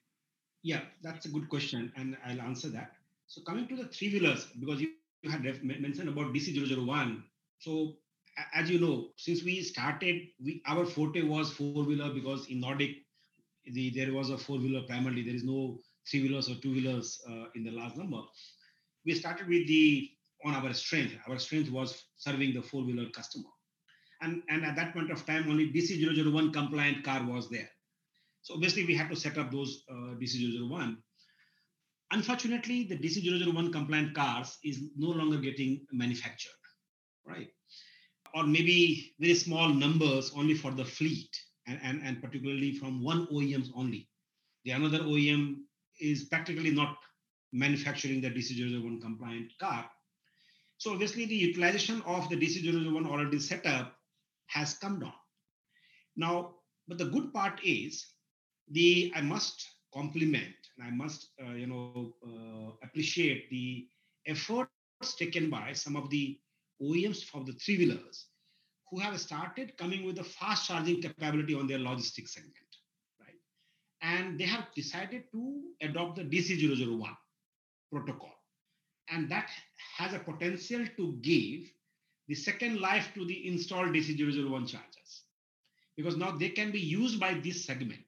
Yeah 0.63 0.81
that's 1.01 1.25
a 1.25 1.29
good 1.29 1.47
question 1.47 1.93
and 1.95 2.17
i'll 2.25 2.41
answer 2.41 2.67
that. 2.69 2.91
So 3.27 3.41
coming 3.41 3.67
to 3.67 3.75
the 3.77 3.85
three 3.85 4.11
wheelers 4.11 4.47
because 4.59 4.81
you, 4.81 4.89
you 5.21 5.29
had 5.31 5.43
mentioned 5.63 6.09
about 6.09 6.33
DC001 6.33 7.23
so 7.59 7.95
as 8.53 8.69
you 8.69 8.79
know, 8.79 9.09
since 9.17 9.43
we 9.43 9.61
started, 9.63 10.21
we 10.43 10.61
our 10.67 10.85
forte 10.85 11.21
was 11.23 11.51
four 11.51 11.83
wheeler 11.83 12.13
because 12.13 12.47
in 12.47 12.59
Nordic, 12.59 12.91
the, 13.65 13.89
there 13.89 14.13
was 14.13 14.29
a 14.29 14.37
four 14.37 14.57
wheeler 14.57 14.83
primarily. 14.87 15.23
There 15.23 15.35
is 15.35 15.43
no 15.43 15.79
three 16.09 16.23
wheelers 16.23 16.49
or 16.49 16.55
two 16.55 16.71
wheelers 16.71 17.19
uh, 17.29 17.45
in 17.55 17.63
the 17.63 17.71
last 17.71 17.97
number. 17.97 18.21
We 19.05 19.13
started 19.13 19.47
with 19.47 19.67
the 19.67 20.09
on 20.45 20.53
our 20.53 20.73
strength. 20.73 21.13
Our 21.27 21.39
strength 21.39 21.71
was 21.71 22.03
serving 22.17 22.53
the 22.53 22.61
four 22.61 22.83
wheeler 22.83 23.09
customer, 23.09 23.49
and 24.21 24.43
and 24.49 24.63
at 24.65 24.75
that 24.75 24.93
point 24.93 25.11
of 25.11 25.25
time, 25.25 25.49
only 25.49 25.71
DC 25.71 25.97
001 25.99 26.53
compliant 26.53 27.03
car 27.03 27.25
was 27.25 27.49
there. 27.49 27.69
So 28.43 28.53
obviously, 28.53 28.85
we 28.85 28.95
had 28.95 29.09
to 29.09 29.15
set 29.15 29.37
up 29.37 29.51
those 29.51 29.83
uh, 29.89 30.15
DC 30.21 30.39
001. 30.69 30.97
unfortunately, 32.11 32.83
the 32.85 32.97
DC001 32.97 33.71
compliant 33.71 34.13
cars 34.15 34.57
is 34.63 34.81
no 34.95 35.09
longer 35.09 35.37
getting 35.37 35.85
manufactured, 35.91 36.61
right? 37.25 37.49
Or 38.37 38.45
maybe 38.45 39.15
very 39.19 39.33
small 39.33 39.69
numbers 39.69 40.31
only 40.35 40.53
for 40.53 40.69
the 40.69 40.85
fleet, 40.85 41.35
and, 41.65 41.79
and, 41.81 42.01
and 42.03 42.21
particularly 42.21 42.71
from 42.73 43.03
one 43.03 43.25
OEMs 43.27 43.69
only. 43.75 44.07
The 44.63 44.71
another 44.71 44.99
OEM 44.99 45.55
is 45.99 46.25
practically 46.25 46.69
not 46.69 46.97
manufacturing 47.51 48.21
the 48.21 48.29
DC001 48.29 49.01
compliant 49.01 49.57
car. 49.59 49.89
So 50.77 50.91
obviously 50.91 51.25
the 51.25 51.35
utilization 51.35 52.03
of 52.05 52.29
the 52.29 52.35
DC001 52.35 53.07
already 53.07 53.39
set 53.39 53.65
up 53.65 53.95
has 54.45 54.75
come 54.75 54.99
down. 54.99 55.13
Now, 56.15 56.57
but 56.87 56.99
the 56.99 57.05
good 57.05 57.33
part 57.33 57.59
is 57.63 58.05
the 58.69 59.11
I 59.15 59.21
must 59.21 59.65
compliment 59.91 60.53
and 60.77 60.87
I 60.87 60.91
must 60.91 61.29
uh, 61.43 61.53
you 61.53 61.65
know 61.65 62.13
uh, 62.23 62.71
appreciate 62.83 63.49
the 63.49 63.87
efforts 64.27 64.69
taken 65.17 65.49
by 65.49 65.73
some 65.73 65.95
of 65.95 66.11
the 66.11 66.37
OEMs 66.81 67.23
for 67.23 67.43
the 67.43 67.53
three 67.53 67.77
wheelers 67.77 68.27
who 68.89 68.99
have 68.99 69.19
started 69.19 69.77
coming 69.77 70.05
with 70.05 70.19
a 70.19 70.23
fast 70.23 70.67
charging 70.67 71.01
capability 71.01 71.53
on 71.53 71.67
their 71.67 71.79
logistics 71.79 72.33
segment, 72.33 72.55
right? 73.19 73.35
And 74.01 74.39
they 74.39 74.45
have 74.45 74.67
decided 74.75 75.23
to 75.31 75.61
adopt 75.81 76.17
the 76.17 76.23
DC001 76.23 77.15
protocol. 77.91 78.33
And 79.09 79.29
that 79.29 79.49
has 79.97 80.13
a 80.13 80.19
potential 80.19 80.85
to 80.97 81.13
give 81.21 81.71
the 82.27 82.35
second 82.35 82.79
life 82.79 83.09
to 83.15 83.25
the 83.25 83.47
installed 83.47 83.89
DC001 83.89 84.67
chargers 84.67 85.23
because 85.95 86.17
now 86.17 86.31
they 86.31 86.49
can 86.49 86.71
be 86.71 86.79
used 86.79 87.19
by 87.19 87.33
this 87.33 87.65
segment. 87.65 88.01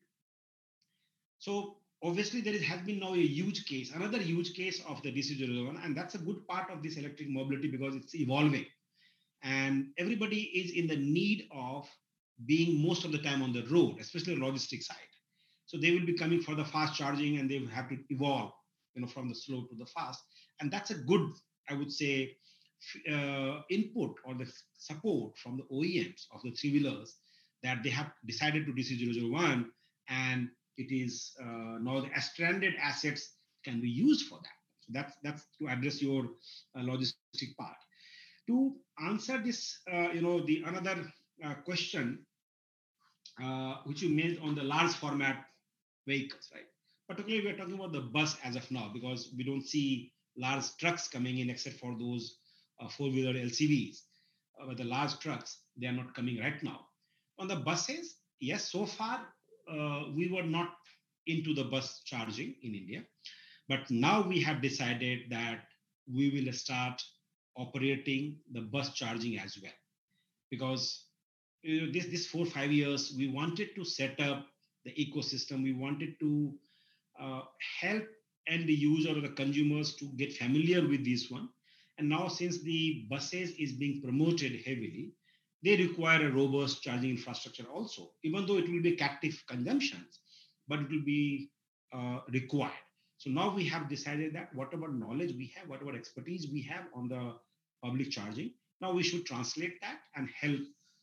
So 1.40 1.78
obviously 2.04 2.42
there 2.42 2.60
has 2.62 2.82
been 2.82 3.00
now 3.00 3.14
a 3.14 3.18
huge 3.18 3.66
case, 3.66 3.92
another 3.94 4.20
huge 4.20 4.54
case 4.54 4.82
of 4.88 5.02
the 5.04 5.12
DC001, 5.12 5.84
and 5.84 5.96
that's 5.96 6.16
a 6.16 6.20
good 6.20 6.48
part 6.48 6.70
of 6.72 6.82
this 6.82 6.98
electric 6.98 7.30
mobility 7.30 7.68
because 7.70 7.96
it's 7.96 8.16
evolving. 8.16 8.66
And 9.44 9.88
everybody 9.98 10.42
is 10.42 10.72
in 10.72 10.88
the 10.88 10.98
need 10.98 11.48
of 11.54 11.88
being 12.46 12.86
most 12.86 13.06
of 13.06 13.12
the 13.12 13.18
time 13.18 13.42
on 13.42 13.54
the 13.54 13.66
road, 13.72 13.98
especially 14.00 14.36
the 14.36 14.42
logistic 14.42 14.84
side. 14.84 14.98
So 15.66 15.78
they 15.78 15.92
will 15.92 16.06
be 16.06 16.14
coming 16.14 16.42
for 16.42 16.56
the 16.56 16.66
fast 16.66 16.98
charging 16.98 17.38
and 17.38 17.50
they 17.50 17.60
will 17.60 17.68
have 17.68 17.90
to 17.90 17.98
evolve, 18.10 18.52
you 18.96 19.02
know, 19.02 19.08
from 19.08 19.30
the 19.30 19.36
slow 19.36 19.66
to 19.66 19.76
the 19.76 19.86
fast. 19.86 20.22
And 20.60 20.72
that's 20.72 20.90
a 20.90 20.96
good, 20.96 21.30
I 21.70 21.76
would 21.76 21.92
say, 21.92 22.36
uh, 23.12 23.62
input 23.70 24.16
or 24.26 24.34
the 24.36 24.52
support 24.78 25.38
from 25.38 25.58
the 25.58 25.64
OEMs 25.64 26.26
of 26.34 26.42
the 26.44 26.52
three 26.52 26.72
wheelers 26.72 27.16
that 27.62 27.84
they 27.84 27.90
have 27.90 28.12
decided 28.26 28.66
to 28.66 28.72
DC001 28.72 29.66
and 30.08 30.50
it 30.80 30.96
is 30.96 31.34
uh, 31.42 31.78
now 31.82 32.00
the 32.00 32.22
stranded 32.22 32.74
assets 32.82 33.36
can 33.66 33.82
be 33.82 33.90
used 33.90 34.28
for 34.28 34.40
that. 34.42 34.58
So 34.80 34.94
that's 34.94 35.14
that's 35.22 35.44
to 35.60 35.68
address 35.68 36.02
your 36.02 36.24
uh, 36.76 36.82
logistic 36.82 37.56
part. 37.60 37.76
To 38.48 38.76
answer 39.06 39.38
this, 39.38 39.78
uh, 39.94 40.10
you 40.12 40.22
know, 40.22 40.40
the 40.46 40.64
another 40.66 41.06
uh, 41.46 41.56
question 41.66 42.26
uh, 43.44 43.76
which 43.84 44.02
you 44.02 44.10
made 44.10 44.40
on 44.40 44.56
the 44.56 44.64
large 44.64 44.94
format 44.94 45.46
vehicles, 46.08 46.50
right? 46.54 46.66
Particularly, 47.08 47.46
we're 47.46 47.58
talking 47.58 47.76
about 47.76 47.92
the 47.92 48.02
bus 48.02 48.38
as 48.44 48.56
of 48.56 48.70
now 48.72 48.90
because 48.94 49.34
we 49.38 49.44
don't 49.44 49.66
see 49.66 50.12
large 50.38 50.66
trucks 50.78 51.08
coming 51.08 51.40
in 51.40 51.50
except 51.50 51.76
for 51.76 51.96
those 52.00 52.38
uh, 52.80 52.88
four-wheeler 52.88 53.34
LCVs. 53.34 53.98
but 54.68 54.78
the 54.78 54.84
large 54.84 55.18
trucks, 55.20 55.60
they 55.78 55.88
are 55.88 55.94
not 55.94 56.14
coming 56.14 56.40
right 56.40 56.62
now. 56.64 56.82
On 57.40 57.48
the 57.48 57.56
buses, 57.56 58.16
yes, 58.40 58.72
so 58.72 58.86
far 58.86 59.26
we 60.16 60.30
were 60.32 60.44
not 60.44 60.76
into 61.28 61.54
the 61.54 61.64
bus 61.64 62.02
charging 62.06 62.56
in 62.64 62.76
India. 62.76 63.04
But 63.68 63.90
now 63.92 64.22
we 64.28 64.42
have 64.42 64.62
decided 64.62 65.30
that 65.30 65.66
we 66.12 66.30
will 66.32 66.52
start 66.54 67.02
operating 67.56 68.38
the 68.52 68.62
bus 68.62 68.94
charging 68.94 69.38
as 69.38 69.58
well. 69.62 69.72
Because 70.50 71.06
you 71.62 71.82
know, 71.82 71.92
this, 71.92 72.08
this 72.08 72.26
four, 72.28 72.46
five 72.46 72.72
years, 72.72 73.14
we 73.16 73.28
wanted 73.28 73.76
to 73.76 73.86
set 73.86 74.20
up 74.20 74.48
the 74.86 74.92
ecosystem. 74.92 75.62
We 75.62 75.74
wanted 75.74 76.20
to 76.20 76.54
uh, 77.22 77.42
help 77.82 78.04
end 78.48 78.68
the 78.68 78.74
user 78.74 79.16
or 79.16 79.22
the 79.22 79.30
consumers 79.30 79.96
to 79.98 80.06
get 80.18 80.34
familiar 80.34 80.88
with 80.88 81.06
this 81.06 81.30
one. 81.30 81.50
And 81.98 82.10
now 82.10 82.28
since 82.28 82.62
the 82.64 83.06
buses 83.10 83.52
is 83.60 83.74
being 83.74 84.02
promoted 84.02 84.62
heavily, 84.66 85.12
they 85.64 85.76
require 85.76 86.28
a 86.28 86.32
robust 86.32 86.82
charging 86.82 87.12
infrastructure 87.12 87.66
also, 87.66 88.12
even 88.24 88.46
though 88.46 88.58
it 88.58 88.70
will 88.70 88.82
be 88.82 88.96
captive 88.96 89.44
consumptions, 89.48 90.20
but 90.68 90.80
it 90.80 90.90
will 90.90 91.04
be 91.06 91.50
uh, 91.94 92.20
required. 92.32 92.72
So 93.18 93.30
now 93.30 93.54
we 93.54 93.66
have 93.66 93.90
decided 93.90 94.34
that 94.36 94.56
whatever 94.56 94.88
knowledge 94.88 95.36
we 95.36 95.52
have, 95.58 95.68
whatever 95.68 95.94
expertise 95.96 96.48
we 96.52 96.62
have 96.64 96.86
on 96.96 97.10
the 97.10 97.34
public 97.84 98.12
charging, 98.12 98.52
now 98.80 98.94
we 98.94 99.04
should 99.04 99.26
translate 99.26 99.82
that 99.82 100.00
and 100.16 100.30
help 100.40 100.60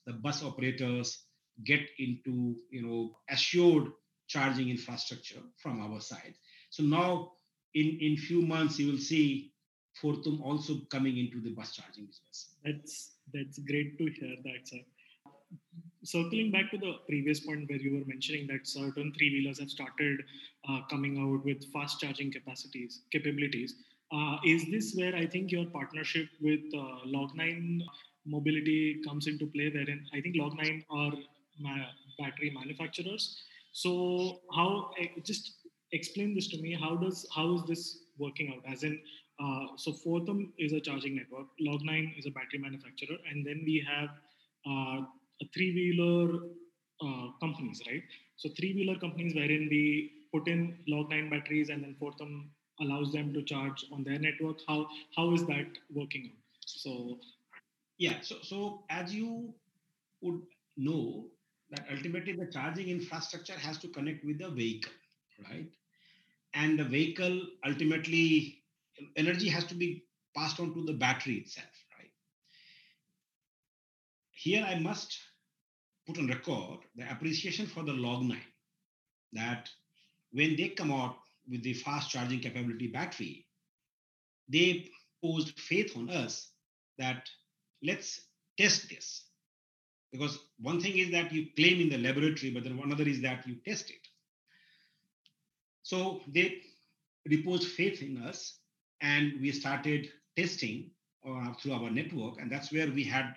the 0.07 0.15
bus 0.15 0.43
operators 0.43 1.25
get 1.65 1.81
into 1.99 2.57
you 2.71 2.83
know 2.83 3.17
assured 3.31 3.89
charging 4.29 4.71
infrastructure 4.71 5.41
from 5.59 5.81
our 5.81 6.01
side. 6.01 6.35
So 6.71 6.83
now 6.83 7.33
in 7.75 7.99
in 8.01 8.17
few 8.17 8.43
months 8.43 8.79
you 8.79 8.91
will 8.91 8.99
see 8.99 9.53
Fortum 10.03 10.43
also 10.43 10.81
coming 10.91 11.17
into 11.17 11.41
the 11.41 11.51
bus 11.51 11.75
charging 11.75 12.07
business. 12.07 12.51
That's 12.65 13.13
that's 13.33 13.59
great 13.59 13.99
to 13.99 14.07
hear 14.07 14.37
that, 14.45 14.69
sir. 14.69 14.81
Circling 16.03 16.53
back 16.53 16.71
to 16.71 16.79
the 16.79 16.95
previous 17.09 17.41
point 17.41 17.69
where 17.69 17.79
you 17.79 17.99
were 17.99 18.05
mentioning 18.07 18.47
that 18.49 18.67
certain 18.67 19.13
three 19.17 19.31
wheelers 19.31 19.59
have 19.59 19.71
started 19.71 20.21
uh, 20.69 20.81
coming 20.91 21.19
out 21.19 21.45
with 21.45 21.65
fast 21.73 22.01
charging 22.01 22.33
capacities 22.33 23.03
capabilities. 23.11 23.75
Uh, 24.13 24.37
is 24.45 24.67
this 24.71 24.95
where 24.95 25.17
I 25.17 25.27
think 25.27 25.51
your 25.51 25.67
partnership 25.67 26.29
with 26.41 26.61
uh, 26.75 27.07
Log9 27.07 27.81
Mobility 28.25 29.01
comes 29.05 29.27
into 29.27 29.47
play? 29.47 29.71
Wherein 29.73 30.07
I 30.15 30.21
think 30.21 30.37
Log9 30.37 30.85
are 30.91 31.13
ma- 31.59 31.91
battery 32.19 32.51
manufacturers. 32.55 33.43
So 33.73 34.41
how 34.55 34.91
eh, 35.01 35.09
just 35.23 35.67
explain 35.93 36.35
this 36.35 36.49
to 36.49 36.61
me? 36.61 36.73
How 36.73 36.97
does 36.97 37.27
how 37.35 37.55
is 37.55 37.65
this 37.65 37.99
working 38.19 38.53
out? 38.55 38.71
As 38.71 38.85
in, 38.85 39.01
uh, 39.39 39.67
so 39.77 39.93
Fortum 39.93 40.53
is 40.59 40.73
a 40.73 40.81
charging 40.81 41.17
network, 41.17 41.47
Log9 41.61 42.19
is 42.19 42.27
a 42.27 42.31
battery 42.31 42.59
manufacturer, 42.59 43.17
and 43.31 43.47
then 43.47 43.63
we 43.65 43.85
have 43.87 44.09
uh, 44.67 45.05
three-wheeler 45.55 46.41
uh, 47.03 47.29
companies, 47.41 47.83
right? 47.87 48.03
So 48.37 48.49
three-wheeler 48.57 48.99
companies 48.99 49.35
wherein 49.35 49.69
we 49.71 50.13
put 50.33 50.49
in 50.49 50.79
Log9 50.89 51.31
batteries 51.31 51.69
and 51.69 51.83
then 51.83 51.97
Fortum 52.01 52.49
allows 52.81 53.13
them 53.13 53.33
to 53.35 53.43
charge 53.43 53.85
on 53.93 54.05
their 54.05 54.19
network. 54.19 54.59
How 54.69 54.89
how 55.17 55.33
is 55.33 55.47
that 55.47 55.67
working 55.95 56.31
out? 56.33 56.43
So 56.67 57.19
yeah, 57.99 58.21
so 58.23 58.37
so 58.43 58.85
as 58.91 59.15
you 59.15 59.55
would 60.21 60.43
know 60.77 61.27
that 61.71 61.87
ultimately 61.91 62.33
the 62.33 62.47
charging 62.47 62.89
infrastructure 62.89 63.59
has 63.59 63.79
to 63.79 63.89
connect 63.89 64.25
with 64.25 64.39
the 64.39 64.51
vehicle, 64.51 64.93
right? 65.51 65.71
And 66.55 66.79
the 66.79 66.85
vehicle 66.85 67.41
ultimately 67.67 68.63
energy 69.17 69.49
has 69.49 69.65
to 69.65 69.75
be 69.75 70.05
passed 70.37 70.61
on 70.61 70.75
to 70.75 70.85
the 70.85 70.93
battery 70.93 71.37
itself, 71.37 71.67
right? 71.99 72.11
Here 74.31 74.65
I 74.67 74.79
must 74.79 75.19
put 76.07 76.19
on 76.19 76.29
record 76.29 76.81
the 76.95 77.11
appreciation 77.11 77.67
for 77.67 77.83
the 77.83 77.93
Log9 77.93 78.39
that 79.33 79.69
when 80.33 80.57
they 80.57 80.69
come 80.69 80.93
out 80.93 81.17
with 81.49 81.63
the 81.63 81.75
fast 81.75 82.11
charging 82.11 82.41
capability 82.41 82.89
battery, 82.89 83.47
they 84.49 84.91
posed 85.23 85.59
faith 85.59 85.97
on 85.97 86.11
us 86.11 86.51
that 86.99 87.29
let's 87.83 88.21
test 88.59 88.89
this. 88.89 89.25
Because 90.13 90.39
one 90.61 90.81
thing 90.81 90.97
is 90.99 91.11
that 91.11 91.33
you 91.33 91.49
claim 91.57 91.81
in 91.81 91.89
the 91.89 91.99
laboratory, 91.99 92.51
but 92.51 92.65
then 92.65 92.79
another 92.83 93.05
is 93.05 93.21
that 93.23 93.47
you 93.47 93.57
test 93.67 93.91
it. 93.91 94.07
So 95.83 96.21
they 96.27 96.63
reposed 97.29 97.69
faith 97.69 98.03
in 98.03 98.23
us 98.23 98.59
and 99.01 99.41
we 99.41 99.53
started 99.53 100.09
testing 100.37 100.91
uh, 101.29 101.53
through 101.55 101.73
our 101.73 101.91
network 101.91 102.39
and 102.41 102.51
that's 102.51 102.73
where 102.73 102.89
we 102.91 103.05
had 103.05 103.35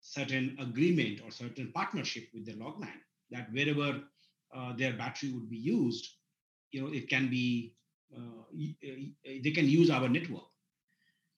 certain 0.00 0.56
agreement 0.60 1.20
or 1.24 1.30
certain 1.30 1.70
partnership 1.72 2.28
with 2.32 2.46
the 2.46 2.52
Log9 2.52 2.88
that 3.30 3.52
wherever 3.52 4.00
uh, 4.54 4.72
their 4.76 4.92
battery 4.92 5.30
would 5.32 5.50
be 5.50 5.56
used 5.56 6.08
you 6.70 6.80
know 6.80 6.92
it 6.92 7.08
can 7.08 7.28
be 7.28 7.74
uh, 8.14 8.42
they 9.42 9.50
can 9.50 9.66
use 9.68 9.90
our 9.90 10.08
network. 10.08 10.44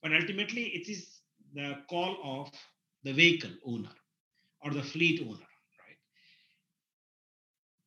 But 0.02 0.12
ultimately 0.12 0.64
it 0.64 0.88
is 0.88 1.20
the 1.54 1.78
call 1.88 2.16
of 2.22 2.50
the 3.04 3.12
vehicle 3.12 3.50
owner 3.64 3.94
or 4.62 4.70
the 4.72 4.82
fleet 4.82 5.20
owner 5.22 5.48
right? 5.82 5.98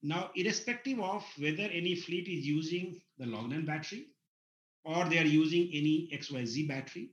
Now 0.01 0.31
irrespective 0.35 0.99
of 0.99 1.23
whether 1.37 1.63
any 1.63 1.95
fleet 1.95 2.27
is 2.27 2.45
using 2.45 3.01
the 3.17 3.25
Log9 3.25 3.65
battery 3.65 4.07
or 4.83 5.05
they 5.05 5.19
are 5.19 5.25
using 5.25 5.69
any 5.73 6.09
XYZ 6.13 6.67
battery, 6.67 7.11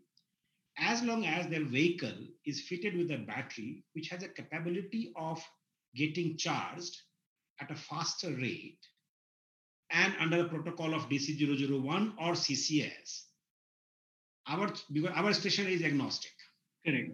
as 0.79 1.03
long 1.03 1.27
as 1.27 1.47
their 1.49 1.65
vehicle 1.65 2.17
is 2.47 2.63
fitted 2.63 2.97
with 2.97 3.11
a 3.11 3.19
battery 3.19 3.85
which 3.95 4.09
has 4.09 4.23
a 4.23 4.29
capability 4.29 5.13
of 5.17 5.43
getting 5.95 6.37
charged 6.37 6.97
at 7.61 7.71
a 7.71 7.75
faster 7.75 8.31
rate 8.31 8.79
and 9.91 10.15
under 10.21 10.43
the 10.43 10.49
protocol 10.49 10.95
of 10.95 11.09
DC001 11.09 12.13
or 12.21 12.33
CCS. 12.33 13.23
Our, 14.47 14.73
because 14.93 15.11
our 15.15 15.33
station 15.33 15.67
is 15.67 15.83
agnostic. 15.83 16.33
Correct. 16.87 17.11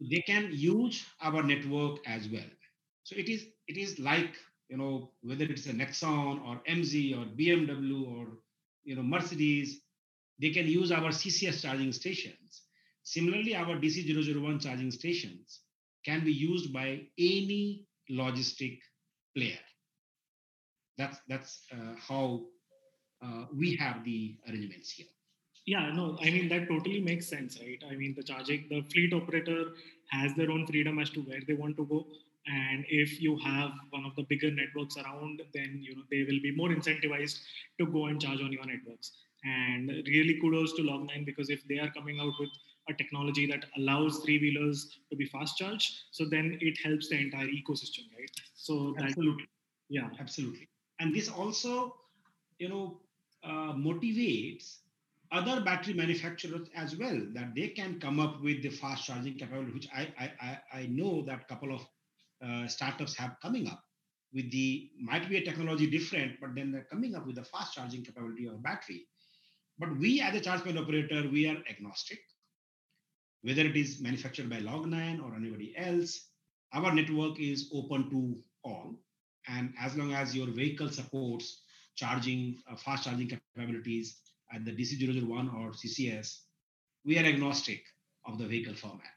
They 0.00 0.22
can 0.26 0.50
use 0.52 1.04
our 1.20 1.42
network 1.42 1.98
as 2.06 2.28
well. 2.28 2.48
So 3.04 3.16
it 3.16 3.28
is 3.28 3.46
it 3.66 3.76
is 3.76 3.98
like 3.98 4.34
you 4.68 4.76
know 4.76 5.10
whether 5.22 5.44
it's 5.44 5.66
a 5.66 5.72
Nexon 5.72 6.46
or 6.46 6.60
MZ 6.68 7.18
or 7.18 7.26
BMW 7.36 8.06
or 8.06 8.26
you 8.84 8.96
know 8.96 9.02
Mercedes, 9.02 9.80
they 10.40 10.50
can 10.50 10.66
use 10.66 10.90
our 10.90 11.10
CCS 11.10 11.62
charging 11.62 11.92
stations. 11.92 12.62
Similarly, 13.02 13.54
our 13.56 13.76
DC001 13.76 14.62
charging 14.62 14.90
stations 14.90 15.60
can 16.04 16.24
be 16.24 16.32
used 16.32 16.72
by 16.72 17.00
any 17.18 17.86
logistic 18.10 18.78
player. 19.36 19.58
That's 20.98 21.18
that's 21.28 21.62
uh, 21.72 21.94
how 22.08 22.42
uh, 23.22 23.46
we 23.56 23.76
have 23.76 24.04
the 24.04 24.36
arrangements 24.48 24.90
here. 24.90 25.06
Yeah, 25.66 25.92
no, 25.92 26.18
I 26.20 26.30
mean 26.30 26.48
that 26.48 26.68
totally 26.68 27.00
makes 27.00 27.26
sense, 27.26 27.58
right? 27.60 27.82
I 27.90 27.94
mean 27.94 28.14
the 28.16 28.22
charging, 28.22 28.66
the 28.68 28.82
fleet 28.92 29.12
operator 29.12 29.72
has 30.10 30.34
their 30.34 30.50
own 30.50 30.66
freedom 30.66 30.98
as 30.98 31.10
to 31.10 31.20
where 31.20 31.40
they 31.46 31.54
want 31.54 31.76
to 31.76 31.84
go, 31.84 32.06
and 32.46 32.84
if 32.88 33.20
you 33.20 33.38
have 33.38 33.72
one 33.90 34.04
of 34.04 34.16
the 34.16 34.22
bigger 34.22 34.50
networks 34.50 34.96
around, 34.96 35.42
then 35.52 35.80
you 35.82 35.94
know 35.94 36.02
they 36.10 36.22
will 36.22 36.40
be 36.40 36.54
more 36.56 36.68
incentivized 36.68 37.38
to 37.78 37.86
go 37.86 38.06
and 38.06 38.20
charge 38.20 38.40
on 38.40 38.52
your 38.52 38.64
networks. 38.64 39.12
And 39.44 39.88
really 39.88 40.38
kudos 40.40 40.74
to 40.74 40.82
Log9 40.82 41.24
because 41.24 41.50
if 41.50 41.66
they 41.68 41.78
are 41.78 41.90
coming 41.90 42.20
out 42.20 42.32
with 42.38 42.50
a 42.88 42.94
technology 42.94 43.46
that 43.46 43.64
allows 43.76 44.18
three 44.18 44.38
wheelers 44.38 44.98
to 45.10 45.16
be 45.16 45.26
fast 45.26 45.56
charged, 45.58 45.92
so 46.10 46.24
then 46.24 46.58
it 46.60 46.78
helps 46.82 47.08
the 47.08 47.18
entire 47.18 47.46
ecosystem, 47.46 48.04
right? 48.18 48.30
So 48.54 48.94
that, 48.96 49.06
absolutely, 49.06 49.48
yeah, 49.88 50.08
absolutely. 50.18 50.68
And 50.98 51.14
this 51.14 51.28
also, 51.28 51.96
you 52.58 52.68
know, 52.68 53.00
uh, 53.44 53.72
motivates 53.72 54.78
other 55.32 55.60
battery 55.60 55.94
manufacturers 55.94 56.68
as 56.74 56.96
well 56.96 57.20
that 57.32 57.54
they 57.54 57.68
can 57.68 58.00
come 58.00 58.18
up 58.18 58.42
with 58.42 58.62
the 58.62 58.70
fast 58.70 59.06
charging 59.06 59.34
capability, 59.34 59.72
which 59.72 59.88
I 59.94 60.08
I, 60.18 60.58
I 60.72 60.86
know 60.86 61.22
that 61.22 61.46
couple 61.48 61.74
of 61.74 61.86
uh, 62.44 62.66
startups 62.66 63.16
have 63.16 63.36
coming 63.42 63.68
up 63.68 63.82
with 64.32 64.50
the 64.50 64.90
might 65.00 65.28
be 65.28 65.36
a 65.36 65.44
technology 65.44 65.90
different, 65.90 66.32
but 66.40 66.54
then 66.54 66.70
they're 66.70 66.86
coming 66.90 67.14
up 67.14 67.26
with 67.26 67.38
a 67.38 67.44
fast 67.44 67.74
charging 67.74 68.04
capability 68.04 68.46
of 68.46 68.62
battery. 68.62 69.06
But 69.78 69.98
we 69.98 70.20
as 70.20 70.34
a 70.34 70.40
charge 70.40 70.62
point 70.62 70.78
operator, 70.78 71.28
we 71.30 71.46
are 71.48 71.56
agnostic. 71.68 72.20
Whether 73.42 73.62
it 73.62 73.76
is 73.76 74.00
manufactured 74.00 74.50
by 74.50 74.60
Log9 74.60 75.24
or 75.24 75.34
anybody 75.34 75.74
else, 75.76 76.28
our 76.72 76.94
network 76.94 77.40
is 77.40 77.70
open 77.72 78.10
to 78.10 78.36
all. 78.62 78.94
And 79.48 79.72
as 79.80 79.96
long 79.96 80.12
as 80.12 80.36
your 80.36 80.48
vehicle 80.48 80.90
supports 80.90 81.62
charging, 81.96 82.58
uh, 82.70 82.76
fast 82.76 83.04
charging 83.04 83.28
capabilities 83.28 84.18
at 84.52 84.64
the 84.64 84.72
DC001 84.72 85.54
or 85.54 85.72
CCS, 85.72 86.40
we 87.04 87.18
are 87.18 87.24
agnostic 87.24 87.82
of 88.26 88.38
the 88.38 88.46
vehicle 88.46 88.74
format. 88.74 89.16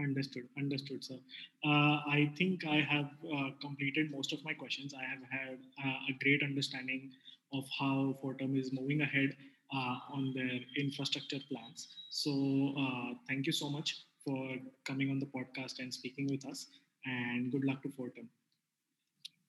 Understood, 0.00 0.48
understood, 0.58 1.04
sir. 1.04 1.18
Uh, 1.64 2.00
I 2.16 2.32
think 2.36 2.64
I 2.66 2.80
have 2.80 3.10
uh, 3.34 3.50
completed 3.60 4.10
most 4.10 4.32
of 4.32 4.42
my 4.44 4.52
questions. 4.54 4.92
I 4.94 5.04
have 5.04 5.22
had 5.30 5.58
uh, 5.84 5.98
a 6.10 6.12
great 6.22 6.42
understanding 6.42 7.10
of 7.52 7.64
how 7.78 8.18
Fortum 8.22 8.58
is 8.58 8.72
moving 8.72 9.00
ahead 9.02 9.36
uh, 9.74 9.96
on 10.12 10.32
their 10.34 10.58
infrastructure 10.78 11.38
plans. 11.50 11.88
So, 12.10 12.74
uh, 12.78 13.14
thank 13.28 13.46
you 13.46 13.52
so 13.52 13.68
much 13.70 14.04
for 14.24 14.56
coming 14.84 15.10
on 15.10 15.18
the 15.20 15.26
podcast 15.26 15.78
and 15.78 15.92
speaking 15.92 16.26
with 16.30 16.46
us. 16.46 16.66
And 17.04 17.52
good 17.52 17.64
luck 17.64 17.82
to 17.82 17.88
Fortum. 17.90 18.28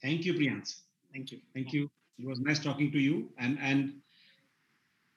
Thank 0.02 0.26
you, 0.26 0.34
Priyans. 0.34 0.82
Thank 1.14 1.32
you. 1.32 1.40
Thank 1.54 1.74
you. 1.74 1.90
It 2.20 2.26
was 2.28 2.40
nice 2.40 2.60
talking 2.60 2.92
to 2.92 3.00
you. 3.00 3.30
And, 3.38 3.58
and 3.60 4.02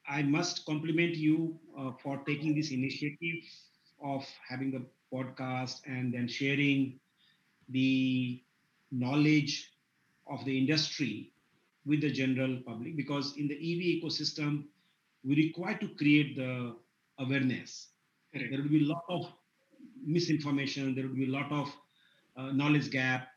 I 0.08 0.22
must 0.22 0.64
compliment 0.64 1.14
you 1.16 1.58
uh, 1.76 1.92
for 2.02 2.18
taking 2.26 2.54
this 2.54 2.70
initiative 2.70 3.42
of 4.02 4.24
having 4.48 4.70
the 4.70 4.86
podcast 5.12 5.80
and 5.86 6.12
then 6.12 6.28
sharing 6.28 6.98
the 7.68 8.42
knowledge 8.90 9.72
of 10.28 10.44
the 10.44 10.56
industry 10.56 11.32
with 11.84 12.00
the 12.00 12.10
general 12.10 12.58
public 12.66 12.96
because 12.96 13.36
in 13.36 13.48
the 13.48 13.54
EV 13.54 14.02
ecosystem, 14.02 14.64
we 15.24 15.36
require 15.36 15.76
to 15.78 15.88
create 15.96 16.36
the 16.36 16.74
awareness. 17.18 17.88
Correct. 18.32 18.50
There 18.50 18.62
will 18.62 18.68
be 18.68 18.84
a 18.84 18.88
lot 18.88 19.04
of 19.08 19.26
misinformation, 20.04 20.94
there 20.94 21.06
will 21.06 21.14
be 21.14 21.26
a 21.26 21.32
lot 21.32 21.50
of 21.50 21.72
uh, 22.36 22.52
knowledge 22.52 22.90
gap. 22.90 23.28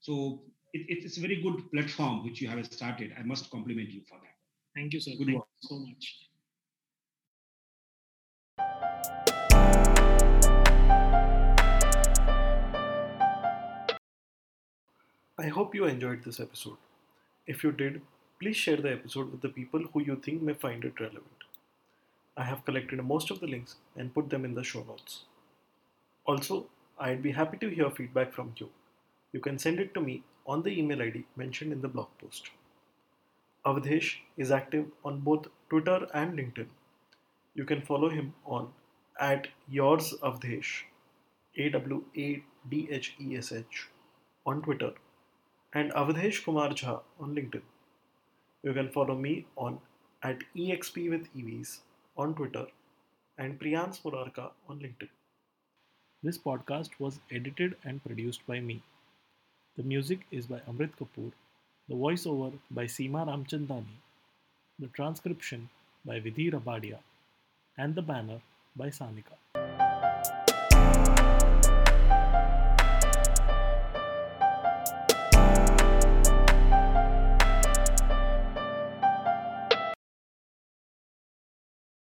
So 0.00 0.42
it, 0.72 0.86
it's 0.88 1.16
a 1.16 1.20
very 1.20 1.42
good 1.42 1.70
platform 1.72 2.24
which 2.24 2.40
you 2.40 2.48
have 2.48 2.64
started. 2.66 3.12
I 3.18 3.22
must 3.22 3.50
compliment 3.50 3.90
you 3.90 4.02
for 4.08 4.18
that. 4.18 4.34
Thank 4.74 4.92
you, 4.92 5.00
sir. 5.00 5.12
Good 5.16 5.26
Thank 5.26 5.38
work. 5.38 5.46
you 5.62 5.68
so 5.68 5.78
much. 5.78 6.25
I 15.38 15.48
hope 15.48 15.74
you 15.74 15.84
enjoyed 15.84 16.24
this 16.24 16.40
episode. 16.40 16.78
If 17.46 17.62
you 17.62 17.70
did, 17.70 18.00
please 18.40 18.56
share 18.56 18.78
the 18.78 18.92
episode 18.92 19.30
with 19.30 19.42
the 19.42 19.50
people 19.50 19.84
who 19.92 20.00
you 20.00 20.16
think 20.16 20.40
may 20.40 20.54
find 20.54 20.82
it 20.82 20.98
relevant. 20.98 21.44
I 22.38 22.44
have 22.44 22.64
collected 22.64 23.04
most 23.04 23.30
of 23.30 23.40
the 23.40 23.46
links 23.46 23.76
and 23.96 24.14
put 24.14 24.30
them 24.30 24.46
in 24.46 24.54
the 24.54 24.64
show 24.64 24.82
notes. 24.84 25.24
Also, 26.24 26.68
I'd 26.98 27.22
be 27.22 27.32
happy 27.32 27.58
to 27.58 27.68
hear 27.68 27.90
feedback 27.90 28.32
from 28.32 28.54
you. 28.56 28.70
You 29.32 29.40
can 29.40 29.58
send 29.58 29.78
it 29.78 29.92
to 29.92 30.00
me 30.00 30.22
on 30.46 30.62
the 30.62 30.70
email 30.70 31.02
ID 31.02 31.26
mentioned 31.36 31.70
in 31.70 31.82
the 31.82 31.88
blog 31.88 32.08
post. 32.18 32.48
Awadhesh 33.66 34.20
is 34.38 34.50
active 34.50 34.86
on 35.04 35.20
both 35.20 35.48
Twitter 35.68 36.06
and 36.14 36.32
LinkedIn. 36.38 36.68
You 37.54 37.66
can 37.66 37.82
follow 37.82 38.08
him 38.08 38.32
on 38.46 38.72
at 39.20 39.48
yours 39.68 40.14
Awadhesh, 40.22 40.84
A 41.58 41.68
W 41.68 42.04
A 42.16 42.42
D 42.70 42.88
H 42.90 43.16
E 43.20 43.36
S 43.36 43.52
H, 43.52 43.88
on 44.46 44.62
Twitter, 44.62 44.92
and 45.78 45.92
Awadhesh 46.00 46.42
Kumar 46.42 46.70
Jha 46.80 46.92
on 47.20 47.34
LinkedIn. 47.38 47.64
You 48.62 48.72
can 48.76 48.88
follow 48.92 49.14
me 49.24 49.32
on 49.64 49.78
at 50.28 50.44
EXP 50.64 51.10
with 51.14 51.26
EVs 51.40 51.72
on 52.16 52.34
Twitter 52.38 52.64
and 53.36 53.58
Priyans 53.60 54.00
Murarka 54.04 54.46
on 54.70 54.80
LinkedIn. 54.84 55.10
This 56.22 56.38
podcast 56.38 56.96
was 56.98 57.20
edited 57.30 57.76
and 57.84 58.02
produced 58.06 58.46
by 58.46 58.58
me. 58.70 58.82
The 59.76 59.82
music 59.92 60.26
is 60.30 60.46
by 60.46 60.60
Amrit 60.60 60.96
Kapoor, 61.00 61.32
the 61.90 62.00
voiceover 62.06 62.52
by 62.70 62.86
Seema 62.96 63.26
Ramchandani, 63.30 63.98
the 64.78 64.92
transcription 65.00 65.68
by 66.06 66.20
Vidhi 66.20 66.50
Rabadia, 66.54 67.00
and 67.76 67.94
the 67.94 68.08
banner 68.12 68.40
by 68.74 68.88
Sanika. 68.88 69.65